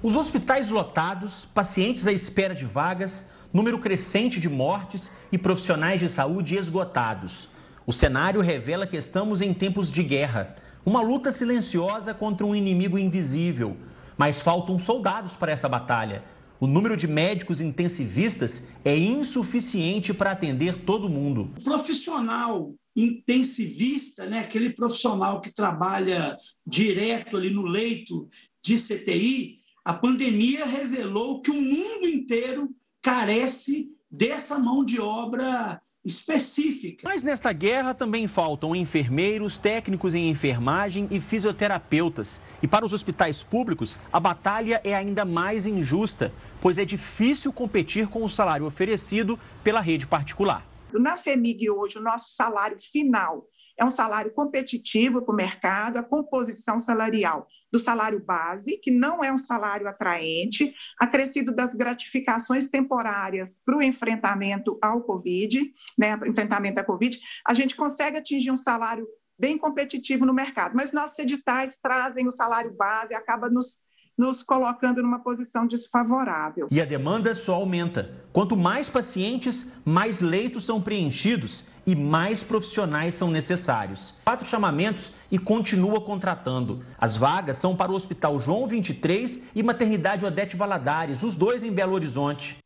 Os 0.02 0.16
hospitais 0.16 0.68
lotados, 0.68 1.44
pacientes 1.44 2.08
à 2.08 2.12
espera 2.12 2.56
de 2.56 2.64
vagas, 2.64 3.28
número 3.52 3.78
crescente 3.78 4.40
de 4.40 4.48
mortes 4.48 5.12
e 5.30 5.38
profissionais 5.38 6.00
de 6.00 6.08
saúde 6.08 6.56
esgotados. 6.56 7.48
O 7.86 7.92
cenário 7.92 8.40
revela 8.40 8.84
que 8.84 8.96
estamos 8.96 9.40
em 9.40 9.54
tempos 9.54 9.92
de 9.92 10.02
guerra, 10.02 10.56
uma 10.84 11.00
luta 11.00 11.30
silenciosa 11.30 12.12
contra 12.12 12.44
um 12.44 12.52
inimigo 12.52 12.98
invisível. 12.98 13.76
Mas 14.18 14.40
faltam 14.40 14.76
soldados 14.76 15.36
para 15.36 15.52
esta 15.52 15.68
batalha. 15.68 16.24
O 16.58 16.66
número 16.66 16.96
de 16.96 17.06
médicos 17.06 17.60
intensivistas 17.60 18.70
é 18.84 18.96
insuficiente 18.96 20.12
para 20.12 20.32
atender 20.32 20.78
todo 20.84 21.08
mundo. 21.08 21.52
O 21.60 21.62
profissional 21.62 22.74
intensivista, 22.96 24.26
né, 24.26 24.40
aquele 24.40 24.70
profissional 24.70 25.40
que 25.40 25.54
trabalha 25.54 26.36
direto 26.66 27.36
ali 27.36 27.50
no 27.50 27.62
leito 27.62 28.28
de 28.64 28.76
CTI, 28.76 29.61
a 29.84 29.92
pandemia 29.92 30.64
revelou 30.64 31.40
que 31.40 31.50
o 31.50 31.60
mundo 31.60 32.06
inteiro 32.06 32.70
carece 33.00 33.90
dessa 34.08 34.58
mão 34.58 34.84
de 34.84 35.00
obra 35.00 35.80
específica. 36.04 37.08
Mas 37.08 37.22
nesta 37.22 37.52
guerra 37.52 37.94
também 37.94 38.26
faltam 38.26 38.74
enfermeiros, 38.74 39.58
técnicos 39.58 40.14
em 40.14 40.28
enfermagem 40.28 41.08
e 41.10 41.20
fisioterapeutas. 41.20 42.40
E 42.62 42.68
para 42.68 42.84
os 42.84 42.92
hospitais 42.92 43.42
públicos, 43.42 43.98
a 44.12 44.18
batalha 44.18 44.80
é 44.84 44.94
ainda 44.94 45.24
mais 45.24 45.66
injusta, 45.66 46.32
pois 46.60 46.78
é 46.78 46.84
difícil 46.84 47.52
competir 47.52 48.08
com 48.08 48.24
o 48.24 48.30
salário 48.30 48.66
oferecido 48.66 49.38
pela 49.62 49.80
rede 49.80 50.06
particular. 50.06 50.66
Na 50.92 51.16
FEMIG 51.16 51.70
hoje, 51.70 51.98
o 51.98 52.02
nosso 52.02 52.34
salário 52.34 52.78
final 52.78 53.46
é 53.76 53.84
um 53.84 53.90
salário 53.90 54.32
competitivo 54.32 55.22
para 55.22 55.32
o 55.32 55.36
mercado, 55.36 55.96
a 55.96 56.02
composição 56.02 56.78
salarial 56.78 57.48
do 57.72 57.80
salário 57.80 58.20
base, 58.20 58.76
que 58.78 58.90
não 58.90 59.24
é 59.24 59.32
um 59.32 59.38
salário 59.38 59.88
atraente, 59.88 60.74
acrescido 60.98 61.54
das 61.54 61.74
gratificações 61.74 62.68
temporárias 62.68 63.60
para 63.64 63.76
o 63.76 63.82
enfrentamento 63.82 64.78
ao 64.82 65.02
Covid, 65.02 65.72
né, 65.98 66.18
enfrentamento 66.26 66.78
à 66.78 66.84
Covid, 66.84 67.18
a 67.46 67.54
gente 67.54 67.74
consegue 67.74 68.18
atingir 68.18 68.50
um 68.50 68.56
salário 68.56 69.06
bem 69.38 69.56
competitivo 69.56 70.26
no 70.26 70.34
mercado. 70.34 70.76
Mas 70.76 70.92
nossos 70.92 71.18
editais 71.18 71.78
trazem 71.78 72.28
o 72.28 72.30
salário 72.30 72.72
base, 72.76 73.14
acaba 73.14 73.48
nos 73.48 73.80
nos 74.16 74.42
colocando 74.42 75.02
numa 75.02 75.18
posição 75.18 75.66
desfavorável. 75.66 76.68
E 76.70 76.80
a 76.80 76.84
demanda 76.84 77.34
só 77.34 77.54
aumenta. 77.54 78.10
Quanto 78.32 78.56
mais 78.56 78.88
pacientes, 78.88 79.72
mais 79.84 80.20
leitos 80.20 80.64
são 80.64 80.80
preenchidos 80.80 81.64
e 81.86 81.96
mais 81.96 82.42
profissionais 82.42 83.14
são 83.14 83.30
necessários. 83.30 84.14
Quatro 84.24 84.46
chamamentos 84.46 85.12
e 85.30 85.38
continua 85.38 86.00
contratando. 86.00 86.84
As 86.98 87.16
vagas 87.16 87.56
são 87.56 87.74
para 87.74 87.90
o 87.90 87.94
Hospital 87.94 88.38
João 88.38 88.66
23 88.66 89.48
e 89.54 89.62
Maternidade 89.62 90.24
Odete 90.24 90.56
Valadares, 90.56 91.22
os 91.22 91.34
dois 91.34 91.64
em 91.64 91.72
Belo 91.72 91.94
Horizonte. 91.94 92.58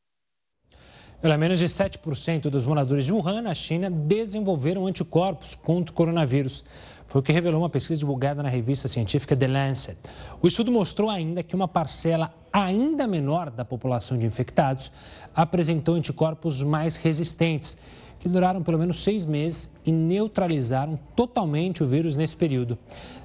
Pelo 1.20 1.38
menos 1.38 1.58
de 1.58 1.64
7% 1.64 2.42
dos 2.50 2.66
moradores 2.66 3.06
de 3.06 3.12
Wuhan, 3.12 3.40
na 3.40 3.54
China, 3.54 3.90
desenvolveram 3.90 4.86
anticorpos 4.86 5.54
contra 5.54 5.90
o 5.90 5.94
coronavírus. 5.94 6.62
Foi 7.08 7.20
o 7.20 7.22
que 7.22 7.32
revelou 7.32 7.60
uma 7.62 7.70
pesquisa 7.70 8.00
divulgada 8.00 8.42
na 8.42 8.48
revista 8.48 8.88
científica 8.88 9.36
The 9.36 9.46
Lancet. 9.46 9.96
O 10.42 10.46
estudo 10.46 10.72
mostrou 10.72 11.08
ainda 11.08 11.42
que 11.42 11.54
uma 11.54 11.68
parcela 11.68 12.34
ainda 12.52 13.06
menor 13.06 13.50
da 13.50 13.64
população 13.64 14.18
de 14.18 14.26
infectados 14.26 14.90
apresentou 15.34 15.94
anticorpos 15.94 16.62
mais 16.62 16.96
resistentes, 16.96 17.76
que 18.18 18.28
duraram 18.28 18.62
pelo 18.62 18.78
menos 18.78 19.02
seis 19.04 19.24
meses 19.24 19.70
e 19.84 19.92
neutralizaram 19.92 20.98
totalmente 21.14 21.84
o 21.84 21.86
vírus 21.86 22.16
nesse 22.16 22.34
período. 22.34 22.76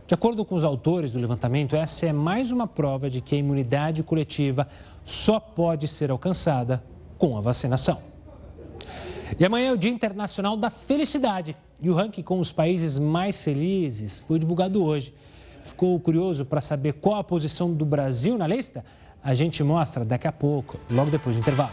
De 0.05 0.13
acordo 0.13 0.43
com 0.43 0.55
os 0.55 0.63
autores 0.63 1.13
do 1.13 1.19
levantamento, 1.19 1.75
essa 1.75 2.05
é 2.05 2.13
mais 2.13 2.51
uma 2.51 2.67
prova 2.67 3.09
de 3.09 3.21
que 3.21 3.33
a 3.33 3.37
imunidade 3.37 4.03
coletiva 4.03 4.67
só 5.03 5.39
pode 5.39 5.87
ser 5.87 6.11
alcançada 6.11 6.83
com 7.17 7.37
a 7.37 7.41
vacinação. 7.41 7.99
E 9.39 9.45
amanhã 9.45 9.69
é 9.69 9.73
o 9.73 9.77
Dia 9.77 9.89
Internacional 9.89 10.57
da 10.57 10.69
Felicidade. 10.69 11.55
E 11.81 11.89
o 11.89 11.95
ranking 11.95 12.21
com 12.21 12.39
os 12.39 12.51
países 12.53 12.99
mais 12.99 13.39
felizes 13.39 14.19
foi 14.19 14.37
divulgado 14.37 14.83
hoje. 14.83 15.15
Ficou 15.63 15.99
curioso 15.99 16.45
para 16.45 16.61
saber 16.61 16.93
qual 16.93 17.15
a 17.15 17.23
posição 17.23 17.73
do 17.73 17.83
Brasil 17.83 18.37
na 18.37 18.45
lista? 18.45 18.85
A 19.23 19.33
gente 19.33 19.63
mostra 19.63 20.05
daqui 20.05 20.27
a 20.27 20.31
pouco, 20.31 20.79
logo 20.91 21.09
depois 21.09 21.35
do 21.35 21.39
intervalo. 21.39 21.71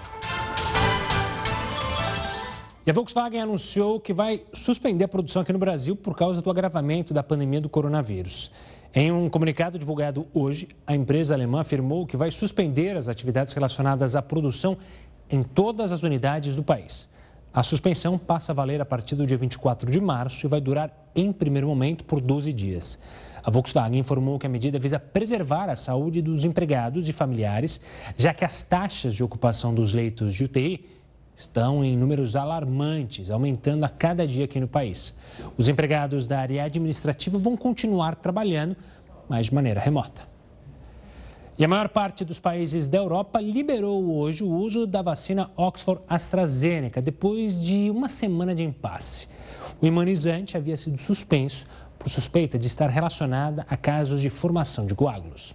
E 2.87 2.91
a 2.91 2.95
Volkswagen 2.95 3.43
anunciou 3.43 4.01
que 4.01 4.15
vai 4.15 4.45
suspender 4.55 5.05
a 5.05 5.09
produção 5.09 5.43
aqui 5.43 5.53
no 5.53 5.59
Brasil 5.59 5.95
por 5.95 6.17
causa 6.17 6.41
do 6.41 6.51
agravamento 6.51 7.13
da 7.13 7.23
pandemia 7.23 7.61
do 7.61 7.69
coronavírus. 7.69 8.51
Em 8.95 9.13
um 9.13 9.29
comunicado 9.29 9.79
divulgado 9.79 10.27
hoje, 10.33 10.69
a 10.87 10.95
empresa 10.95 11.35
alemã 11.35 11.61
afirmou 11.61 12.07
que 12.07 12.17
vai 12.17 12.31
suspender 12.31 12.97
as 12.97 13.09
atividades 13.09 13.53
relacionadas 13.53 14.17
à 14.17 14.23
produção 14.23 14.79
em 15.29 15.43
todas 15.43 15.93
as 15.93 16.03
unidades 16.03 16.57
do 16.57 16.63
país. 16.63 17.11
A 17.53 17.63
suspensão 17.63 18.19
passa 18.19 18.53
a 18.53 18.55
valer 18.55 18.81
a 18.81 18.85
partir 18.85 19.17
do 19.17 19.27
dia 19.27 19.39
24 19.39 19.91
de 19.91 20.01
março 20.01 20.47
e 20.47 20.49
vai 20.49 20.61
durar, 20.61 21.11
em 21.17 21.33
primeiro 21.33 21.67
momento, 21.67 22.05
por 22.05 22.21
12 22.21 22.53
dias. 22.53 22.99
A 23.43 23.51
Volkswagen 23.51 23.99
informou 23.99 24.39
que 24.39 24.47
a 24.47 24.51
medida 24.51 24.79
visa 24.79 25.01
preservar 25.01 25.71
a 25.71 25.77
saúde 25.77 26.21
dos 26.21 26.45
empregados 26.45 27.09
e 27.09 27.13
familiares, 27.13 27.81
já 28.17 28.35
que 28.35 28.45
as 28.45 28.63
taxas 28.63 29.15
de 29.15 29.25
ocupação 29.25 29.75
dos 29.75 29.95
leitos 29.95 30.35
de 30.35 30.45
UTI 30.45 30.87
estão 31.35 31.83
em 31.83 31.97
números 31.97 32.37
alarmantes, 32.37 33.31
aumentando 33.31 33.85
a 33.85 33.89
cada 33.89 34.27
dia 34.27 34.45
aqui 34.45 34.61
no 34.61 34.69
país. 34.69 35.15
Os 35.57 35.69
empregados 35.69 36.29
da 36.29 36.41
área 36.41 36.65
administrativa 36.65 37.39
vão 37.39 37.57
continuar 37.57 38.17
trabalhando, 38.17 38.77
mas 39.27 39.47
de 39.47 39.55
maneira 39.55 39.81
remota. 39.81 40.28
E 41.59 41.65
a 41.65 41.69
maior 41.69 41.89
parte 41.89 42.25
dos 42.25 42.39
países 42.39 42.89
da 42.89 42.99
Europa 42.99 43.41
liberou 43.41 44.17
hoje 44.17 44.45
o 44.45 44.49
uso 44.49 44.87
da 44.87 45.03
vacina 45.03 45.51
Oxford 45.57 46.01
AstraZeneca, 46.09 47.03
depois 47.03 47.61
de 47.61 47.91
uma 47.91 48.09
semana 48.09 48.55
de 48.55 48.63
impasse. 48.63 49.27
O 49.81 49.85
imunizante 49.85 50.57
havia 50.57 50.77
sido 50.77 50.97
suspenso 50.99 51.67
por 51.99 52.09
suspeita 52.09 52.57
de 52.57 52.69
estar 52.69 52.89
relacionada 52.89 53.67
a 53.69 53.77
casos 53.77 54.21
de 54.21 54.31
formação 54.31 54.87
de 54.87 54.95
coágulos. 54.95 55.53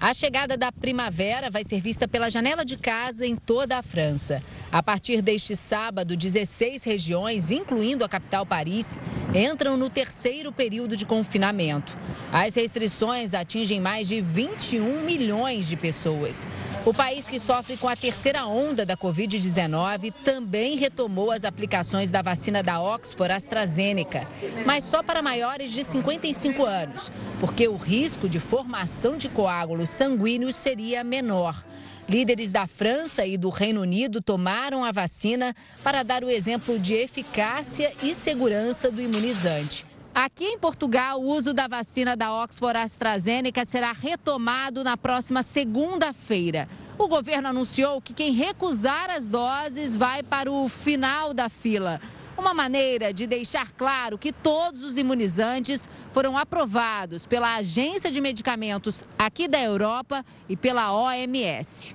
A 0.00 0.14
chegada 0.14 0.56
da 0.56 0.72
primavera 0.72 1.50
vai 1.50 1.62
ser 1.62 1.78
vista 1.78 2.08
pela 2.08 2.30
janela 2.30 2.64
de 2.64 2.74
casa 2.74 3.26
em 3.26 3.36
toda 3.36 3.76
a 3.76 3.82
França. 3.82 4.42
A 4.72 4.82
partir 4.82 5.20
deste 5.20 5.54
sábado, 5.54 6.16
16 6.16 6.84
regiões, 6.84 7.50
incluindo 7.50 8.02
a 8.02 8.08
capital 8.08 8.46
Paris, 8.46 8.98
entram 9.34 9.76
no 9.76 9.90
terceiro 9.90 10.50
período 10.52 10.96
de 10.96 11.04
confinamento. 11.04 11.98
As 12.32 12.54
restrições 12.54 13.34
atingem 13.34 13.78
mais 13.78 14.08
de 14.08 14.22
21 14.22 15.04
milhões 15.04 15.68
de 15.68 15.76
pessoas. 15.76 16.48
O 16.86 16.94
país 16.94 17.28
que 17.28 17.38
sofre 17.38 17.76
com 17.76 17.86
a 17.86 17.94
terceira 17.94 18.46
onda 18.46 18.86
da 18.86 18.96
Covid-19 18.96 20.14
também 20.24 20.78
retomou 20.78 21.30
as 21.30 21.44
aplicações 21.44 22.10
da 22.10 22.22
vacina 22.22 22.62
da 22.62 22.80
Oxford 22.80 23.34
AstraZeneca, 23.34 24.26
mas 24.64 24.82
só 24.82 25.02
para 25.02 25.20
maiores 25.20 25.72
de 25.72 25.84
55 25.84 26.64
anos, 26.64 27.12
porque 27.38 27.68
o 27.68 27.76
risco 27.76 28.30
de 28.30 28.40
formação 28.40 29.18
de 29.18 29.28
coágulos 29.28 29.89
sanguíneos 29.90 30.56
seria 30.56 31.04
menor. 31.04 31.64
Líderes 32.08 32.50
da 32.50 32.66
França 32.66 33.24
e 33.24 33.36
do 33.36 33.50
Reino 33.50 33.82
Unido 33.82 34.20
tomaram 34.20 34.84
a 34.84 34.90
vacina 34.90 35.54
para 35.82 36.02
dar 36.02 36.24
o 36.24 36.30
exemplo 36.30 36.78
de 36.78 36.94
eficácia 36.94 37.92
e 38.02 38.14
segurança 38.14 38.90
do 38.90 39.00
imunizante. 39.00 39.86
Aqui 40.12 40.44
em 40.44 40.58
Portugal, 40.58 41.20
o 41.20 41.26
uso 41.26 41.54
da 41.54 41.68
vacina 41.68 42.16
da 42.16 42.34
Oxford 42.34 42.76
AstraZeneca 42.78 43.64
será 43.64 43.92
retomado 43.92 44.82
na 44.82 44.96
próxima 44.96 45.42
segunda-feira. 45.44 46.68
O 46.98 47.06
governo 47.06 47.48
anunciou 47.48 48.00
que 48.00 48.12
quem 48.12 48.32
recusar 48.32 49.08
as 49.08 49.28
doses 49.28 49.94
vai 49.94 50.22
para 50.22 50.50
o 50.50 50.68
final 50.68 51.32
da 51.32 51.48
fila. 51.48 52.00
Uma 52.40 52.54
maneira 52.54 53.12
de 53.12 53.26
deixar 53.26 53.70
claro 53.72 54.16
que 54.16 54.32
todos 54.32 54.82
os 54.82 54.96
imunizantes 54.96 55.86
foram 56.10 56.38
aprovados 56.38 57.26
pela 57.26 57.56
Agência 57.56 58.10
de 58.10 58.18
Medicamentos 58.18 59.04
aqui 59.18 59.46
da 59.46 59.60
Europa 59.60 60.24
e 60.48 60.56
pela 60.56 60.90
OMS. 60.90 61.94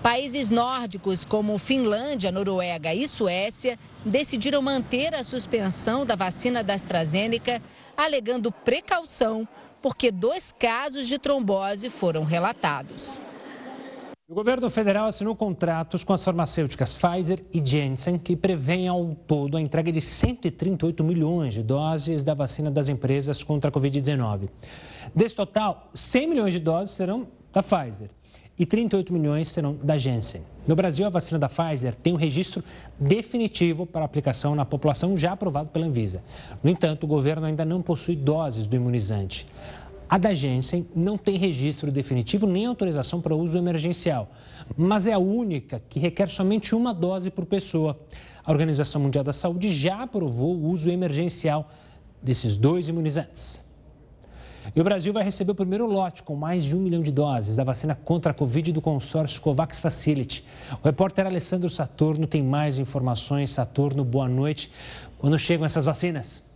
Países 0.00 0.48
nórdicos 0.48 1.24
como 1.24 1.58
Finlândia, 1.58 2.30
Noruega 2.30 2.94
e 2.94 3.08
Suécia 3.08 3.76
decidiram 4.06 4.62
manter 4.62 5.12
a 5.12 5.24
suspensão 5.24 6.06
da 6.06 6.14
vacina 6.14 6.62
da 6.62 6.74
AstraZeneca, 6.74 7.60
alegando 7.96 8.52
precaução, 8.52 9.46
porque 9.82 10.12
dois 10.12 10.54
casos 10.56 11.08
de 11.08 11.18
trombose 11.18 11.90
foram 11.90 12.22
relatados. 12.22 13.20
O 14.30 14.34
governo 14.34 14.70
federal 14.70 15.06
assinou 15.06 15.34
contratos 15.34 16.04
com 16.04 16.12
as 16.12 16.22
farmacêuticas 16.22 16.92
Pfizer 16.92 17.42
e 17.52 17.60
Janssen, 17.66 18.16
que 18.16 18.36
prevêem 18.36 18.86
ao 18.86 19.12
todo 19.26 19.56
a 19.56 19.60
entrega 19.60 19.90
de 19.90 20.00
138 20.00 21.02
milhões 21.02 21.54
de 21.54 21.64
doses 21.64 22.22
da 22.22 22.32
vacina 22.32 22.70
das 22.70 22.88
empresas 22.88 23.42
contra 23.42 23.70
a 23.70 23.72
Covid-19. 23.72 24.48
Desse 25.12 25.34
total, 25.34 25.90
100 25.94 26.28
milhões 26.28 26.52
de 26.52 26.60
doses 26.60 26.94
serão 26.94 27.26
da 27.52 27.60
Pfizer 27.60 28.08
e 28.56 28.64
38 28.64 29.12
milhões 29.12 29.48
serão 29.48 29.74
da 29.82 29.98
Janssen. 29.98 30.42
No 30.64 30.76
Brasil, 30.76 31.04
a 31.04 31.10
vacina 31.10 31.36
da 31.36 31.48
Pfizer 31.48 31.96
tem 31.96 32.12
um 32.12 32.16
registro 32.16 32.62
definitivo 33.00 33.84
para 33.84 34.04
aplicação 34.04 34.54
na 34.54 34.64
população 34.64 35.16
já 35.16 35.32
aprovado 35.32 35.70
pela 35.70 35.86
Anvisa. 35.86 36.22
No 36.62 36.70
entanto, 36.70 37.02
o 37.02 37.08
governo 37.08 37.46
ainda 37.46 37.64
não 37.64 37.82
possui 37.82 38.14
doses 38.14 38.68
do 38.68 38.76
imunizante. 38.76 39.44
A 40.10 40.18
da 40.18 40.34
Janssen 40.34 40.88
não 40.92 41.16
tem 41.16 41.36
registro 41.36 41.92
definitivo 41.92 42.44
nem 42.44 42.66
autorização 42.66 43.20
para 43.20 43.32
uso 43.32 43.56
emergencial, 43.56 44.28
mas 44.76 45.06
é 45.06 45.12
a 45.12 45.20
única 45.20 45.80
que 45.88 46.00
requer 46.00 46.28
somente 46.28 46.74
uma 46.74 46.92
dose 46.92 47.30
por 47.30 47.46
pessoa. 47.46 47.96
A 48.44 48.50
Organização 48.50 49.00
Mundial 49.00 49.22
da 49.22 49.32
Saúde 49.32 49.70
já 49.70 50.02
aprovou 50.02 50.56
o 50.56 50.68
uso 50.68 50.90
emergencial 50.90 51.70
desses 52.20 52.58
dois 52.58 52.88
imunizantes. 52.88 53.64
E 54.74 54.80
o 54.80 54.84
Brasil 54.84 55.12
vai 55.12 55.22
receber 55.22 55.52
o 55.52 55.54
primeiro 55.54 55.86
lote 55.86 56.24
com 56.24 56.34
mais 56.34 56.64
de 56.64 56.74
um 56.74 56.80
milhão 56.80 57.02
de 57.02 57.12
doses 57.12 57.54
da 57.54 57.62
vacina 57.62 57.94
contra 57.94 58.32
a 58.32 58.34
Covid 58.34 58.72
do 58.72 58.80
consórcio 58.80 59.40
COVAX 59.40 59.78
Facility. 59.78 60.44
O 60.82 60.86
repórter 60.86 61.24
Alessandro 61.24 61.70
Saturno 61.70 62.26
tem 62.26 62.42
mais 62.42 62.80
informações. 62.80 63.52
Saturno, 63.52 64.04
boa 64.04 64.28
noite. 64.28 64.72
Quando 65.18 65.38
chegam 65.38 65.64
essas 65.64 65.84
vacinas? 65.84 66.49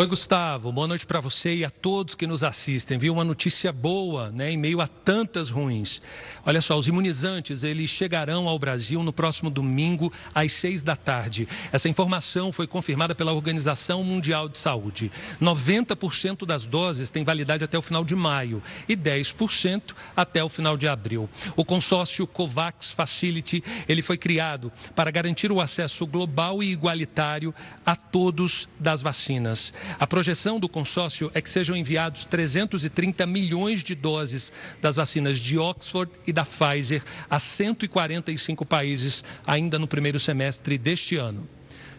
Oi, 0.00 0.06
Gustavo. 0.06 0.70
Boa 0.70 0.86
noite 0.86 1.04
para 1.04 1.18
você 1.18 1.56
e 1.56 1.64
a 1.64 1.70
todos 1.70 2.14
que 2.14 2.24
nos 2.24 2.44
assistem. 2.44 2.96
Viu 2.96 3.12
uma 3.12 3.24
notícia 3.24 3.72
boa, 3.72 4.30
né, 4.30 4.52
em 4.52 4.56
meio 4.56 4.80
a 4.80 4.86
tantas 4.86 5.50
ruins. 5.50 6.00
Olha 6.46 6.60
só, 6.60 6.78
os 6.78 6.86
imunizantes, 6.86 7.64
eles 7.64 7.90
chegarão 7.90 8.46
ao 8.46 8.60
Brasil 8.60 9.02
no 9.02 9.12
próximo 9.12 9.50
domingo 9.50 10.12
às 10.32 10.52
seis 10.52 10.84
da 10.84 10.94
tarde. 10.94 11.48
Essa 11.72 11.88
informação 11.88 12.52
foi 12.52 12.64
confirmada 12.68 13.12
pela 13.12 13.32
Organização 13.32 14.04
Mundial 14.04 14.48
de 14.48 14.60
Saúde. 14.60 15.10
90% 15.42 16.46
das 16.46 16.68
doses 16.68 17.10
têm 17.10 17.24
validade 17.24 17.64
até 17.64 17.76
o 17.76 17.82
final 17.82 18.04
de 18.04 18.14
maio 18.14 18.62
e 18.88 18.96
10% 18.96 19.96
até 20.16 20.44
o 20.44 20.48
final 20.48 20.76
de 20.76 20.86
abril. 20.86 21.28
O 21.56 21.64
consórcio 21.64 22.24
COVAX 22.24 22.92
Facility, 22.92 23.64
ele 23.88 24.02
foi 24.02 24.16
criado 24.16 24.70
para 24.94 25.10
garantir 25.10 25.50
o 25.50 25.60
acesso 25.60 26.06
global 26.06 26.62
e 26.62 26.70
igualitário 26.70 27.52
a 27.84 27.96
todos 27.96 28.68
das 28.78 29.02
vacinas. 29.02 29.72
A 29.98 30.06
projeção 30.06 30.58
do 30.58 30.68
consórcio 30.68 31.30
é 31.34 31.40
que 31.40 31.48
sejam 31.48 31.76
enviados 31.76 32.24
330 32.24 33.26
milhões 33.26 33.82
de 33.82 33.94
doses 33.94 34.52
das 34.82 34.96
vacinas 34.96 35.38
de 35.38 35.58
Oxford 35.58 36.10
e 36.26 36.32
da 36.32 36.44
Pfizer 36.44 37.02
a 37.30 37.38
145 37.38 38.64
países 38.64 39.22
ainda 39.46 39.78
no 39.78 39.86
primeiro 39.86 40.18
semestre 40.18 40.76
deste 40.76 41.16
ano. 41.16 41.48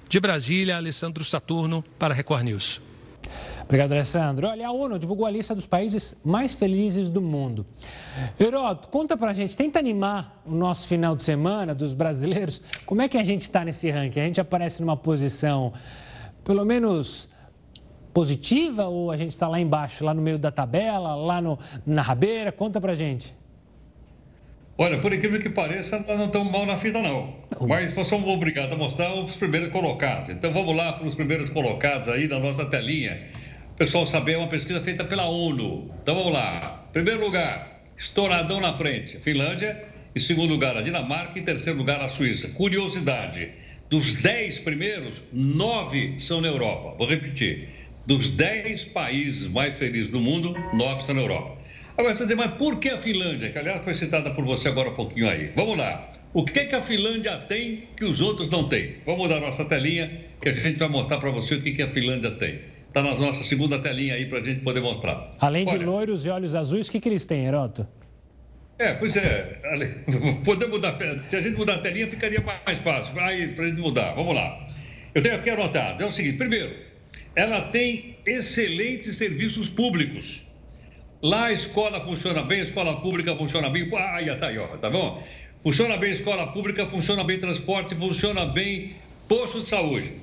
De 0.07 0.19
Brasília, 0.19 0.75
Alessandro 0.75 1.23
Saturno 1.23 1.83
para 1.97 2.13
Record 2.13 2.43
News. 2.43 2.81
Obrigado, 3.69 3.91
Alessandro. 3.91 4.47
Olha, 4.47 4.67
a 4.67 4.71
ONU 4.71 4.97
divulgou 4.97 5.27
a 5.27 5.29
lista 5.29 5.53
dos 5.53 5.67
países 5.67 6.15
mais 6.25 6.55
felizes 6.55 7.07
do 7.07 7.21
mundo. 7.21 7.63
Heródoto, 8.39 8.87
conta 8.87 9.15
pra 9.15 9.31
gente, 9.31 9.55
tenta 9.55 9.77
animar 9.77 10.41
o 10.43 10.55
nosso 10.55 10.87
final 10.87 11.15
de 11.15 11.21
semana 11.21 11.75
dos 11.75 11.93
brasileiros. 11.93 12.63
Como 12.87 13.03
é 13.03 13.07
que 13.07 13.15
a 13.15 13.23
gente 13.23 13.41
está 13.41 13.63
nesse 13.63 13.91
ranking? 13.91 14.21
A 14.21 14.25
gente 14.25 14.41
aparece 14.41 14.81
numa 14.81 14.97
posição, 14.97 15.71
pelo 16.43 16.65
menos 16.65 17.29
positiva 18.13 18.85
ou 18.85 19.11
a 19.11 19.17
gente 19.17 19.31
está 19.31 19.47
lá 19.47 19.59
embaixo, 19.59 20.03
lá 20.03 20.13
no 20.13 20.21
meio 20.21 20.37
da 20.37 20.51
tabela, 20.51 21.15
lá 21.15 21.41
no, 21.41 21.57
na 21.85 22.01
rabeira? 22.01 22.51
Conta 22.51 22.79
pra 22.79 22.93
gente. 22.93 23.33
Olha, 24.77 24.97
por 24.99 25.11
incrível 25.11 25.41
que 25.41 25.49
pareça, 25.49 25.99
nós 25.99 26.17
não 26.17 26.27
estamos 26.27 26.51
mal 26.51 26.65
na 26.65 26.77
fita, 26.77 27.01
não. 27.01 27.35
Mas 27.67 27.93
nós 27.97 28.07
somos 28.07 28.33
obrigados 28.33 28.71
a 28.71 28.77
mostrar 28.77 29.13
os 29.13 29.35
primeiros 29.35 29.73
colocados. 29.73 30.29
Então 30.29 30.53
vamos 30.53 30.73
lá 30.73 30.93
para 30.93 31.05
os 31.05 31.15
primeiros 31.15 31.49
colocados 31.49 32.07
aí 32.07 32.29
na 32.29 32.39
nossa 32.39 32.63
telinha. 32.65 33.27
O 33.73 33.75
pessoal 33.75 34.07
saber, 34.07 34.33
é 34.33 34.37
uma 34.37 34.47
pesquisa 34.47 34.79
feita 34.79 35.03
pela 35.03 35.25
ONU. 35.25 35.91
Então 36.01 36.15
vamos 36.15 36.31
lá. 36.31 36.87
Primeiro 36.93 37.19
lugar, 37.19 37.81
estouradão 37.97 38.61
na 38.61 38.71
frente, 38.71 39.17
Finlândia. 39.17 39.85
Em 40.15 40.19
segundo 40.19 40.51
lugar, 40.51 40.77
a 40.77 40.81
Dinamarca. 40.81 41.37
Em 41.37 41.43
terceiro 41.43 41.77
lugar, 41.77 41.99
a 41.99 42.07
Suíça. 42.07 42.47
Curiosidade: 42.47 43.51
dos 43.89 44.15
dez 44.21 44.59
primeiros, 44.59 45.21
nove 45.33 46.21
são 46.21 46.39
na 46.39 46.47
Europa. 46.47 46.95
Vou 46.97 47.05
repetir 47.05 47.78
dos 48.09 48.31
10 48.31 48.85
países 48.85 49.45
mais 49.45 49.75
felizes 49.75 50.09
do 50.09 50.19
mundo, 50.19 50.55
9 50.73 51.01
estão 51.01 51.13
na 51.13 51.21
Europa. 51.21 51.59
Agora 51.95 52.15
você 52.15 52.25
diz, 52.25 52.35
mas 52.35 52.51
por 52.55 52.79
que 52.79 52.89
a 52.89 52.97
Finlândia? 52.97 53.51
Que 53.51 53.59
aliás 53.59 53.83
foi 53.83 53.93
citada 53.93 54.31
por 54.31 54.43
você 54.43 54.67
agora 54.67 54.89
um 54.89 54.95
pouquinho 54.95 55.29
aí. 55.29 55.51
Vamos 55.55 55.77
lá. 55.77 56.11
O 56.33 56.43
que, 56.43 56.65
que 56.65 56.75
a 56.75 56.81
Finlândia 56.81 57.37
tem 57.37 57.83
que 57.95 58.03
os 58.03 58.19
outros 58.19 58.49
não 58.49 58.67
têm? 58.67 58.95
Vamos 59.05 59.29
dar 59.29 59.39
nossa 59.39 59.63
telinha 59.63 60.25
que 60.41 60.49
a 60.49 60.53
gente 60.53 60.79
vai 60.79 60.89
mostrar 60.89 61.19
para 61.19 61.29
você 61.29 61.53
o 61.53 61.61
que, 61.61 61.71
que 61.71 61.83
a 61.83 61.91
Finlândia 61.91 62.31
tem. 62.31 62.61
Está 62.87 63.03
na 63.03 63.13
nossa 63.13 63.43
segunda 63.43 63.77
telinha 63.77 64.15
aí 64.15 64.25
para 64.25 64.39
a 64.39 64.43
gente 64.43 64.61
poder 64.61 64.81
mostrar. 64.81 65.29
Além 65.39 65.67
Olha, 65.67 65.77
de 65.77 65.85
loiros 65.85 66.25
e 66.25 66.29
olhos 66.31 66.55
azuis, 66.55 66.87
o 66.87 66.91
que, 66.91 66.99
que 66.99 67.09
eles 67.09 67.27
têm, 67.27 67.45
Heroto? 67.45 67.87
É, 68.79 68.93
pois 68.93 69.15
é. 69.17 69.59
Poder 70.43 70.67
mudar, 70.67 70.97
se 71.27 71.35
a 71.35 71.41
gente 71.41 71.57
mudar 71.57 71.75
a 71.75 71.79
telinha, 71.79 72.07
ficaria 72.07 72.41
mais 72.41 72.79
fácil. 72.79 73.19
Aí, 73.19 73.49
para 73.49 73.65
a 73.65 73.67
gente 73.67 73.79
mudar. 73.79 74.13
Vamos 74.15 74.33
lá. 74.33 74.67
Eu 75.13 75.21
tenho 75.21 75.35
aqui 75.35 75.49
anotado. 75.51 76.01
É 76.01 76.07
o 76.07 76.11
seguinte: 76.11 76.37
primeiro, 76.37 76.88
ela 77.35 77.61
tem 77.61 78.17
excelentes 78.25 79.17
serviços 79.17 79.69
públicos. 79.69 80.43
Lá 81.21 81.45
a 81.45 81.51
escola 81.51 82.03
funciona 82.03 82.41
bem, 82.43 82.61
a 82.61 82.63
escola 82.63 83.01
pública 83.01 83.35
funciona 83.35 83.69
bem. 83.69 83.89
Ah, 83.95 84.35
tá 84.37 84.47
aí, 84.47 84.57
ó, 84.57 84.67
tá 84.77 84.89
bom? 84.89 85.23
Funciona 85.61 85.97
bem 85.97 86.11
a 86.11 86.15
escola 86.15 86.47
pública, 86.47 86.85
funciona 86.87 87.23
bem 87.23 87.39
transporte, 87.39 87.93
funciona 87.95 88.45
bem 88.45 88.95
posto 89.27 89.61
de 89.61 89.69
saúde. 89.69 90.13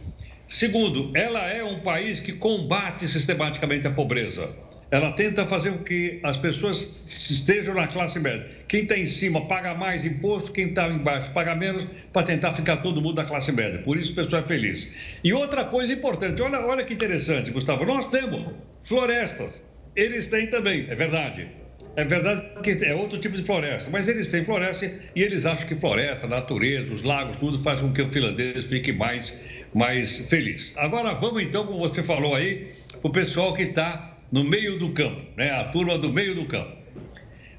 Segundo, 0.49 1.11
ela 1.15 1.47
é 1.51 1.63
um 1.63 1.81
país 1.81 2.21
que 2.21 2.33
combate 2.33 3.07
sistematicamente 3.07 3.87
a 3.87 3.91
pobreza. 3.91 4.66
Ela 4.91 5.13
tenta 5.13 5.45
fazer 5.47 5.73
com 5.73 5.83
que 5.83 6.21
as 6.23 6.37
pessoas 6.37 7.29
estejam 7.31 7.75
na 7.75 7.89
classe 7.89 8.21
média. 8.21 8.49
Quem 8.69 8.83
está 8.83 8.97
em 8.97 9.07
cima 9.07 9.47
paga 9.49 9.75
mais 9.75 10.05
imposto, 10.05 10.53
quem 10.53 10.69
está 10.69 10.89
embaixo 10.89 11.31
paga 11.33 11.57
menos, 11.57 11.85
para 12.13 12.23
tentar 12.23 12.53
ficar 12.53 12.77
todo 12.79 13.03
mundo 13.03 13.17
na 13.17 13.25
classe 13.25 13.51
média. 13.51 13.81
Por 13.81 13.97
isso, 13.97 14.13
o 14.13 14.15
pessoal 14.15 14.43
é 14.43 14.45
feliz. 14.45 14.89
E 15.25 15.33
outra 15.33 15.65
coisa 15.65 15.93
importante, 15.93 16.41
olha, 16.41 16.61
olha 16.61 16.85
que 16.85 16.95
interessante, 16.95 17.51
Gustavo. 17.51 17.85
Nós 17.85 18.07
temos 18.07 18.55
florestas. 18.83 19.63
Eles 19.97 20.29
têm 20.29 20.47
também, 20.47 20.87
é 20.89 20.95
verdade. 20.95 21.49
É 21.97 22.05
verdade 22.05 22.45
que 22.63 22.85
é 22.85 22.95
outro 22.95 23.19
tipo 23.19 23.37
de 23.37 23.43
floresta, 23.43 23.91
mas 23.91 24.07
eles 24.07 24.31
têm 24.31 24.45
floresta 24.45 24.85
e 25.15 25.23
eles 25.23 25.47
acham 25.47 25.67
que 25.67 25.75
floresta, 25.75 26.27
natureza, 26.27 26.93
os 26.93 27.03
lagos, 27.03 27.39
tudo 27.39 27.59
faz 27.59 27.81
com 27.81 27.91
que 27.91 28.03
o 28.03 28.11
finlandês 28.11 28.67
fique 28.67 28.93
mais, 28.93 29.35
mais 29.75 30.19
feliz. 30.29 30.75
Agora 30.77 31.15
vamos 31.15 31.43
então, 31.43 31.67
como 31.67 31.79
você 31.79 32.03
falou 32.03 32.35
aí, 32.35 32.69
para 33.01 33.09
o 33.09 33.11
pessoal 33.11 33.55
que 33.55 33.63
está 33.63 34.16
no 34.31 34.45
meio 34.45 34.79
do 34.79 34.93
campo, 34.93 35.23
né? 35.37 35.51
A 35.51 35.65
turma 35.65 35.99
do 35.99 36.13
meio 36.13 36.35
do 36.35 36.47
campo. 36.47 36.77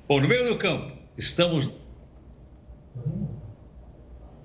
Bom, 0.08 0.20
no 0.20 0.28
meio 0.28 0.50
do 0.50 0.58
campo, 0.58 0.92
estamos. 1.18 1.72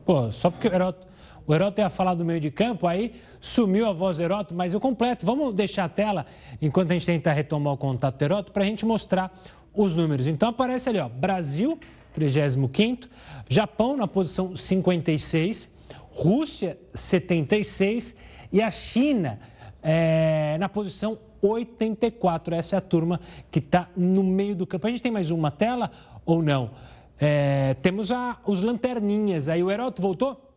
Pô, 0.05 0.31
só 0.33 0.51
porque 0.51 0.69
o 0.69 0.73
Heroto, 0.73 1.07
o 1.47 1.55
Heroto 1.55 1.81
ia 1.81 1.91
falar 1.91 2.15
do 2.15 2.25
meio 2.25 2.41
de 2.41 2.51
campo, 2.51 2.87
aí 2.87 3.15
sumiu 3.41 3.87
a 3.87 3.93
voz 3.93 4.17
do 4.17 4.23
Heroto, 4.23 4.55
mas 4.55 4.75
eu 4.75 4.81
completo. 4.81 5.25
Vamos 5.25 5.55
deixar 5.55 5.85
a 5.85 5.89
tela, 5.89 6.27
enquanto 6.61 6.91
a 6.91 6.95
gente 6.95 7.07
tenta 7.07 7.33
retomar 7.33 7.73
o 7.75 7.77
contato 7.77 8.19
do 8.19 8.25
Heroto, 8.25 8.53
para 8.53 8.63
a 8.63 8.67
gente 8.67 8.85
mostrar 8.85 9.33
os 9.75 9.95
números. 9.95 10.27
Então 10.27 10.49
aparece 10.49 10.89
ali, 10.89 10.99
ó, 10.99 11.09
Brasil, 11.09 11.79
35, 12.13 13.09
Japão 13.49 13.97
na 13.97 14.07
posição 14.07 14.55
56, 14.55 15.71
Rússia, 16.11 16.79
76 16.93 18.15
e 18.53 18.61
a 18.61 18.71
China 18.71 19.39
é, 19.83 20.57
na 20.59 20.69
posição 20.69 21.19
84. 21.43 22.55
Essa 22.55 22.77
é 22.77 22.79
a 22.79 22.81
turma 22.81 23.21
que 23.51 23.59
está 23.59 23.89
no 23.97 24.23
meio 24.23 24.55
do 24.55 24.67
campo. 24.67 24.87
A 24.87 24.91
gente 24.91 25.03
tem 25.03 25.13
mais 25.13 25.31
uma 25.31 25.51
tela 25.51 25.91
ou 26.25 26.43
não? 26.43 26.71
É, 27.19 27.75
temos 27.75 28.11
a, 28.11 28.39
os 28.47 28.63
lanterninhas 28.63 29.49
aí. 29.49 29.63
O 29.63 29.71
Heroto 29.71 30.01
voltou? 30.01 30.49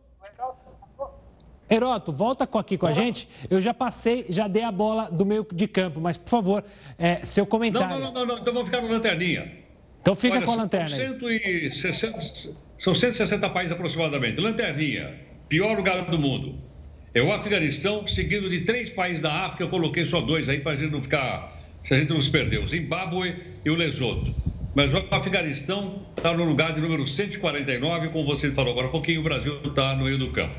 Heroto, 1.68 2.12
volta 2.12 2.48
aqui 2.58 2.78
com 2.78 2.86
a 2.86 2.92
gente. 2.92 3.28
Eu 3.50 3.60
já 3.60 3.74
passei, 3.74 4.24
já 4.28 4.46
dei 4.46 4.62
a 4.62 4.70
bola 4.70 5.10
do 5.10 5.26
meio 5.26 5.44
de 5.52 5.66
campo, 5.66 6.00
mas 6.00 6.16
por 6.16 6.30
favor, 6.30 6.64
é, 6.96 7.24
seu 7.24 7.44
comentário. 7.44 7.88
Não, 7.88 8.00
não, 8.00 8.12
não, 8.12 8.26
não, 8.26 8.38
então 8.38 8.52
vamos 8.52 8.68
ficar 8.68 8.80
no 8.80 8.88
lanterninha. 8.88 9.52
Então 10.00 10.14
fica 10.14 10.36
Olha, 10.36 10.46
com 10.46 10.52
a 10.52 10.56
lanterna. 10.56 10.88
São 10.88 11.18
160, 11.18 12.54
são 12.78 12.94
160 12.94 13.50
países 13.50 13.72
aproximadamente. 13.72 14.40
Lanterninha, 14.40 15.20
pior 15.48 15.76
lugar 15.76 16.08
do 16.08 16.18
mundo 16.18 16.65
é 17.16 17.22
o 17.22 17.32
Afeganistão, 17.32 18.06
seguido 18.06 18.46
de 18.50 18.60
três 18.60 18.90
países 18.90 19.22
da 19.22 19.32
África. 19.32 19.64
Eu 19.64 19.68
coloquei 19.68 20.04
só 20.04 20.20
dois 20.20 20.50
aí 20.50 20.60
para 20.60 20.72
a 20.72 20.76
gente 20.76 20.92
não 20.92 21.00
ficar. 21.00 21.58
Se 21.82 21.94
a 21.94 21.98
gente 21.98 22.12
não 22.12 22.20
se 22.20 22.30
perder: 22.30 22.58
o 22.58 22.68
Zimbábue 22.68 23.34
e 23.64 23.70
o 23.70 23.74
Lesoto. 23.74 24.34
Mas 24.74 24.92
o 24.92 25.02
Afeganistão 25.10 26.06
está 26.14 26.34
no 26.34 26.44
lugar 26.44 26.74
de 26.74 26.82
número 26.82 27.06
149, 27.06 28.10
como 28.10 28.26
você 28.26 28.52
falou 28.52 28.72
agora 28.72 28.88
há 28.88 28.90
pouquinho, 28.90 29.20
o 29.20 29.22
Brasil 29.24 29.62
está 29.64 29.96
no 29.96 30.04
meio 30.04 30.18
do 30.18 30.30
campo. 30.30 30.58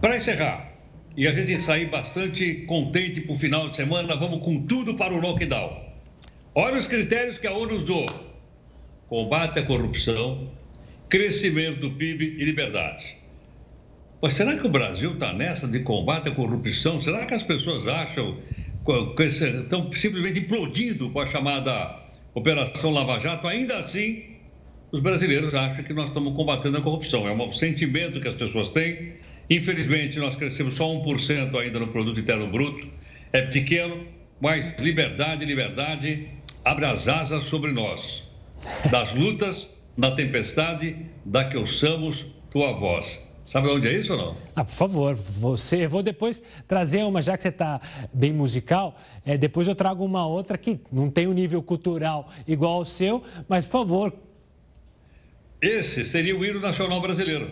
Para 0.00 0.16
encerrar, 0.16 0.72
e 1.16 1.28
a 1.28 1.32
gente 1.32 1.62
sair 1.62 1.86
bastante 1.86 2.64
contente 2.66 3.20
para 3.20 3.32
o 3.32 3.38
final 3.38 3.68
de 3.68 3.76
semana, 3.76 4.16
vamos 4.16 4.44
com 4.44 4.66
tudo 4.66 4.96
para 4.96 5.14
o 5.14 5.20
lockdown. 5.20 5.80
Olha 6.56 6.76
os 6.76 6.88
critérios 6.88 7.38
que 7.38 7.46
a 7.46 7.52
ONU 7.52 7.76
usou: 7.76 8.06
combate 9.06 9.60
à 9.60 9.62
corrupção, 9.62 10.50
crescimento 11.08 11.78
do 11.78 11.92
PIB 11.92 12.34
e 12.36 12.44
liberdade. 12.44 13.22
Mas 14.24 14.32
será 14.32 14.56
que 14.56 14.66
o 14.66 14.70
Brasil 14.70 15.12
está 15.12 15.34
nessa 15.34 15.68
de 15.68 15.80
combate 15.80 16.30
à 16.30 16.30
corrupção? 16.30 16.98
Será 16.98 17.26
que 17.26 17.34
as 17.34 17.42
pessoas 17.42 17.86
acham 17.86 18.38
que 19.14 19.22
estão 19.22 19.92
simplesmente 19.92 20.38
implodindo 20.38 21.10
com 21.10 21.20
a 21.20 21.26
chamada 21.26 22.00
Operação 22.32 22.90
Lava 22.90 23.20
Jato? 23.20 23.46
Ainda 23.46 23.76
assim, 23.76 24.24
os 24.90 25.00
brasileiros 25.00 25.52
acham 25.52 25.84
que 25.84 25.92
nós 25.92 26.06
estamos 26.06 26.34
combatendo 26.34 26.78
a 26.78 26.80
corrupção. 26.80 27.28
É 27.28 27.32
um 27.34 27.52
sentimento 27.52 28.18
que 28.18 28.26
as 28.26 28.34
pessoas 28.34 28.70
têm. 28.70 29.12
Infelizmente, 29.50 30.18
nós 30.18 30.34
crescemos 30.36 30.72
só 30.72 30.86
1% 30.86 31.54
ainda 31.60 31.78
no 31.78 31.88
produto 31.88 32.18
interno 32.18 32.46
bruto. 32.46 32.88
É 33.30 33.42
pequeno, 33.42 34.06
mas 34.40 34.74
liberdade, 34.78 35.44
liberdade 35.44 36.28
abre 36.64 36.86
as 36.86 37.08
asas 37.08 37.44
sobre 37.44 37.72
nós. 37.72 38.22
Das 38.90 39.12
lutas, 39.12 39.68
na 39.98 40.12
tempestade, 40.12 40.96
da 41.26 41.44
que 41.44 41.58
ouçamos 41.58 42.24
tua 42.50 42.72
voz. 42.72 43.22
Sabe 43.46 43.68
onde 43.68 43.88
é 43.88 43.92
isso 43.92 44.12
ou 44.12 44.18
não? 44.18 44.36
Ah, 44.56 44.64
por 44.64 44.72
favor, 44.72 45.14
você. 45.14 45.84
Eu 45.84 45.90
vou 45.90 46.02
depois 46.02 46.42
trazer 46.66 47.02
uma, 47.04 47.20
já 47.20 47.36
que 47.36 47.42
você 47.42 47.50
está 47.50 47.80
bem 48.12 48.32
musical, 48.32 48.98
é, 49.24 49.36
depois 49.36 49.68
eu 49.68 49.74
trago 49.74 50.04
uma 50.04 50.26
outra 50.26 50.56
que 50.56 50.80
não 50.90 51.10
tem 51.10 51.26
um 51.26 51.32
nível 51.32 51.62
cultural 51.62 52.30
igual 52.46 52.74
ao 52.74 52.84
seu, 52.84 53.22
mas 53.48 53.64
por 53.64 53.72
favor. 53.72 54.12
Esse 55.60 56.04
seria 56.04 56.36
o 56.36 56.44
hino 56.44 56.60
nacional 56.60 57.00
brasileiro. 57.00 57.50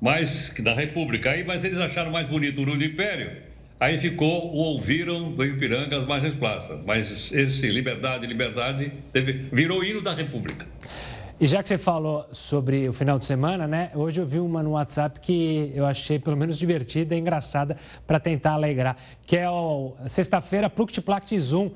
Mas 0.00 0.52
da 0.58 0.74
República 0.74 1.30
aí, 1.30 1.44
mas 1.44 1.62
eles 1.62 1.78
acharam 1.78 2.10
mais 2.10 2.26
bonito 2.26 2.62
o 2.62 2.64
do 2.64 2.84
Império. 2.84 3.50
Aí 3.78 3.98
ficou 3.98 4.52
o 4.52 4.56
ouviram 4.56 5.32
do 5.32 5.44
Ipiranga 5.44 5.98
as 5.98 6.06
margens 6.06 6.34
praças. 6.34 6.78
Mas 6.86 7.32
esse 7.32 7.68
liberdade, 7.68 8.26
liberdade, 8.26 8.92
teve, 9.12 9.48
virou 9.52 9.84
hino 9.84 10.02
da 10.02 10.14
República. 10.14 10.66
E 11.40 11.46
já 11.46 11.62
que 11.62 11.68
você 11.68 11.78
falou 11.78 12.26
sobre 12.32 12.86
o 12.86 12.92
final 12.92 13.18
de 13.18 13.24
semana, 13.24 13.66
né? 13.66 13.90
Hoje 13.94 14.20
eu 14.20 14.26
vi 14.26 14.38
uma 14.38 14.62
no 14.62 14.72
WhatsApp 14.72 15.20
que 15.20 15.72
eu 15.74 15.86
achei 15.86 16.18
pelo 16.18 16.36
menos 16.36 16.58
divertida 16.58 17.14
e 17.14 17.18
engraçada 17.18 17.78
para 18.06 18.20
tentar 18.20 18.52
alegrar, 18.52 18.94
que 19.24 19.38
é 19.38 19.48
o 19.48 19.94
sexta-feira 20.06 20.68
Pluct 20.68 21.00
Plact 21.00 21.40
Zoom. 21.40 21.70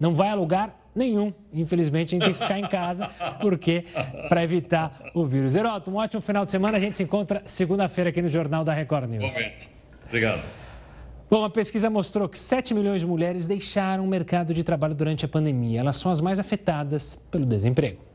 Não 0.00 0.14
vai 0.14 0.30
a 0.30 0.34
lugar 0.34 0.74
nenhum. 0.94 1.34
Infelizmente, 1.52 2.14
a 2.14 2.18
gente 2.18 2.24
tem 2.24 2.32
que 2.32 2.40
ficar 2.40 2.58
em 2.58 2.66
casa, 2.66 3.10
porque 3.42 3.84
para 4.30 4.42
evitar 4.42 5.10
o 5.12 5.26
vírus. 5.26 5.54
Heroto, 5.54 5.90
um 5.90 5.96
ótimo 5.96 6.22
final 6.22 6.46
de 6.46 6.50
semana. 6.50 6.78
A 6.78 6.80
gente 6.80 6.96
se 6.96 7.02
encontra 7.02 7.42
segunda-feira 7.44 8.08
aqui 8.08 8.22
no 8.22 8.28
Jornal 8.28 8.64
da 8.64 8.72
Record 8.72 9.10
News. 9.10 9.34
Obrigado. 10.06 10.40
Bom, 11.30 11.44
a 11.44 11.50
pesquisa 11.50 11.90
mostrou 11.90 12.26
que 12.26 12.38
7 12.38 12.72
milhões 12.72 13.02
de 13.02 13.06
mulheres 13.06 13.46
deixaram 13.46 14.02
o 14.02 14.08
mercado 14.08 14.54
de 14.54 14.64
trabalho 14.64 14.94
durante 14.94 15.26
a 15.26 15.28
pandemia. 15.28 15.80
Elas 15.80 15.98
são 15.98 16.10
as 16.10 16.22
mais 16.22 16.38
afetadas 16.38 17.18
pelo 17.30 17.44
desemprego. 17.44 18.09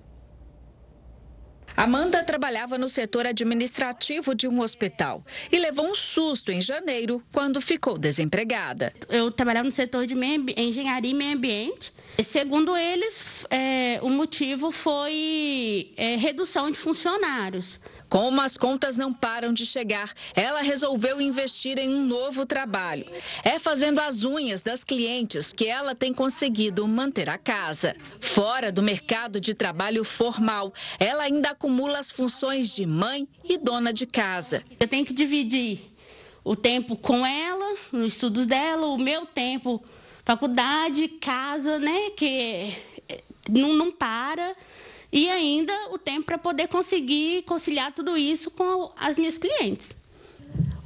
Amanda 1.77 2.23
trabalhava 2.23 2.77
no 2.77 2.87
setor 2.87 3.25
administrativo 3.25 4.33
de 4.33 4.47
um 4.47 4.61
hospital 4.61 5.25
e 5.51 5.59
levou 5.59 5.85
um 5.85 5.95
susto 5.95 6.49
em 6.49 6.61
janeiro 6.61 7.21
quando 7.33 7.59
ficou 7.59 7.97
desempregada. 7.97 8.93
Eu 9.09 9.29
trabalhava 9.29 9.67
no 9.67 9.75
setor 9.75 10.05
de 10.05 10.15
engenharia 10.55 11.11
e 11.11 11.13
meio 11.13 11.33
ambiente. 11.35 11.93
Segundo 12.23 12.77
eles, 12.77 13.45
é, 13.49 13.99
o 14.01 14.09
motivo 14.09 14.71
foi 14.71 15.91
é, 15.97 16.15
redução 16.15 16.71
de 16.71 16.77
funcionários. 16.77 17.77
Como 18.09 18.41
as 18.41 18.57
contas 18.57 18.95
não 18.95 19.13
param 19.13 19.53
de 19.53 19.65
chegar, 19.65 20.13
ela 20.35 20.61
resolveu 20.61 21.19
investir 21.19 21.77
em 21.77 21.89
um 21.89 22.05
novo 22.05 22.45
trabalho. 22.45 23.05
É 23.43 23.57
fazendo 23.59 23.99
as 23.99 24.23
unhas 24.23 24.61
das 24.61 24.83
clientes 24.83 25.51
que 25.51 25.65
ela 25.65 25.95
tem 25.95 26.13
conseguido 26.13 26.87
manter 26.87 27.29
a 27.29 27.37
casa. 27.37 27.95
Fora 28.19 28.71
do 28.71 28.83
mercado 28.83 29.39
de 29.39 29.53
trabalho 29.53 30.03
formal, 30.03 30.73
ela 30.99 31.23
ainda 31.23 31.49
acumula 31.49 31.99
as 31.99 32.11
funções 32.11 32.73
de 32.75 32.85
mãe 32.85 33.27
e 33.43 33.57
dona 33.57 33.91
de 33.91 34.05
casa. 34.05 34.63
Eu 34.79 34.87
tenho 34.87 35.05
que 35.05 35.13
dividir 35.13 35.91
o 36.43 36.55
tempo 36.55 36.95
com 36.95 37.25
ela, 37.25 37.75
nos 37.91 38.13
estudos 38.13 38.45
dela, 38.45 38.85
o 38.87 38.97
meu 38.97 39.25
tempo, 39.25 39.83
faculdade, 40.23 41.07
casa, 41.07 41.79
né? 41.79 42.11
Que 42.15 42.75
não, 43.49 43.73
não 43.73 43.91
para 43.91 44.55
e 45.15 45.29
ainda 45.29 45.73
o 45.91 45.97
tempo 45.97 46.25
para 46.25 46.37
poder 46.37 46.67
conseguir 46.67 47.43
conciliar 47.43 47.93
tudo 47.93 48.17
isso 48.17 48.51
com 48.51 48.91
as 48.97 49.17
minhas 49.17 49.37
clientes. 49.37 49.95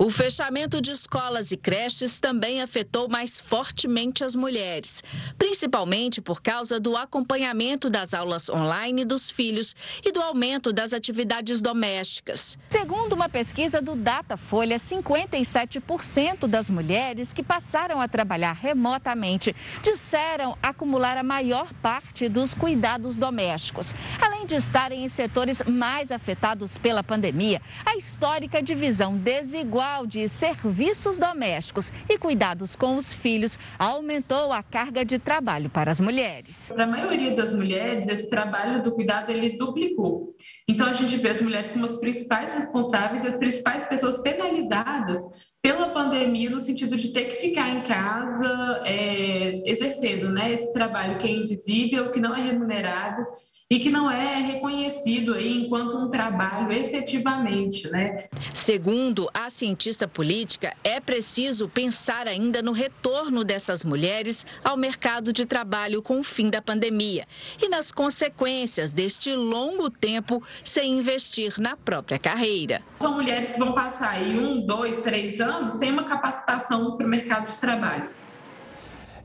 O 0.02 0.10
fechamento 0.10 0.80
de 0.80 0.91
escolas 0.91 1.52
e 1.52 1.58
creches 1.58 2.22
também 2.22 2.62
afetou 2.62 3.10
mais 3.10 3.41
fortemente 3.41 4.24
as 4.24 4.34
mulheres, 4.34 5.04
principalmente 5.38 6.22
por 6.22 6.41
causa 6.41 6.80
do 6.80 6.95
acompanhamento 6.95 7.89
das 7.89 8.14
aulas 8.14 8.47
online 8.47 9.04
dos 9.04 9.30
filhos 9.30 9.76
e 10.02 10.14
do 10.14 10.22
aumento 10.22 10.72
das 10.72 10.93
atividades 10.93 11.62
domésticas. 11.62 12.58
Segundo 12.70 13.12
uma 13.12 13.28
pesquisa 13.28 13.82
do 13.82 13.93
Datafolha, 13.93 14.78
57% 14.78 16.47
das 16.47 16.70
mulheres 16.70 17.34
que 17.34 17.43
passaram 17.43 18.00
a 18.00 18.08
trabalhar 18.08 18.54
remotamente 18.54 19.54
disseram 19.82 20.58
acumular 20.64 21.18
a 21.18 21.24
maior 21.24 21.74
parte 21.74 22.30
dos 22.30 22.54
cuidados 22.54 23.18
domésticos. 23.18 23.93
Além 24.22 24.45
de 24.45 24.56
estarem 24.56 25.04
em 25.04 25.10
setores 25.10 25.62
mais 25.68 26.10
afetados 26.10 26.78
pela 26.78 27.04
pandemia, 27.04 27.62
a 27.86 27.97
histórica 27.97 28.64
divisão 28.64 29.18
desigual 29.18 29.88
de 30.07 30.27
serviços 30.29 31.17
domésticos 31.17 31.91
e 32.07 32.17
cuidados 32.17 32.75
com 32.75 32.95
os 32.95 33.13
filhos 33.13 33.57
aumentou 33.77 34.53
a 34.53 34.63
carga 34.63 35.03
de 35.03 35.19
trabalho 35.19 35.69
para 35.69 35.91
as 35.91 35.99
mulheres. 35.99 36.71
Para 36.73 36.85
a 36.85 36.87
maioria 36.87 37.35
das 37.35 37.51
mulheres, 37.51 38.07
esse 38.07 38.29
trabalho 38.29 38.81
do 38.83 38.91
cuidado 38.91 39.31
ele 39.31 39.57
duplicou. 39.57 40.35
Então 40.67 40.87
a 40.87 40.93
gente 40.93 41.17
vê 41.17 41.29
as 41.29 41.41
mulheres 41.41 41.69
como 41.69 41.85
as 41.85 41.99
principais 41.99 42.53
responsáveis, 42.53 43.25
as 43.25 43.35
principais 43.35 43.83
pessoas 43.85 44.17
penalizadas 44.21 45.19
pela 45.61 45.89
pandemia, 45.89 46.49
no 46.49 46.59
sentido 46.59 46.95
de 46.95 47.11
ter 47.11 47.25
que 47.25 47.35
ficar 47.41 47.69
em 47.69 47.81
casa 47.81 48.81
é, 48.85 49.61
exercendo 49.69 50.29
né, 50.29 50.53
esse 50.53 50.71
trabalho 50.71 51.17
que 51.17 51.27
é 51.27 51.31
invisível, 51.31 52.11
que 52.11 52.19
não 52.21 52.33
é 52.33 52.41
remunerado 52.41 53.25
e 53.72 53.78
que 53.78 53.91
não 53.91 54.09
é 54.09 54.41
reconhecido 54.41 55.36
aí 55.36 55.63
enquanto 55.63 55.95
um 55.95 56.09
trabalho 56.09 56.72
efetivamente, 56.72 57.88
né? 57.89 58.28
Segundo 58.51 59.30
a 59.32 59.47
cientista 59.47 60.07
política, 60.07 60.76
é 60.84 60.99
preciso 60.99 61.70
pensar 61.70 62.28
ainda 62.28 62.63
no 62.63 62.72
retorno 62.72 63.43
dessas 63.43 63.84
mulheres 63.84 64.43
ao 64.63 64.76
mercado 64.76 65.32
de 65.32 65.45
trabalho 65.45 66.01
com 66.01 66.20
o 66.20 66.24
fim 66.24 66.49
da 66.49 66.63
pandemia 66.63 67.28
e 67.61 67.70
nas 67.70 67.91
consequências 67.91 68.91
deste 68.91 69.36
longo 69.36 69.88
tempo 69.91 70.41
sem 70.63 70.97
investir 70.97 71.53
na 71.59 71.78
própria 71.78 72.17
carreira. 72.17 72.82
São 72.99 73.13
mulheres 73.13 73.51
que 73.51 73.59
vão 73.59 73.74
passar 73.74 74.13
aí 74.13 74.39
um, 74.39 74.65
dois, 74.65 74.97
três 75.03 75.39
anos 75.39 75.74
sem 75.74 75.91
uma 75.91 76.05
capacitação 76.05 76.97
para 76.97 77.05
o 77.05 77.09
mercado 77.09 77.51
de 77.51 77.57
trabalho. 77.57 78.09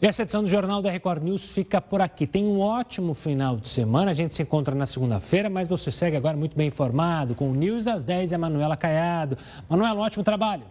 E 0.05 0.07
essa 0.07 0.21
edição 0.21 0.43
do 0.43 0.49
Jornal 0.51 0.83
da 0.83 0.91
Record 0.91 1.23
News 1.23 1.51
fica 1.51 1.81
por 1.81 2.03
aqui. 2.03 2.27
Tem 2.27 2.45
um 2.45 2.61
ótimo 2.61 3.15
final 3.15 3.57
de 3.57 3.71
semana. 3.71 4.11
A 4.11 4.15
gente 4.15 4.35
se 4.35 4.43
encontra 4.43 4.75
na 4.75 4.85
segunda-feira, 4.85 5.49
mas 5.49 5.67
você 5.67 5.91
segue 5.91 6.15
agora 6.15 6.37
muito 6.37 6.55
bem 6.55 6.69
informado 6.69 7.35
com 7.35 7.51
o 7.51 7.55
News 7.55 7.85
das 7.85 8.05
10 8.05 8.33
e 8.33 8.35
a 8.35 8.39
Manuela 8.39 8.77
Caiado. 8.77 9.39
Manuela, 9.67 9.99
um 9.99 10.03
ótimo 10.03 10.23
trabalho. 10.23 10.63